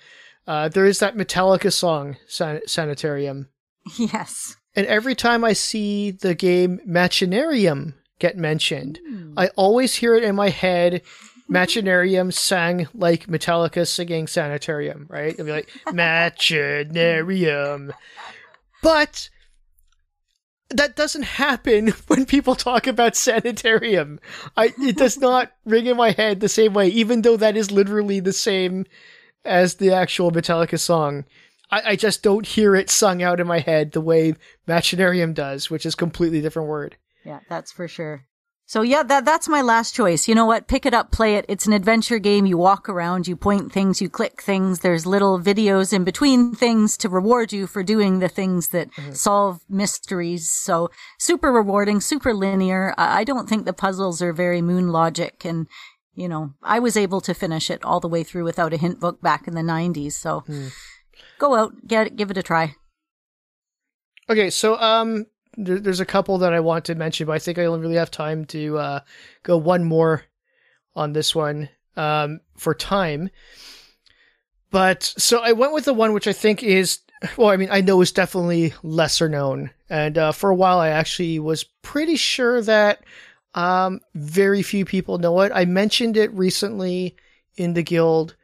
uh, 0.47 0.69
there 0.69 0.87
is 0.87 0.99
that 1.01 1.17
Metallica 1.17 1.73
song, 1.73 2.17
San- 2.27 2.67
Sanitarium. 2.67 3.49
yes. 3.99 4.57
And 4.75 4.87
every 4.87 5.15
time 5.15 5.45
I 5.45 5.53
see 5.53 6.13
the 6.13 6.35
game 6.35 6.81
Machinarium 6.89 7.95
get 8.19 8.37
mentioned, 8.37 8.99
I 9.37 9.49
always 9.57 9.97
hear 9.97 10.15
it 10.15 10.25
in 10.25 10.37
my 10.37 10.49
head. 10.49 11.03
Machinarium 11.51 12.33
sang 12.33 12.87
like 12.95 13.27
Metallica 13.27 13.87
singing 13.87 14.29
Sanitarium, 14.29 15.07
right? 15.09 15.35
It'll 15.35 15.47
be 15.47 15.53
like 15.53 15.71
Machinarium. 15.89 17.93
But 18.83 19.29
that 20.71 20.97
doesn't 20.97 21.23
happen 21.23 21.89
when 22.07 22.27
people 22.27 22.55
talk 22.55 22.87
about 22.87 23.17
Sanitarium. 23.17 24.21
I 24.57 24.73
it 24.79 24.97
does 24.97 25.19
not 25.21 25.53
ring 25.65 25.87
in 25.87 25.97
my 25.97 26.13
head 26.13 26.41
the 26.41 26.49
same 26.49 26.73
way, 26.73 26.89
even 26.89 27.23
though 27.23 27.37
that 27.37 27.57
is 27.57 27.71
literally 27.71 28.21
the 28.21 28.33
same 28.33 28.87
as 29.45 29.77
the 29.77 29.93
actual 29.93 30.31
Metallica 30.31 30.79
song. 30.79 31.25
I, 31.71 31.83
I 31.91 31.97
just 31.97 32.23
don't 32.23 32.47
hear 32.47 32.75
it 32.75 32.91
sung 32.91 33.23
out 33.23 33.41
in 33.41 33.47
my 33.47 33.61
head 33.61 33.93
the 33.93 34.01
way 34.01 34.35
Machinarium 34.67 35.35
does, 35.35 35.71
which 35.71 35.87
is 35.87 35.95
a 35.95 35.99
completely 35.99 36.41
different 36.41 36.69
word. 36.69 36.97
Yeah, 37.25 37.41
that's 37.49 37.73
for 37.73 37.87
sure. 37.87 38.25
So 38.71 38.83
yeah, 38.83 39.03
that 39.03 39.25
that's 39.25 39.49
my 39.49 39.63
last 39.63 39.97
choice. 39.97 40.29
You 40.29 40.37
know 40.37 40.47
what? 40.47 40.69
Pick 40.69 40.87
it 40.87 40.95
up, 40.95 41.11
play 41.11 41.35
it. 41.35 41.45
It's 41.49 41.67
an 41.67 41.73
adventure 41.73 42.21
game. 42.21 42.47
You 42.47 42.57
walk 42.57 42.89
around, 42.89 43.27
you 43.27 43.35
point 43.35 43.73
things, 43.73 44.01
you 44.01 44.09
click 44.09 44.41
things. 44.41 44.79
There's 44.79 45.05
little 45.05 45.41
videos 45.41 45.93
in 45.93 46.05
between 46.05 46.55
things 46.55 46.97
to 46.99 47.09
reward 47.09 47.53
you 47.53 47.67
for 47.67 47.83
doing 47.83 48.21
the 48.21 48.29
things 48.29 48.69
that 48.69 48.93
mm-hmm. 48.93 49.11
solve 49.11 49.65
mysteries. 49.69 50.49
So 50.49 50.89
super 51.19 51.51
rewarding, 51.51 52.01
super 52.01 52.33
linear. 52.33 52.95
I 52.97 53.25
don't 53.25 53.49
think 53.49 53.65
the 53.65 53.73
puzzles 53.73 54.23
are 54.23 54.33
very 54.33 54.63
moon 54.63 54.93
logic 54.93 55.45
and 55.45 55.67
you 56.15 56.29
know, 56.29 56.55
I 56.63 56.79
was 56.79 56.97
able 56.97 57.21
to 57.23 57.35
finish 57.35 57.71
it 57.71 57.85
all 57.85 57.99
the 57.99 58.07
way 58.07 58.23
through 58.23 58.45
without 58.45 58.73
a 58.73 58.77
hint 58.77 59.01
book 59.01 59.21
back 59.21 59.49
in 59.49 59.57
the 59.57 59.63
90s. 59.63 60.13
So 60.13 60.45
mm. 60.47 60.73
go 61.41 61.57
out, 61.57 61.89
get 61.89 62.07
it, 62.07 62.17
give 62.17 62.31
it 62.31 62.39
a 62.39 62.43
try. 62.45 62.77
Okay, 64.29 64.49
so 64.49 64.79
um 64.79 65.27
there, 65.57 65.79
there's 65.79 66.01
a 66.01 66.07
couple 66.07 66.39
that 66.39 66.53
I 66.53 66.61
want 66.61 66.85
to 66.87 66.95
mention, 66.95 67.27
but 67.27 67.33
I 67.33 67.39
think 67.39 67.59
I 67.59 67.65
only 67.65 67.81
really 67.81 67.97
have 67.97 68.11
time 68.11 68.45
to 68.47 68.79
uh, 68.79 69.01
go 69.43 69.57
one 69.57 69.85
more 69.85 70.25
on 70.95 71.13
this 71.13 71.35
one 71.35 71.69
um, 71.97 72.41
for 72.57 72.75
time. 72.75 73.31
But 74.71 75.03
so 75.03 75.41
I 75.41 75.53
went 75.53 75.73
with 75.73 75.85
the 75.85 75.95
one 75.95 76.13
which 76.13 76.29
I 76.29 76.33
think 76.33 76.63
is, 76.63 77.01
well, 77.37 77.49
I 77.49 77.57
mean, 77.57 77.69
I 77.71 77.81
know 77.81 78.01
is 78.01 78.13
definitely 78.13 78.73
lesser 78.83 79.29
known. 79.29 79.71
And 79.89 80.17
uh, 80.17 80.33
for 80.33 80.51
a 80.51 80.55
while, 80.55 80.79
I 80.79 80.91
actually 80.91 81.39
was 81.39 81.65
pretty 81.83 82.17
sure 82.17 82.63
that 82.63 83.03
um, 83.55 84.01
very 84.15 84.63
few 84.63 84.85
people 84.85 85.19
know 85.19 85.41
it. 85.41 85.51
I 85.53 85.65
mentioned 85.65 86.17
it 86.17 86.33
recently 86.33 87.17
in 87.57 87.75
the 87.75 87.83
guild 87.83 88.37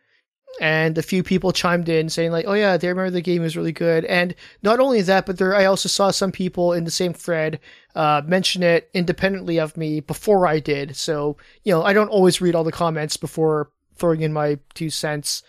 and 0.60 0.96
a 0.96 1.02
few 1.02 1.22
people 1.22 1.52
chimed 1.52 1.88
in 1.88 2.08
saying 2.08 2.32
like, 2.32 2.46
"Oh 2.46 2.54
yeah, 2.54 2.76
they 2.76 2.88
remember 2.88 3.10
the 3.10 3.20
game 3.20 3.42
was 3.42 3.56
really 3.56 3.72
good." 3.72 4.04
And 4.06 4.34
not 4.62 4.80
only 4.80 5.02
that, 5.02 5.26
but 5.26 5.38
there 5.38 5.54
I 5.54 5.64
also 5.66 5.88
saw 5.88 6.10
some 6.10 6.32
people 6.32 6.72
in 6.72 6.84
the 6.84 6.90
same 6.90 7.12
thread 7.12 7.60
uh, 7.94 8.22
mention 8.24 8.62
it 8.62 8.90
independently 8.94 9.58
of 9.58 9.76
me 9.76 10.00
before 10.00 10.46
I 10.46 10.60
did. 10.60 10.96
So 10.96 11.36
you 11.64 11.72
know, 11.72 11.82
I 11.82 11.92
don't 11.92 12.08
always 12.08 12.40
read 12.40 12.54
all 12.54 12.64
the 12.64 12.72
comments 12.72 13.16
before 13.16 13.70
throwing 13.96 14.22
in 14.22 14.32
my 14.32 14.58
two 14.74 14.90
cents. 14.90 15.42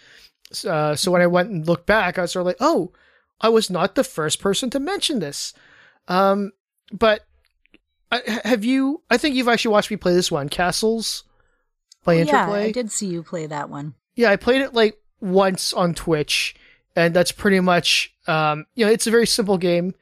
Uh, 0.65 0.95
so 0.95 1.11
when 1.11 1.21
I 1.21 1.27
went 1.27 1.49
and 1.49 1.67
looked 1.67 1.85
back, 1.85 2.17
I 2.17 2.21
was 2.21 2.31
sort 2.31 2.41
of 2.41 2.47
like, 2.47 2.57
"Oh, 2.59 2.91
I 3.41 3.49
was 3.49 3.69
not 3.69 3.95
the 3.95 4.03
first 4.03 4.39
person 4.39 4.69
to 4.71 4.79
mention 4.79 5.19
this." 5.19 5.53
Um, 6.07 6.51
but 6.91 7.25
I, 8.11 8.21
have 8.45 8.63
you? 8.63 9.03
I 9.09 9.17
think 9.17 9.35
you've 9.35 9.47
actually 9.47 9.71
watched 9.71 9.91
me 9.91 9.97
play 9.97 10.13
this 10.13 10.31
one, 10.31 10.49
Castles 10.49 11.23
by 12.03 12.15
oh, 12.15 12.19
Interplay. 12.19 12.61
Yeah, 12.63 12.67
I 12.67 12.71
did 12.71 12.91
see 12.91 13.07
you 13.07 13.23
play 13.23 13.45
that 13.47 13.69
one. 13.69 13.95
Yeah, 14.17 14.32
I 14.32 14.36
played 14.36 14.62
it 14.63 14.73
like 14.73 14.99
once 15.21 15.73
on 15.73 15.93
Twitch, 15.93 16.56
and 16.95 17.13
that's 17.13 17.32
pretty 17.32 17.60
much 17.60 18.13
um, 18.25 18.65
you 18.75 18.86
know 18.86 18.91
it's 18.91 19.08
a 19.08 19.12
very 19.12 19.27
simple 19.27 19.58
game. 19.58 19.93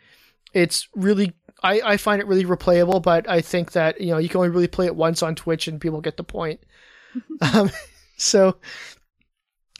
It's 0.54 0.88
really 0.95 1.34
I, 1.62 1.82
I 1.84 1.97
find 1.97 2.21
it 2.21 2.28
really 2.28 2.45
replayable, 2.45 3.04
but 3.04 3.30
I 3.30 3.41
think 3.41 3.73
that 3.73 3.99
you 3.99 4.12
know 4.12 4.17
you 4.17 4.30
can 4.30 4.38
only 4.38 4.49
really 4.49 4.67
play 4.67 4.86
it 4.86 4.95
once 4.95 5.21
on 5.21 5.36
Twitch 5.36 5.67
and 5.67 5.82
people 5.82 5.99
get 5.99 6.15
the 6.15 6.23
point. 6.23 6.62
um, 7.54 7.69
so 8.17 8.56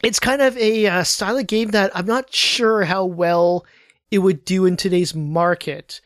it's 0.04 0.20
kind 0.20 0.42
of 0.42 0.58
a 0.58 0.86
uh, 0.86 1.04
style 1.04 1.38
of 1.38 1.48
game 1.48 1.70
that 1.70 1.96
I'm 1.96 2.06
not 2.06 2.34
sure 2.34 2.84
how 2.84 3.06
well 3.06 3.66
it 4.12 4.20
would 4.20 4.44
do 4.44 4.66
in 4.66 4.76
today's 4.76 5.16
market, 5.16 6.02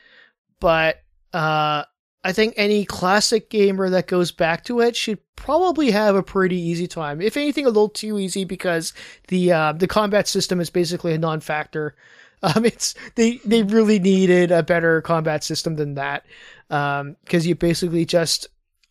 but 0.60 1.02
uh, 1.34 1.84
I 2.24 2.34
think 2.34 2.54
any 2.58 2.84
classic 2.84 3.50
gamer 3.50 3.90
that 3.90 4.08
goes 4.08 4.32
back 4.32 4.66
to 4.66 4.82
it 4.82 4.96
should 4.96 5.20
probably 5.38 5.92
have 5.92 6.16
a 6.16 6.24
pretty 6.24 6.60
easy 6.60 6.86
time. 6.86 7.22
If 7.22 7.38
anything, 7.38 7.66
a 7.66 7.70
little 7.70 7.90
too 7.90 8.20
easy 8.20 8.44
because 8.44 8.94
the 9.30 9.52
uh, 9.52 9.74
the 9.74 9.88
combat 9.88 10.28
system 10.28 10.60
is 10.60 10.70
basically 10.70 11.14
a 11.14 11.20
non-factor. 11.20 11.96
Um, 12.42 12.64
it's 12.64 12.96
they 13.16 13.42
they 13.44 13.64
really 13.64 14.00
needed 14.00 14.50
a 14.50 14.64
better 14.64 15.02
combat 15.02 15.44
system 15.44 15.76
than 15.76 15.96
that 15.96 16.26
because 16.70 17.02
um, 17.02 17.18
you 17.30 17.54
basically 17.54 18.06
just 18.06 18.48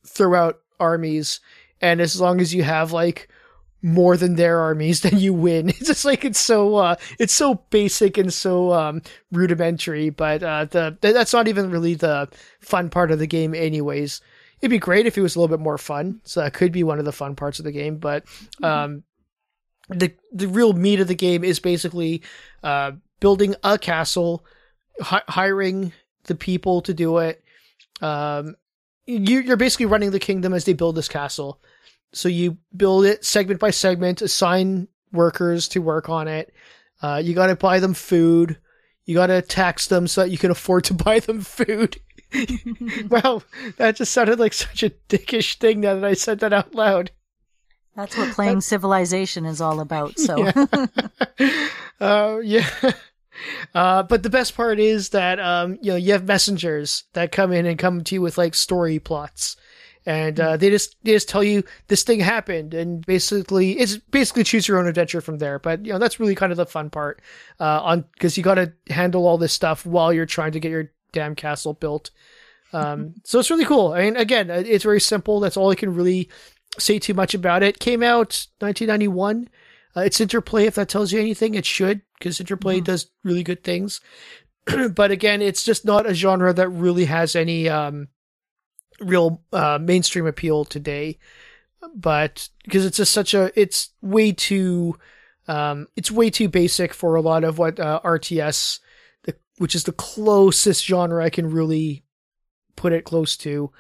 throw 0.06 0.34
out 0.34 0.60
armies, 0.78 1.40
and 1.80 2.02
as 2.02 2.20
long 2.20 2.42
as 2.42 2.52
you 2.52 2.62
have 2.62 2.92
like 2.92 3.30
more 3.82 4.16
than 4.16 4.34
their 4.34 4.60
armies, 4.60 5.00
then 5.02 5.18
you 5.18 5.32
win. 5.34 5.68
It's 5.68 5.86
just 5.86 6.04
like 6.04 6.24
it's 6.24 6.40
so 6.40 6.76
uh, 6.76 6.96
it's 7.18 7.34
so 7.34 7.54
basic 7.70 8.18
and 8.18 8.32
so 8.32 8.72
um, 8.72 9.02
rudimentary, 9.32 10.10
but 10.10 10.42
uh, 10.42 10.64
the 10.66 10.96
that's 11.00 11.32
not 11.32 11.48
even 11.48 11.70
really 11.70 11.94
the 11.94 12.28
fun 12.60 12.90
part 12.90 13.10
of 13.10 13.18
the 13.18 13.26
game, 13.26 13.54
anyways. 13.54 14.20
It'd 14.60 14.70
be 14.70 14.78
great 14.78 15.06
if 15.06 15.16
it 15.16 15.22
was 15.22 15.36
a 15.36 15.40
little 15.40 15.56
bit 15.56 15.62
more 15.62 15.78
fun. 15.78 16.20
So 16.24 16.40
that 16.40 16.52
could 16.52 16.72
be 16.72 16.82
one 16.82 16.98
of 16.98 17.04
the 17.04 17.12
fun 17.12 17.36
parts 17.36 17.60
of 17.60 17.64
the 17.64 17.72
game, 17.72 17.98
but 17.98 18.24
um, 18.62 19.04
the 19.88 20.12
the 20.32 20.48
real 20.48 20.72
meat 20.72 21.00
of 21.00 21.08
the 21.08 21.14
game 21.14 21.44
is 21.44 21.60
basically 21.60 22.22
uh, 22.62 22.92
building 23.20 23.54
a 23.62 23.78
castle, 23.78 24.44
hi- 25.00 25.22
hiring 25.28 25.92
the 26.24 26.34
people 26.34 26.82
to 26.82 26.94
do 26.94 27.18
it. 27.18 27.42
Um, 28.00 28.56
you, 29.06 29.40
you're 29.40 29.56
basically 29.56 29.86
running 29.86 30.10
the 30.10 30.20
kingdom 30.20 30.52
as 30.52 30.64
they 30.64 30.74
build 30.74 30.94
this 30.94 31.08
castle 31.08 31.60
so 32.12 32.29
you 32.29 32.59
build 32.77 33.05
it 33.05 33.25
segment 33.25 33.61
by 33.61 33.71
segment, 33.71 34.23
assign 34.23 34.88
workers 35.12 35.68
to 35.68 35.81
work 35.81 36.09
on 36.09 36.29
it. 36.29 36.53
Uh, 37.03 37.21
you 37.23 37.35
got 37.35 37.47
to 37.49 37.57
buy 37.57 37.81
them 37.81 37.94
food. 37.94 38.59
You 39.05 39.14
got 39.14 39.29
to 39.29 39.42
tax 39.42 39.87
them 39.87 40.07
so 40.07 40.23
that 40.23 40.31
you 40.31 40.38
can 40.38 40.51
afford 40.51 40.85
to 40.85 40.94
buy 41.05 41.21
them 41.21 41.40
food. 41.40 42.01
wow, 43.09 43.42
that 43.77 43.97
just 43.97 44.12
sounded 44.12 44.38
like 44.38 44.53
such 44.53 44.83
a 44.83 44.90
dickish 45.09 45.57
thing 45.57 45.81
now 45.81 45.94
that 45.94 46.05
I 46.05 46.14
said 46.14 46.40
that 46.40 46.53
out 46.53 46.75
loud. 46.75 47.11
That's 47.97 48.16
what 48.16 48.35
playing 48.35 48.61
Civilization 48.61 49.44
is 49.44 49.61
all 49.61 49.81
about. 49.81 50.18
So, 50.18 50.37
yeah. 51.38 51.68
uh, 52.01 52.38
yeah. 52.44 52.68
Uh, 53.75 54.03
but 54.05 54.23
the 54.23 54.31
best 54.31 54.55
part 54.55 54.79
is 54.79 55.09
that 55.09 55.40
um, 55.40 55.79
you 55.83 55.90
know 55.90 55.97
you 55.97 56.12
have 56.12 56.25
messengers 56.25 57.05
that 57.14 57.33
come 57.33 57.53
in 57.53 57.66
and 57.66 57.79
come 57.79 58.05
to 58.05 58.14
you 58.14 58.23
with 58.23 58.38
like 58.38 58.55
story 58.55 58.99
plots 58.99 59.57
and 60.06 60.38
uh, 60.40 60.56
they 60.56 60.70
just 60.70 60.96
they 61.02 61.12
just 61.12 61.28
tell 61.28 61.44
you 61.44 61.62
this 61.88 62.02
thing 62.02 62.20
happened, 62.20 62.74
and 62.74 63.04
basically 63.04 63.78
it's 63.78 63.96
basically 63.96 64.44
choose 64.44 64.66
your 64.66 64.78
own 64.78 64.87
adventure 64.87 65.20
from 65.20 65.38
there. 65.38 65.58
But 65.58 65.84
you 65.84 65.92
know 65.92 65.98
that's 65.98 66.20
really 66.20 66.34
kind 66.34 66.52
of 66.52 66.56
the 66.56 66.66
fun 66.66 66.90
part, 66.90 67.20
uh, 67.61 67.82
on 67.82 68.04
because 68.12 68.37
you 68.37 68.42
got 68.42 68.54
to 68.54 68.72
handle 68.88 69.26
all 69.26 69.38
this 69.38 69.52
stuff 69.52 69.84
while 69.84 70.12
you're 70.12 70.26
trying 70.26 70.52
to 70.52 70.61
get 70.61 70.70
your 70.70 70.90
damn 71.12 71.34
castle 71.34 71.74
built. 71.74 72.11
Um, 72.72 73.14
so 73.24 73.38
it's 73.38 73.50
really 73.50 73.64
cool. 73.64 73.92
I 73.92 74.02
mean, 74.02 74.16
again, 74.16 74.50
uh, 74.50 74.62
it's 74.66 74.84
very 74.84 75.00
simple. 75.00 75.40
That's 75.40 75.56
all 75.56 75.70
I 75.70 75.74
can 75.74 75.94
really 75.94 76.28
say 76.78 76.98
too 76.98 77.14
much 77.14 77.34
about 77.34 77.62
it. 77.62 77.78
Came 77.78 78.02
out 78.02 78.46
1991. 78.61 79.48
Uh, 79.96 80.00
it's 80.02 80.20
Interplay. 80.20 80.66
If 80.66 80.76
that 80.76 80.88
tells 80.88 81.12
you 81.12 81.20
anything, 81.20 81.54
it 81.54 81.66
should 81.66 82.02
because 82.18 82.40
Interplay 82.40 82.76
mm-hmm. 82.76 82.84
does 82.84 83.11
really 83.24 83.42
good 83.42 83.64
things. 83.64 84.00
but 84.94 85.11
again, 85.11 85.42
it's 85.42 85.64
just 85.64 85.84
not 85.84 86.08
a 86.08 86.14
genre 86.14 86.52
that 86.52 86.68
really 86.68 87.06
has 87.06 87.34
any 87.34 87.68
um, 87.68 88.08
real 89.00 89.42
uh, 89.52 89.78
mainstream 89.80 90.26
appeal 90.26 90.64
today, 90.64 91.18
but 91.94 92.48
because 92.64 92.84
it's 92.84 92.96
just 92.96 93.12
such 93.12 93.34
a 93.34 93.52
it's 93.58 93.90
way 94.02 94.32
too 94.32 94.96
um, 95.48 95.88
it's 95.96 96.11
way 96.11 96.30
too 96.30 96.48
basic 96.48 96.92
for 96.92 97.14
a 97.14 97.22
lot 97.22 97.42
of 97.42 97.58
what 97.58 97.80
uh, 97.80 98.00
RTS, 98.04 98.80
the, 99.24 99.34
which 99.56 99.74
is 99.74 99.84
the 99.84 99.92
closest 99.92 100.84
genre 100.84 101.24
I 101.24 101.30
can 101.30 101.50
really 101.50 102.04
put 102.76 102.92
it 102.92 103.04
close 103.04 103.37
to. 103.38 103.72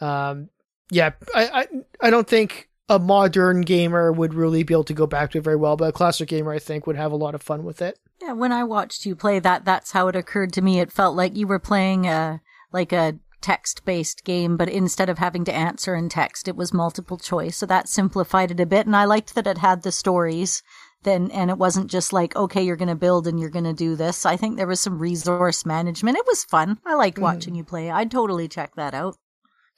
Um, 0.00 0.50
yeah, 0.90 1.12
I, 1.34 1.48
I 1.48 1.66
I 2.02 2.10
don't 2.10 2.28
think 2.28 2.68
a 2.88 2.98
modern 2.98 3.62
gamer 3.62 4.12
would 4.12 4.34
really 4.34 4.62
be 4.62 4.74
able 4.74 4.84
to 4.84 4.94
go 4.94 5.06
back 5.06 5.32
to 5.32 5.38
it 5.38 5.44
very 5.44 5.56
well, 5.56 5.76
but 5.76 5.88
a 5.88 5.92
classic 5.92 6.28
gamer 6.28 6.52
I 6.52 6.58
think 6.58 6.86
would 6.86 6.96
have 6.96 7.12
a 7.12 7.16
lot 7.16 7.34
of 7.34 7.42
fun 7.42 7.64
with 7.64 7.82
it. 7.82 7.98
Yeah, 8.20 8.32
when 8.32 8.52
I 8.52 8.64
watched 8.64 9.04
you 9.04 9.16
play 9.16 9.38
that, 9.40 9.64
that's 9.64 9.92
how 9.92 10.08
it 10.08 10.16
occurred 10.16 10.52
to 10.54 10.62
me. 10.62 10.80
It 10.80 10.92
felt 10.92 11.16
like 11.16 11.36
you 11.36 11.46
were 11.46 11.58
playing 11.58 12.06
a 12.06 12.40
like 12.72 12.92
a 12.92 13.18
text 13.40 13.84
based 13.84 14.24
game, 14.24 14.56
but 14.56 14.68
instead 14.68 15.08
of 15.08 15.18
having 15.18 15.44
to 15.44 15.54
answer 15.54 15.94
in 15.94 16.08
text, 16.08 16.48
it 16.48 16.56
was 16.56 16.72
multiple 16.72 17.18
choice. 17.18 17.56
So 17.56 17.66
that 17.66 17.88
simplified 17.88 18.50
it 18.50 18.60
a 18.60 18.66
bit. 18.66 18.86
And 18.86 18.96
I 18.96 19.04
liked 19.04 19.34
that 19.34 19.46
it 19.46 19.58
had 19.58 19.82
the 19.82 19.92
stories 19.92 20.62
then, 21.02 21.30
and 21.30 21.50
it 21.50 21.58
wasn't 21.58 21.90
just 21.90 22.12
like, 22.12 22.34
okay, 22.36 22.62
you're 22.62 22.76
going 22.76 22.88
to 22.88 22.94
build 22.94 23.26
and 23.26 23.38
you're 23.38 23.50
going 23.50 23.64
to 23.64 23.72
do 23.72 23.96
this. 23.96 24.26
I 24.26 24.36
think 24.36 24.56
there 24.56 24.66
was 24.66 24.80
some 24.80 24.98
resource 24.98 25.64
management. 25.64 26.18
It 26.18 26.26
was 26.26 26.44
fun. 26.44 26.78
I 26.84 26.94
liked 26.94 27.16
mm-hmm. 27.16 27.24
watching 27.24 27.54
mm. 27.54 27.58
you 27.58 27.64
play. 27.64 27.90
I'd 27.90 28.10
totally 28.10 28.48
check 28.48 28.74
that 28.74 28.92
out. 28.92 29.16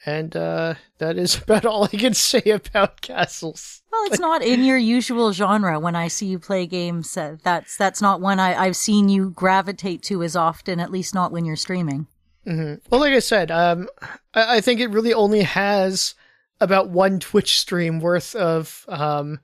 And 0.07 0.37
uh, 0.37 0.75
that 0.99 1.19
is 1.19 1.37
about 1.43 1.67
all 1.67 1.85
I 1.85 1.89
can 1.89 2.15
say 2.15 2.43
about 2.51 3.01
castles. 3.01 3.83
Well, 3.91 4.05
it's 4.07 4.21
not 4.21 4.43
in 4.43 4.65
your 4.65 4.79
usual 4.79 5.33
genre. 5.33 5.79
When 5.79 5.97
I 5.97 6.09
see 6.09 6.27
you 6.27 6.39
play 6.39 6.67
games, 6.67 7.17
uh, 7.17 7.37
that's 7.43 7.77
that's 7.77 8.01
not 8.01 8.21
one 8.21 8.41
I, 8.41 8.55
I've 8.55 8.77
seen 8.77 9.09
you 9.09 9.31
gravitate 9.31 10.03
to 10.05 10.23
as 10.23 10.37
often. 10.37 10.81
At 10.81 10.91
least 10.91 11.15
not 11.15 11.33
when 11.33 11.45
you're 11.45 11.57
streaming. 11.57 12.07
Mm-hmm. 12.47 12.75
Well, 12.91 13.01
like 13.01 13.13
I 13.13 13.19
said, 13.19 13.51
um, 13.51 13.89
I, 14.35 14.57
I, 14.57 14.61
think 14.61 14.81
it 14.81 14.91
really 14.91 15.13
only 15.13 15.43
has 15.43 16.15
about 16.61 16.89
one 16.89 17.21
Twitch 17.21 17.59
stream 17.59 18.01
worth 18.01 18.35
of 18.35 18.87
um, 18.89 19.41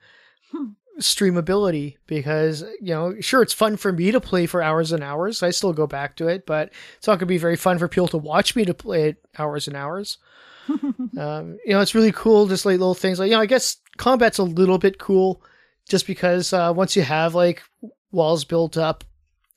hmm. 0.51 0.71
streamability 1.01 1.97
because 2.07 2.63
you 2.81 2.95
know, 2.95 3.15
sure, 3.21 3.43
it's 3.43 3.53
fun 3.53 3.77
for 3.77 3.93
me 3.93 4.11
to 4.11 4.21
play 4.21 4.47
for 4.47 4.63
hours 4.63 4.93
and 4.93 5.03
hours. 5.03 5.43
I 5.43 5.51
still 5.51 5.73
go 5.73 5.87
back 5.87 6.17
to 6.17 6.29
it, 6.29 6.47
but 6.47 6.73
it's 6.97 7.07
not 7.07 7.15
going 7.15 7.21
to 7.21 7.27
be 7.27 7.39
very 7.39 7.57
fun 7.57 7.79
for 7.79 7.89
people 7.89 8.09
to 8.09 8.19
watch 8.19 8.57
me 8.57 8.65
to 8.65 8.75
play 8.75 9.11
it 9.11 9.25
hours 9.39 9.69
and 9.69 9.77
hours. 9.77 10.19
um, 10.69 11.59
you 11.65 11.73
know, 11.73 11.81
it's 11.81 11.95
really 11.95 12.13
cool. 12.13 12.47
Just 12.47 12.65
like 12.65 12.79
little 12.79 12.95
things 12.95 13.19
like 13.19 13.29
you 13.29 13.37
know, 13.37 13.43
I 13.43 13.47
guess 13.47 13.77
combat's 13.97 14.39
a 14.39 14.45
little 14.45 14.79
bit 14.79 14.99
cool, 14.99 15.43
just 15.89 16.07
because 16.07 16.53
uh, 16.53 16.73
once 16.75 16.97
you 16.97 17.03
have 17.03 17.35
like 17.35 17.63
walls 18.13 18.45
built 18.45 18.77
up, 18.77 19.05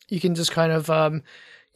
you 0.09 0.20
can 0.20 0.36
just 0.36 0.51
kind 0.51 0.72
of 0.72 0.89
um, 0.89 1.24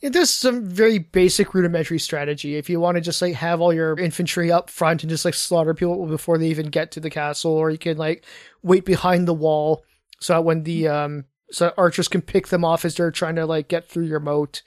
There's 0.01 0.31
some 0.31 0.65
very 0.65 0.97
basic 0.97 1.53
rudimentary 1.53 1.99
strategy. 1.99 2.55
If 2.55 2.69
you 2.69 2.79
want 2.79 2.95
to 2.95 3.01
just 3.01 3.21
like 3.21 3.35
have 3.35 3.61
all 3.61 3.71
your 3.71 3.97
infantry 3.99 4.51
up 4.51 4.69
front 4.69 5.03
and 5.03 5.09
just 5.09 5.25
like 5.25 5.35
slaughter 5.35 5.73
people 5.73 6.07
before 6.07 6.37
they 6.37 6.47
even 6.47 6.67
get 6.67 6.91
to 6.91 6.99
the 6.99 7.09
castle, 7.09 7.51
or 7.51 7.69
you 7.69 7.77
can 7.77 7.97
like 7.97 8.25
wait 8.63 8.83
behind 8.83 9.27
the 9.27 9.33
wall 9.33 9.83
so 10.19 10.33
that 10.33 10.43
when 10.43 10.63
the 10.63 10.87
um 10.87 11.25
so 11.51 11.73
archers 11.77 12.07
can 12.07 12.21
pick 12.21 12.47
them 12.47 12.65
off 12.65 12.85
as 12.85 12.95
they're 12.95 13.11
trying 13.11 13.35
to 13.35 13.45
like 13.45 13.67
get 13.67 13.87
through 13.89 14.05
your 14.05 14.19
moat. 14.19 14.63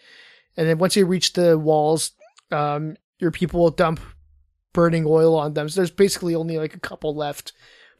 And 0.57 0.68
then 0.68 0.78
once 0.78 0.95
you 0.95 1.05
reach 1.07 1.32
the 1.32 1.59
walls, 1.59 2.12
um 2.53 2.97
your 3.18 3.30
people 3.30 3.61
will 3.61 3.70
dump 3.70 4.01
burning 4.72 5.05
oil 5.07 5.35
on 5.37 5.55
them. 5.55 5.68
So 5.68 5.80
there's 5.80 5.91
basically 5.91 6.35
only 6.35 6.59
like 6.59 6.74
a 6.74 6.80
couple 6.80 7.14
left 7.14 7.53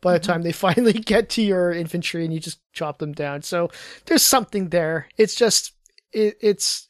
by 0.03 0.13
the 0.13 0.19
time 0.21 0.43
they 0.43 0.53
finally 0.67 0.93
get 0.93 1.31
to 1.31 1.43
your 1.43 1.73
infantry 1.73 2.25
and 2.25 2.33
you 2.33 2.39
just 2.39 2.61
chop 2.73 2.99
them 2.99 3.13
down. 3.13 3.43
So 3.43 3.71
there's 4.05 4.23
something 4.23 4.69
there. 4.69 5.09
It's 5.17 5.35
just 5.35 5.73
it, 6.13 6.37
it's 6.41 6.89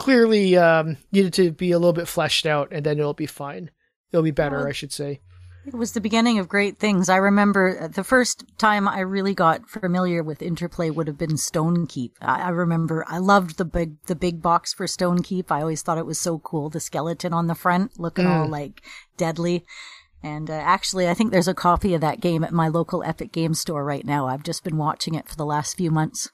clearly 0.00 0.56
um, 0.56 0.96
needed 1.12 1.34
to 1.34 1.52
be 1.52 1.72
a 1.72 1.78
little 1.78 1.92
bit 1.92 2.08
fleshed 2.08 2.46
out, 2.46 2.68
and 2.72 2.84
then 2.84 2.98
it'll 2.98 3.12
be 3.12 3.26
fine. 3.26 3.70
It'll 4.10 4.24
be 4.24 4.30
better, 4.30 4.56
Well, 4.56 4.66
I 4.66 4.72
should 4.72 4.92
say. 4.92 5.20
It 5.66 5.74
was 5.74 5.92
the 5.92 6.00
beginning 6.00 6.38
of 6.38 6.48
great 6.48 6.78
things. 6.78 7.10
I 7.10 7.16
remember 7.16 7.86
the 7.86 8.02
first 8.02 8.44
time 8.56 8.88
I 8.88 9.00
really 9.00 9.34
got 9.34 9.68
familiar 9.68 10.22
with 10.22 10.40
Interplay 10.40 10.88
would 10.88 11.06
have 11.06 11.18
been 11.18 11.36
Stonekeep. 11.36 12.12
I, 12.22 12.44
I 12.44 12.48
remember 12.48 13.04
I 13.06 13.18
loved 13.18 13.58
the 13.58 13.66
big 13.66 14.02
the 14.06 14.16
big 14.16 14.40
box 14.40 14.72
for 14.72 14.86
Stonekeep. 14.86 15.50
I 15.50 15.60
always 15.60 15.82
thought 15.82 15.98
it 15.98 16.06
was 16.06 16.18
so 16.18 16.38
cool. 16.38 16.70
The 16.70 16.80
skeleton 16.80 17.34
on 17.34 17.46
the 17.46 17.54
front 17.54 18.00
looking 18.00 18.26
all 18.26 18.48
like 18.48 18.80
deadly. 19.18 19.66
And 20.22 20.48
uh, 20.48 20.54
actually, 20.54 21.08
I 21.08 21.14
think 21.14 21.30
there's 21.30 21.46
a 21.46 21.54
copy 21.54 21.92
of 21.92 22.00
that 22.00 22.20
game 22.20 22.42
at 22.42 22.52
my 22.52 22.68
local 22.68 23.04
Epic 23.04 23.30
Game 23.30 23.52
Store 23.52 23.84
right 23.84 24.04
now. 24.04 24.26
I've 24.26 24.42
just 24.42 24.64
been 24.64 24.78
watching 24.78 25.14
it 25.14 25.28
for 25.28 25.36
the 25.36 25.46
last 25.46 25.76
few 25.76 25.90
months. 25.90 26.30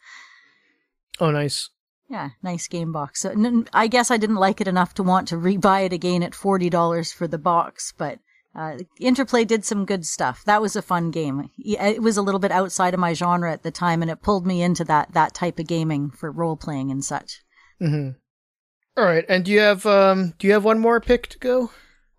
Oh, 1.18 1.32
nice. 1.32 1.70
Yeah, 2.08 2.30
nice 2.42 2.68
game 2.68 2.92
box. 2.92 3.22
So, 3.22 3.30
n- 3.30 3.68
I 3.72 3.88
guess 3.88 4.10
I 4.10 4.16
didn't 4.16 4.36
like 4.36 4.60
it 4.60 4.68
enough 4.68 4.94
to 4.94 5.02
want 5.02 5.26
to 5.28 5.36
re-buy 5.36 5.80
it 5.80 5.92
again 5.92 6.22
at 6.22 6.34
forty 6.34 6.70
dollars 6.70 7.12
for 7.12 7.26
the 7.26 7.38
box, 7.38 7.92
but 7.96 8.20
uh, 8.54 8.78
Interplay 8.98 9.44
did 9.44 9.64
some 9.64 9.84
good 9.84 10.06
stuff. 10.06 10.42
That 10.44 10.62
was 10.62 10.76
a 10.76 10.82
fun 10.82 11.10
game. 11.10 11.50
It 11.58 12.00
was 12.00 12.16
a 12.16 12.22
little 12.22 12.40
bit 12.40 12.52
outside 12.52 12.94
of 12.94 13.00
my 13.00 13.12
genre 13.12 13.52
at 13.52 13.62
the 13.64 13.70
time, 13.70 14.02
and 14.02 14.10
it 14.10 14.22
pulled 14.22 14.46
me 14.46 14.62
into 14.62 14.84
that 14.84 15.12
that 15.12 15.34
type 15.34 15.58
of 15.58 15.66
gaming 15.66 16.10
for 16.10 16.30
role 16.30 16.56
playing 16.56 16.90
and 16.90 17.04
such. 17.04 17.42
Mm-hmm. 17.82 18.10
All 18.96 19.04
right, 19.04 19.26
and 19.28 19.44
do 19.44 19.52
you 19.52 19.60
have 19.60 19.84
um 19.84 20.34
do 20.38 20.46
you 20.46 20.52
have 20.52 20.64
one 20.64 20.78
more 20.78 21.00
pick 21.00 21.26
to 21.28 21.38
go? 21.38 21.70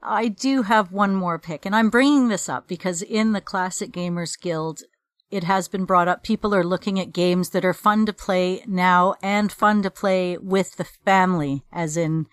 I 0.03 0.27
do 0.27 0.61
have 0.61 0.91
one 0.91 1.15
more 1.15 1.39
pick, 1.39 1.65
and 1.65 1.75
I'm 1.75 1.89
bringing 1.89 2.27
this 2.27 2.47
up 2.47 2.67
because 2.67 3.01
in 3.01 3.31
the 3.31 3.41
Classic 3.41 3.91
Gamers 3.91 4.39
Guild, 4.39 4.83
it 5.30 5.43
has 5.43 5.67
been 5.67 5.86
brought 5.86 6.07
up. 6.07 6.23
People 6.23 6.55
are 6.55 6.63
looking 6.63 6.99
at 6.99 7.13
games 7.13 7.49
that 7.49 7.65
are 7.65 7.73
fun 7.73 8.05
to 8.05 8.13
play 8.13 8.63
now 8.65 9.15
and 9.21 9.51
fun 9.51 9.84
to 9.84 9.91
play 9.91 10.38
with 10.38 10.78
the 10.78 10.84
family, 10.84 11.63
as 11.71 11.97
in, 11.97 12.28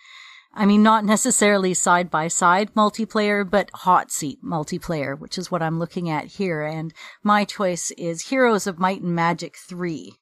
I 0.53 0.67
mean, 0.67 0.83
not 0.83 1.05
necessarily 1.05 1.75
side 1.75 2.11
by 2.11 2.29
side 2.29 2.73
multiplayer, 2.75 3.49
but 3.49 3.71
hot 3.75 4.11
seat 4.11 4.39
multiplayer, 4.45 5.19
which 5.19 5.37
is 5.39 5.51
what 5.51 5.63
I'm 5.63 5.79
looking 5.79 6.09
at 6.09 6.27
here. 6.27 6.63
And 6.63 6.95
my 7.23 7.45
choice 7.45 7.91
is 7.93 8.29
Heroes 8.29 8.67
of 8.67 8.79
Might 8.79 9.03
and 9.03 9.15
Magic 9.15 9.57
3. 9.57 10.15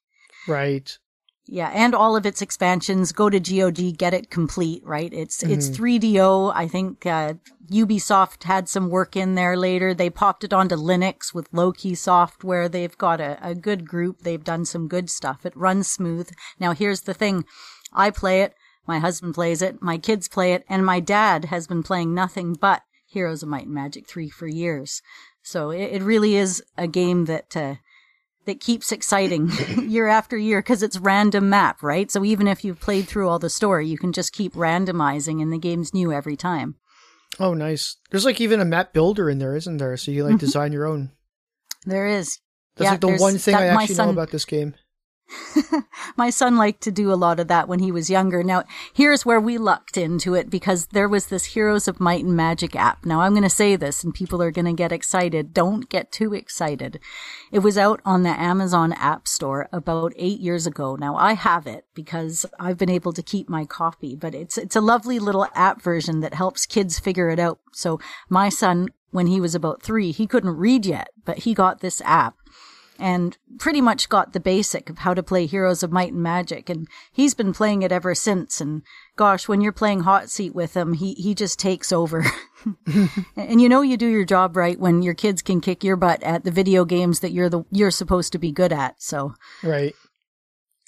Right. 0.47 0.97
Yeah, 1.45 1.71
and 1.73 1.93
all 1.93 2.15
of 2.15 2.25
its 2.25 2.41
expansions. 2.41 3.11
Go 3.11 3.29
to 3.29 3.39
GOG, 3.39 3.97
get 3.97 4.13
it 4.13 4.29
complete. 4.29 4.81
Right? 4.85 5.11
It's 5.13 5.43
it's 5.43 5.69
3DO. 5.69 6.53
I 6.55 6.67
think 6.67 7.05
uh, 7.05 7.33
Ubisoft 7.69 8.43
had 8.43 8.69
some 8.69 8.89
work 8.89 9.17
in 9.17 9.35
there 9.35 9.57
later. 9.57 9.93
They 9.93 10.09
popped 10.09 10.45
it 10.45 10.53
onto 10.53 10.75
Linux 10.75 11.33
with 11.33 11.49
Loki 11.51 11.95
software. 11.95 12.69
They've 12.69 12.97
got 12.97 13.19
a, 13.19 13.37
a 13.41 13.55
good 13.55 13.87
group. 13.87 14.21
They've 14.21 14.43
done 14.43 14.63
some 14.63 14.87
good 14.87 15.09
stuff. 15.09 15.45
It 15.45 15.55
runs 15.55 15.91
smooth. 15.91 16.29
Now 16.59 16.71
here's 16.71 17.01
the 17.01 17.13
thing: 17.13 17.43
I 17.91 18.09
play 18.09 18.41
it. 18.41 18.55
My 18.87 18.99
husband 18.99 19.33
plays 19.33 19.61
it. 19.61 19.81
My 19.81 19.97
kids 19.97 20.27
play 20.29 20.53
it, 20.53 20.63
and 20.69 20.85
my 20.85 20.99
dad 20.99 21.45
has 21.45 21.67
been 21.67 21.83
playing 21.83 22.13
nothing 22.13 22.53
but 22.53 22.83
Heroes 23.05 23.43
of 23.43 23.49
Might 23.49 23.65
and 23.65 23.73
Magic 23.73 24.07
3 24.07 24.29
for 24.29 24.47
years. 24.47 25.01
So 25.41 25.69
it, 25.69 25.91
it 25.91 26.01
really 26.01 26.35
is 26.35 26.63
a 26.77 26.87
game 26.87 27.25
that 27.25 27.55
uh, 27.55 27.75
that 28.45 28.59
keeps 28.59 28.91
exciting 28.91 29.49
year 29.81 30.07
after 30.07 30.37
year 30.37 30.61
because 30.61 30.83
it's 30.83 30.97
random 30.99 31.49
map, 31.49 31.81
right? 31.81 32.09
So 32.11 32.23
even 32.23 32.47
if 32.47 32.63
you've 32.63 32.79
played 32.79 33.07
through 33.07 33.29
all 33.29 33.39
the 33.39 33.49
story, 33.49 33.87
you 33.87 33.97
can 33.97 34.13
just 34.13 34.33
keep 34.33 34.53
randomizing 34.53 35.41
and 35.41 35.51
the 35.51 35.57
game's 35.57 35.93
new 35.93 36.11
every 36.11 36.35
time. 36.35 36.75
Oh, 37.39 37.53
nice. 37.53 37.97
There's 38.11 38.25
like 38.25 38.39
even 38.39 38.59
a 38.59 38.65
map 38.65 38.93
builder 38.93 39.29
in 39.29 39.39
there, 39.39 39.55
isn't 39.55 39.77
there? 39.77 39.97
So 39.97 40.11
you 40.11 40.23
like 40.23 40.31
mm-hmm. 40.35 40.45
design 40.45 40.71
your 40.71 40.85
own. 40.85 41.11
There 41.85 42.07
is. 42.07 42.39
That's 42.75 42.85
Yeah, 42.85 42.91
like 42.91 43.01
the 43.01 43.17
one 43.17 43.37
thing 43.37 43.55
I 43.55 43.67
actually 43.67 43.95
son- 43.95 44.07
know 44.07 44.13
about 44.13 44.31
this 44.31 44.45
game. 44.45 44.75
My 46.17 46.29
son 46.29 46.57
liked 46.57 46.81
to 46.81 46.91
do 46.91 47.11
a 47.11 47.15
lot 47.15 47.39
of 47.39 47.47
that 47.47 47.67
when 47.67 47.79
he 47.79 47.91
was 47.91 48.09
younger. 48.09 48.43
Now, 48.43 48.63
here's 48.93 49.25
where 49.25 49.39
we 49.39 49.57
lucked 49.57 49.97
into 49.97 50.33
it 50.33 50.49
because 50.49 50.87
there 50.87 51.07
was 51.07 51.27
this 51.27 51.45
Heroes 51.45 51.87
of 51.87 51.99
Might 51.99 52.23
and 52.23 52.35
Magic 52.35 52.75
app. 52.75 53.05
Now, 53.05 53.21
I'm 53.21 53.33
going 53.33 53.43
to 53.43 53.49
say 53.49 53.75
this 53.75 54.03
and 54.03 54.13
people 54.13 54.41
are 54.41 54.51
going 54.51 54.65
to 54.65 54.73
get 54.73 54.91
excited. 54.91 55.53
Don't 55.53 55.89
get 55.89 56.11
too 56.11 56.33
excited. 56.33 56.99
It 57.51 57.59
was 57.59 57.77
out 57.77 58.01
on 58.05 58.23
the 58.23 58.29
Amazon 58.29 58.93
App 58.93 59.27
Store 59.27 59.69
about 59.71 60.13
eight 60.15 60.39
years 60.39 60.67
ago. 60.67 60.95
Now, 60.95 61.15
I 61.15 61.33
have 61.33 61.67
it 61.67 61.85
because 61.93 62.45
I've 62.59 62.77
been 62.77 62.89
able 62.89 63.13
to 63.13 63.23
keep 63.23 63.49
my 63.49 63.65
copy, 63.65 64.15
but 64.15 64.35
it's, 64.35 64.57
it's 64.57 64.75
a 64.75 64.81
lovely 64.81 65.19
little 65.19 65.47
app 65.55 65.81
version 65.81 66.21
that 66.21 66.33
helps 66.33 66.65
kids 66.65 66.99
figure 66.99 67.29
it 67.29 67.39
out. 67.39 67.59
So 67.71 67.99
my 68.29 68.49
son, 68.49 68.89
when 69.11 69.27
he 69.27 69.39
was 69.39 69.55
about 69.55 69.81
three, 69.81 70.11
he 70.11 70.27
couldn't 70.27 70.57
read 70.57 70.85
yet, 70.85 71.09
but 71.25 71.39
he 71.39 71.53
got 71.53 71.79
this 71.79 72.01
app 72.01 72.35
and 72.99 73.37
pretty 73.57 73.81
much 73.81 74.09
got 74.09 74.33
the 74.33 74.39
basic 74.39 74.89
of 74.89 74.99
how 74.99 75.13
to 75.13 75.23
play 75.23 75.45
Heroes 75.45 75.83
of 75.83 75.91
Might 75.91 76.13
and 76.13 76.21
Magic. 76.21 76.69
And 76.69 76.87
he's 77.11 77.33
been 77.33 77.53
playing 77.53 77.81
it 77.81 77.91
ever 77.91 78.15
since. 78.15 78.61
And 78.61 78.83
gosh, 79.15 79.47
when 79.47 79.61
you're 79.61 79.71
playing 79.71 80.01
Hot 80.01 80.29
Seat 80.29 80.53
with 80.53 80.75
him, 80.75 80.93
he, 80.93 81.13
he 81.13 81.33
just 81.33 81.59
takes 81.59 81.91
over. 81.91 82.25
and 83.35 83.61
you 83.61 83.67
know 83.67 83.81
you 83.81 83.97
do 83.97 84.07
your 84.07 84.25
job 84.25 84.55
right 84.55 84.79
when 84.79 85.01
your 85.01 85.13
kids 85.13 85.41
can 85.41 85.61
kick 85.61 85.83
your 85.83 85.95
butt 85.95 86.21
at 86.23 86.43
the 86.43 86.51
video 86.51 86.85
games 86.85 87.19
that 87.19 87.31
you're 87.31 87.49
the 87.49 87.63
you're 87.71 87.91
supposed 87.91 88.31
to 88.31 88.39
be 88.39 88.51
good 88.51 88.71
at. 88.71 89.01
So 89.01 89.33
Right. 89.61 89.95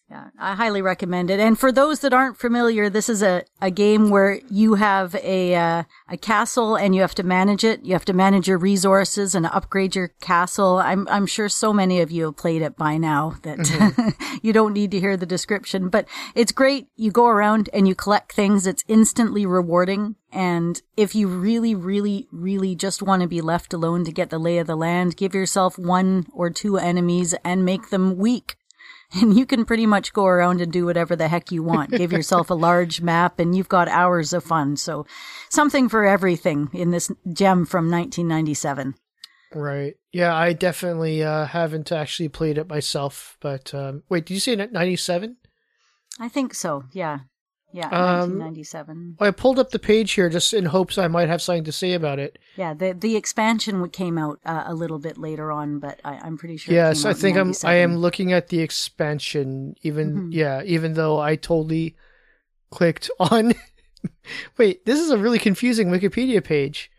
Yeah, 0.07 0.29
I 0.37 0.53
highly 0.53 0.83
recommend 0.83 1.31
it. 1.31 1.39
And 1.39 1.57
for 1.57 1.71
those 1.71 2.01
that 2.01 2.13
aren't 2.13 2.37
familiar, 2.37 2.91
this 2.91 3.09
is 3.09 3.23
a, 3.23 3.43
a 3.59 3.71
game 3.71 4.11
where 4.11 4.39
you 4.51 4.75
have 4.75 5.15
a 5.15 5.55
uh, 5.55 5.83
a 6.07 6.17
castle 6.17 6.75
and 6.75 6.93
you 6.93 7.01
have 7.01 7.15
to 7.15 7.23
manage 7.23 7.63
it. 7.63 7.83
You 7.83 7.93
have 7.93 8.05
to 8.05 8.13
manage 8.13 8.47
your 8.47 8.59
resources 8.59 9.33
and 9.33 9.47
upgrade 9.47 9.95
your 9.95 10.09
castle. 10.21 10.77
I'm 10.77 11.07
I'm 11.07 11.25
sure 11.25 11.49
so 11.49 11.73
many 11.73 12.01
of 12.01 12.11
you 12.11 12.25
have 12.25 12.37
played 12.37 12.61
it 12.61 12.77
by 12.77 12.97
now 12.97 13.37
that 13.41 14.19
you 14.43 14.53
don't 14.53 14.73
need 14.73 14.91
to 14.91 14.99
hear 14.99 15.17
the 15.17 15.25
description. 15.25 15.89
But 15.89 16.07
it's 16.35 16.51
great. 16.51 16.87
You 16.95 17.09
go 17.09 17.25
around 17.25 17.71
and 17.73 17.87
you 17.87 17.95
collect 17.95 18.31
things. 18.31 18.67
It's 18.67 18.83
instantly 18.87 19.47
rewarding. 19.47 20.17
And 20.31 20.79
if 20.95 21.15
you 21.15 21.27
really, 21.27 21.73
really, 21.73 22.27
really 22.31 22.75
just 22.75 23.01
want 23.01 23.23
to 23.23 23.27
be 23.27 23.41
left 23.41 23.73
alone 23.73 24.03
to 24.05 24.11
get 24.11 24.29
the 24.29 24.37
lay 24.37 24.59
of 24.59 24.67
the 24.67 24.75
land, 24.75 25.17
give 25.17 25.33
yourself 25.33 25.79
one 25.79 26.27
or 26.31 26.51
two 26.51 26.77
enemies 26.77 27.33
and 27.43 27.65
make 27.65 27.89
them 27.89 28.17
weak 28.17 28.55
and 29.13 29.37
you 29.37 29.45
can 29.45 29.65
pretty 29.65 29.85
much 29.85 30.13
go 30.13 30.25
around 30.25 30.61
and 30.61 30.71
do 30.71 30.85
whatever 30.85 31.15
the 31.15 31.27
heck 31.27 31.51
you 31.51 31.63
want. 31.63 31.91
Give 31.91 32.11
yourself 32.11 32.49
a 32.49 32.55
large 32.55 33.01
map 33.01 33.39
and 33.39 33.55
you've 33.55 33.69
got 33.69 33.87
hours 33.87 34.33
of 34.33 34.43
fun. 34.43 34.77
So 34.77 35.05
something 35.49 35.89
for 35.89 36.05
everything 36.05 36.69
in 36.73 36.91
this 36.91 37.11
gem 37.31 37.65
from 37.65 37.89
1997. 37.89 38.95
Right. 39.53 39.95
Yeah, 40.11 40.35
I 40.35 40.53
definitely 40.53 41.23
uh, 41.23 41.45
haven't 41.45 41.91
actually 41.91 42.29
played 42.29 42.57
it 42.57 42.67
myself. 42.67 43.37
But 43.39 43.73
um, 43.73 44.03
wait, 44.09 44.25
did 44.25 44.33
you 44.33 44.39
say 44.41 44.55
ninety 44.55 44.97
seven? 44.97 45.37
I 46.19 46.27
think 46.27 46.53
so. 46.53 46.83
Yeah. 46.91 47.19
Yeah. 47.75 47.87
Um, 47.87 48.39
1997. 48.39 49.17
I 49.19 49.31
pulled 49.31 49.59
up 49.59 49.71
the 49.71 49.79
page 49.79 50.13
here 50.13 50.29
just 50.29 50.53
in 50.53 50.63
hopes 50.65 50.97
I 50.97 51.09
might 51.09 51.27
have 51.27 51.41
something 51.41 51.65
to 51.65 51.73
say 51.73 51.91
about 51.91 52.19
it. 52.19 52.39
Yeah. 52.55 52.73
The, 52.73 52.93
the 52.93 53.17
expansion 53.17 53.89
came 53.89 54.17
out 54.17 54.39
uh, 54.45 54.63
a 54.65 54.73
little 54.73 54.97
bit 54.97 55.17
later 55.17 55.51
on, 55.51 55.79
but 55.79 55.99
I, 56.05 56.13
I'm 56.23 56.37
pretty 56.37 56.55
sure. 56.55 56.73
yes, 56.73 57.03
I 57.03 57.11
think 57.13 57.35
I'm. 57.37 57.53
I 57.65 57.73
am 57.75 57.97
looking 57.97 58.31
at 58.31 58.47
the 58.47 58.61
expansion. 58.61 59.75
Even 59.83 60.15
Mhm. 60.15 60.29
yeah, 60.33 60.61
even 60.63 60.93
though 60.93 61.19
I 61.19 61.35
totally 61.35 61.95
clicked 62.71 63.09
on. 63.19 63.53
wait, 64.57 64.85
this 64.85 64.99
is 65.01 65.09
a 65.09 65.17
really 65.17 65.39
confusing 65.39 65.89
Wikipedia 65.89 66.41
page. 66.41 66.89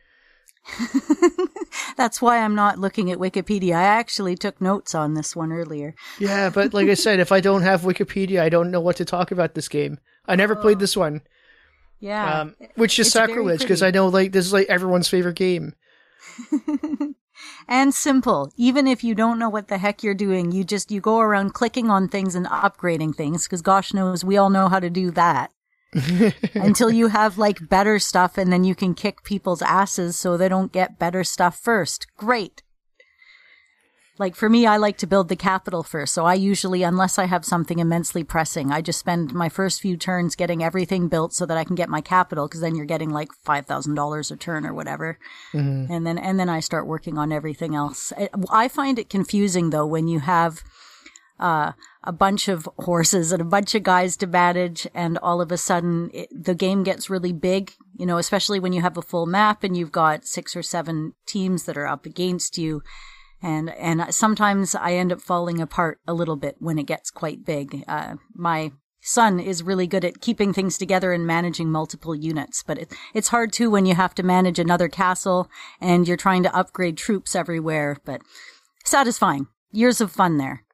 That's 1.96 2.20
why 2.20 2.38
I'm 2.38 2.54
not 2.54 2.78
looking 2.78 3.10
at 3.10 3.18
Wikipedia. 3.18 3.74
I 3.74 3.84
actually 3.84 4.36
took 4.36 4.60
notes 4.60 4.94
on 4.94 5.14
this 5.14 5.34
one 5.36 5.52
earlier. 5.52 5.94
Yeah, 6.18 6.50
but 6.50 6.74
like 6.74 6.88
I 6.88 6.94
said, 6.94 7.20
if 7.20 7.32
I 7.32 7.40
don't 7.40 7.62
have 7.62 7.82
Wikipedia, 7.82 8.40
I 8.40 8.48
don't 8.48 8.70
know 8.70 8.80
what 8.80 8.96
to 8.96 9.04
talk 9.04 9.30
about 9.30 9.54
this 9.54 9.68
game. 9.68 9.98
I 10.28 10.36
never 10.36 10.56
played 10.56 10.78
this 10.78 10.96
one, 10.96 11.22
Yeah. 12.00 12.40
um, 12.40 12.56
which 12.74 12.98
is 12.98 13.06
it's 13.06 13.12
sacrilege 13.14 13.60
because. 13.60 13.82
I 13.82 13.90
know 13.90 14.08
like 14.08 14.32
this 14.32 14.46
is 14.46 14.52
like 14.52 14.68
everyone's 14.68 15.08
favorite 15.08 15.36
game. 15.36 15.74
and 17.68 17.94
simple. 17.94 18.52
Even 18.56 18.86
if 18.86 19.04
you 19.04 19.14
don't 19.14 19.38
know 19.38 19.48
what 19.48 19.68
the 19.68 19.78
heck 19.78 20.02
you're 20.02 20.14
doing, 20.14 20.52
you 20.52 20.64
just 20.64 20.90
you 20.90 21.00
go 21.00 21.20
around 21.20 21.54
clicking 21.54 21.90
on 21.90 22.08
things 22.08 22.34
and 22.34 22.46
upgrading 22.46 23.14
things 23.14 23.44
because 23.44 23.62
gosh 23.62 23.92
knows 23.94 24.24
we 24.24 24.36
all 24.36 24.50
know 24.50 24.68
how 24.68 24.80
to 24.80 24.90
do 24.90 25.10
that. 25.12 25.50
Until 26.54 26.90
you 26.90 27.08
have 27.08 27.38
like 27.38 27.68
better 27.68 27.98
stuff 27.98 28.36
and 28.36 28.52
then 28.52 28.64
you 28.64 28.74
can 28.74 28.92
kick 28.94 29.22
people's 29.24 29.62
asses 29.62 30.18
so 30.18 30.36
they 30.36 30.48
don't 30.48 30.72
get 30.72 30.98
better 30.98 31.24
stuff 31.24 31.58
first. 31.58 32.06
Great. 32.16 32.62
Like 34.18 34.34
for 34.34 34.48
me, 34.48 34.66
I 34.66 34.76
like 34.76 34.96
to 34.98 35.06
build 35.06 35.28
the 35.28 35.36
capital 35.36 35.82
first. 35.82 36.14
So 36.14 36.24
I 36.24 36.34
usually, 36.34 36.82
unless 36.82 37.18
I 37.18 37.26
have 37.26 37.44
something 37.44 37.78
immensely 37.78 38.24
pressing, 38.24 38.72
I 38.72 38.80
just 38.80 38.98
spend 38.98 39.34
my 39.34 39.48
first 39.48 39.80
few 39.80 39.96
turns 39.96 40.34
getting 40.34 40.62
everything 40.62 41.08
built 41.08 41.34
so 41.34 41.44
that 41.46 41.56
I 41.56 41.64
can 41.64 41.74
get 41.74 41.88
my 41.88 42.00
capital. 42.00 42.48
Cause 42.48 42.60
then 42.60 42.74
you're 42.74 42.86
getting 42.86 43.10
like 43.10 43.28
$5,000 43.46 44.30
a 44.30 44.36
turn 44.36 44.66
or 44.66 44.72
whatever. 44.72 45.18
Mm-hmm. 45.52 45.92
And 45.92 46.06
then, 46.06 46.18
and 46.18 46.40
then 46.40 46.48
I 46.48 46.60
start 46.60 46.86
working 46.86 47.18
on 47.18 47.32
everything 47.32 47.74
else. 47.74 48.12
I 48.50 48.68
find 48.68 48.98
it 48.98 49.10
confusing 49.10 49.70
though 49.70 49.86
when 49.86 50.08
you 50.08 50.20
have, 50.20 50.62
uh, 51.38 51.72
a 52.02 52.12
bunch 52.12 52.48
of 52.48 52.68
horses 52.78 53.32
and 53.32 53.42
a 53.42 53.44
bunch 53.44 53.74
of 53.74 53.82
guys 53.82 54.16
to 54.16 54.26
manage 54.26 54.86
and 54.94 55.18
all 55.18 55.40
of 55.40 55.52
a 55.52 55.58
sudden 55.58 56.10
it, 56.14 56.28
the 56.32 56.54
game 56.54 56.82
gets 56.84 57.10
really 57.10 57.32
big 57.32 57.72
you 57.98 58.06
know 58.06 58.16
especially 58.16 58.60
when 58.60 58.72
you 58.72 58.80
have 58.80 58.96
a 58.96 59.02
full 59.02 59.26
map 59.26 59.64
and 59.64 59.76
you've 59.76 59.92
got 59.92 60.24
six 60.24 60.54
or 60.54 60.62
seven 60.62 61.12
teams 61.26 61.64
that 61.64 61.76
are 61.76 61.86
up 61.86 62.06
against 62.06 62.56
you 62.56 62.80
and 63.42 63.70
and 63.70 64.14
sometimes 64.14 64.74
I 64.74 64.92
end 64.92 65.12
up 65.12 65.20
falling 65.20 65.60
apart 65.60 66.00
a 66.06 66.14
little 66.14 66.36
bit 66.36 66.56
when 66.58 66.78
it 66.78 66.86
gets 66.86 67.10
quite 67.10 67.44
big. 67.44 67.84
Uh, 67.86 68.16
my 68.34 68.72
son 69.00 69.38
is 69.38 69.62
really 69.62 69.86
good 69.86 70.04
at 70.04 70.20
keeping 70.20 70.52
things 70.52 70.76
together 70.76 71.12
and 71.12 71.26
managing 71.26 71.70
multiple 71.70 72.14
units, 72.14 72.62
but 72.66 72.78
it, 72.78 72.92
it's 73.14 73.28
hard 73.28 73.52
too 73.52 73.70
when 73.70 73.86
you 73.86 73.94
have 73.94 74.14
to 74.16 74.22
manage 74.22 74.58
another 74.58 74.88
castle 74.88 75.48
and 75.80 76.08
you're 76.08 76.16
trying 76.16 76.42
to 76.42 76.56
upgrade 76.56 76.96
troops 76.96 77.36
everywhere. 77.36 77.98
But 78.04 78.22
satisfying, 78.84 79.46
years 79.70 80.00
of 80.00 80.10
fun 80.10 80.38
there. 80.38 80.64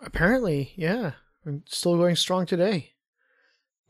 Apparently, 0.00 0.72
yeah, 0.76 1.12
I'm 1.46 1.62
still 1.66 1.96
going 1.96 2.16
strong 2.16 2.46
today. 2.46 2.92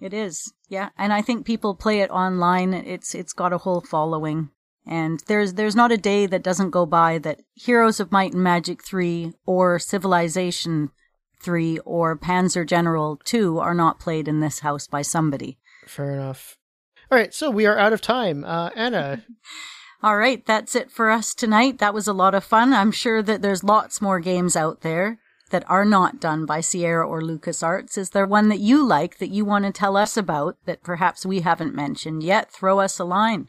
It 0.00 0.14
is, 0.14 0.52
yeah, 0.68 0.90
and 0.96 1.12
I 1.12 1.20
think 1.20 1.44
people 1.44 1.74
play 1.74 2.00
it 2.00 2.10
online. 2.10 2.72
It's 2.72 3.14
it's 3.14 3.32
got 3.32 3.52
a 3.52 3.58
whole 3.58 3.80
following. 3.82 4.50
And 4.91 5.22
there's 5.28 5.55
there's 5.55 5.76
not 5.76 5.93
a 5.93 5.97
day 5.97 6.26
that 6.26 6.43
doesn't 6.43 6.70
go 6.70 6.84
by 6.84 7.18
that 7.18 7.43
Heroes 7.55 8.01
of 8.01 8.11
Might 8.11 8.32
and 8.32 8.43
Magic 8.43 8.84
3 8.84 9.32
or 9.47 9.78
Civilization 9.78 10.91
3 11.41 11.78
or 11.84 12.18
Panzer 12.18 12.66
General 12.66 13.16
2 13.24 13.61
are 13.61 13.72
not 13.72 14.01
played 14.01 14.26
in 14.26 14.41
this 14.41 14.59
house 14.59 14.88
by 14.88 15.03
somebody. 15.03 15.59
Fair 15.86 16.12
enough. 16.14 16.57
All 17.09 17.16
right, 17.16 17.32
so 17.32 17.51
we 17.51 17.66
are 17.66 17.78
out 17.78 17.93
of 17.93 18.01
time. 18.01 18.45
Uh, 18.45 18.70
Anna. 18.74 19.24
All 20.03 20.16
right, 20.16 20.45
that's 20.45 20.74
it 20.74 20.91
for 20.91 21.09
us 21.09 21.34
tonight. 21.34 21.78
That 21.78 21.95
was 21.95 22.09
a 22.09 22.12
lot 22.12 22.34
of 22.34 22.43
fun. 22.43 22.72
I'm 22.72 22.91
sure 22.91 23.22
that 23.22 23.43
there's 23.43 23.62
lots 23.62 24.01
more 24.01 24.18
games 24.18 24.57
out 24.57 24.80
there 24.80 25.20
that 25.51 25.68
are 25.68 25.84
not 25.84 26.20
done 26.20 26.47
by 26.47 26.61
Sierra 26.61 27.07
or 27.07 27.20
LucasArts. 27.20 27.97
Is 27.97 28.11
there 28.11 28.26
one 28.26 28.49
that 28.49 28.61
you 28.61 28.84
like 28.84 29.18
that 29.18 29.30
you 29.30 29.45
want 29.45 29.66
to 29.66 29.72
tell 29.72 29.97
us 29.97 30.16
about 30.16 30.57
that 30.64 30.82
perhaps 30.82 31.24
we 31.24 31.43
haven't 31.43 31.74
mentioned 31.76 32.24
yet? 32.24 32.51
Throw 32.51 32.80
us 32.80 32.99
a 32.99 33.05
line 33.05 33.47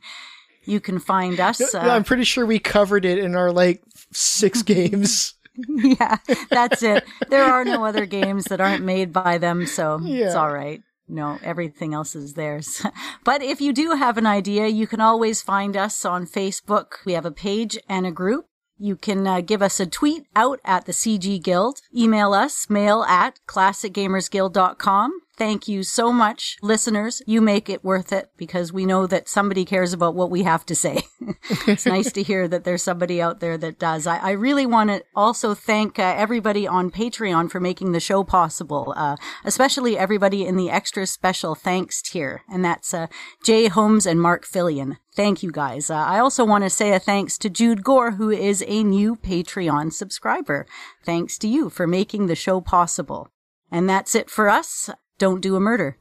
you 0.64 0.80
can 0.80 1.00
find 1.00 1.40
us. 1.40 1.74
Uh, 1.74 1.80
I'm 1.80 2.04
pretty 2.04 2.24
sure 2.24 2.46
we 2.46 2.60
covered 2.60 3.06
it 3.06 3.18
in 3.18 3.36
our 3.36 3.52
like 3.52 3.82
six 4.12 4.62
games. 4.64 5.34
yeah, 5.56 6.18
that's 6.50 6.82
it. 6.82 7.04
There 7.30 7.44
are 7.44 7.66
no 7.66 7.86
other 7.86 8.06
games 8.06 8.46
that 8.46 8.62
aren't 8.62 8.84
made 8.84 9.12
by 9.12 9.38
them, 9.38 9.66
so 9.66 10.00
yeah. 10.02 10.28
it's 10.28 10.36
all 10.36 10.52
right. 10.52 10.82
No, 11.08 11.40
everything 11.44 11.94
else 11.94 12.16
is 12.16 12.36
theirs. 12.36 12.86
but 13.26 13.44
if 13.44 13.60
you 13.60 13.74
do 13.74 13.92
have 13.92 14.18
an 14.18 14.26
idea, 14.26 14.68
you 14.68 14.88
can 14.88 15.02
always 15.02 15.42
find 15.42 15.76
us 15.76 16.06
on 16.06 16.26
Facebook. 16.26 16.94
We 17.06 17.14
have 17.14 17.26
a 17.26 17.32
page 17.32 17.78
and 17.90 18.08
a 18.08 18.12
group. 18.12 18.46
You 18.78 18.96
can 18.96 19.28
uh, 19.28 19.42
give 19.42 19.62
us 19.62 19.80
a 19.80 19.86
tweet 19.86 20.26
out 20.36 20.60
at 20.64 20.86
the 20.86 20.94
CG 20.94 21.44
Guild. 21.44 21.82
Email 21.96 22.34
us, 22.34 22.70
mail 22.70 23.04
at 23.04 23.40
classicgamersguild.com. 23.46 25.12
Thank 25.42 25.68
you 25.68 25.82
so 25.82 26.14
much, 26.14 26.60
listeners. 26.62 27.24
You 27.26 27.42
make 27.42 27.68
it 27.68 27.84
worth 27.84 28.14
it 28.14 28.30
because 28.38 28.72
we 28.72 28.86
know 28.86 29.08
that 29.08 29.28
somebody 29.28 29.66
cares 29.66 29.92
about 29.92 30.14
what 30.14 30.30
we 30.30 30.44
have 30.44 30.68
to 30.68 30.76
say. 30.76 31.02
it's 31.66 31.88
nice 31.88 32.12
to 32.12 32.22
hear 32.22 32.48
that 32.48 32.64
there's 32.64 32.84
somebody 32.84 33.20
out 33.20 33.40
there 33.40 33.58
that 33.58 33.80
does. 33.80 34.06
I, 34.06 34.18
I 34.20 34.32
really 34.34 34.68
want 34.68 34.92
to 34.92 35.04
also 35.16 35.56
thank 35.56 35.98
uh, 35.98 36.14
everybody 36.16 36.68
on 36.68 36.92
Patreon 36.92 37.50
for 37.50 37.60
making 37.60 37.92
the 37.92 38.00
show 38.00 38.24
possible, 38.24 38.94
uh, 38.96 39.16
especially 39.44 39.98
everybody 39.98 40.46
in 40.46 40.58
the 40.58 40.70
extra 40.70 41.08
special 41.08 41.56
thanks 41.56 42.04
tier. 42.04 42.44
And 42.48 42.64
that's 42.64 42.94
uh, 42.94 43.08
Jay 43.44 43.68
Holmes 43.68 44.06
and 44.06 44.22
Mark 44.22 44.46
Fillion. 44.46 44.98
Thank 45.16 45.42
you 45.42 45.52
guys. 45.52 45.90
Uh, 45.90 45.96
I 45.96 46.20
also 46.20 46.46
want 46.46 46.66
to 46.66 46.70
say 46.70 46.94
a 46.94 47.00
thanks 47.00 47.40
to 47.40 47.50
Jude 47.50 47.84
Gore, 47.84 48.12
who 48.12 48.30
is 48.30 48.64
a 48.68 48.84
new 48.84 49.16
Patreon 49.16 49.92
subscriber. 49.92 50.68
Thanks 51.04 51.40
to 51.40 51.48
you 51.48 51.72
for 51.72 51.88
making 51.88 52.28
the 52.28 52.36
show 52.36 52.62
possible. 52.62 53.30
And 53.72 53.90
that's 53.90 54.14
it 54.14 54.30
for 54.30 54.48
us. 54.48 54.92
Don't 55.22 55.40
do 55.40 55.56
a 55.56 55.60
murder. 55.60 55.98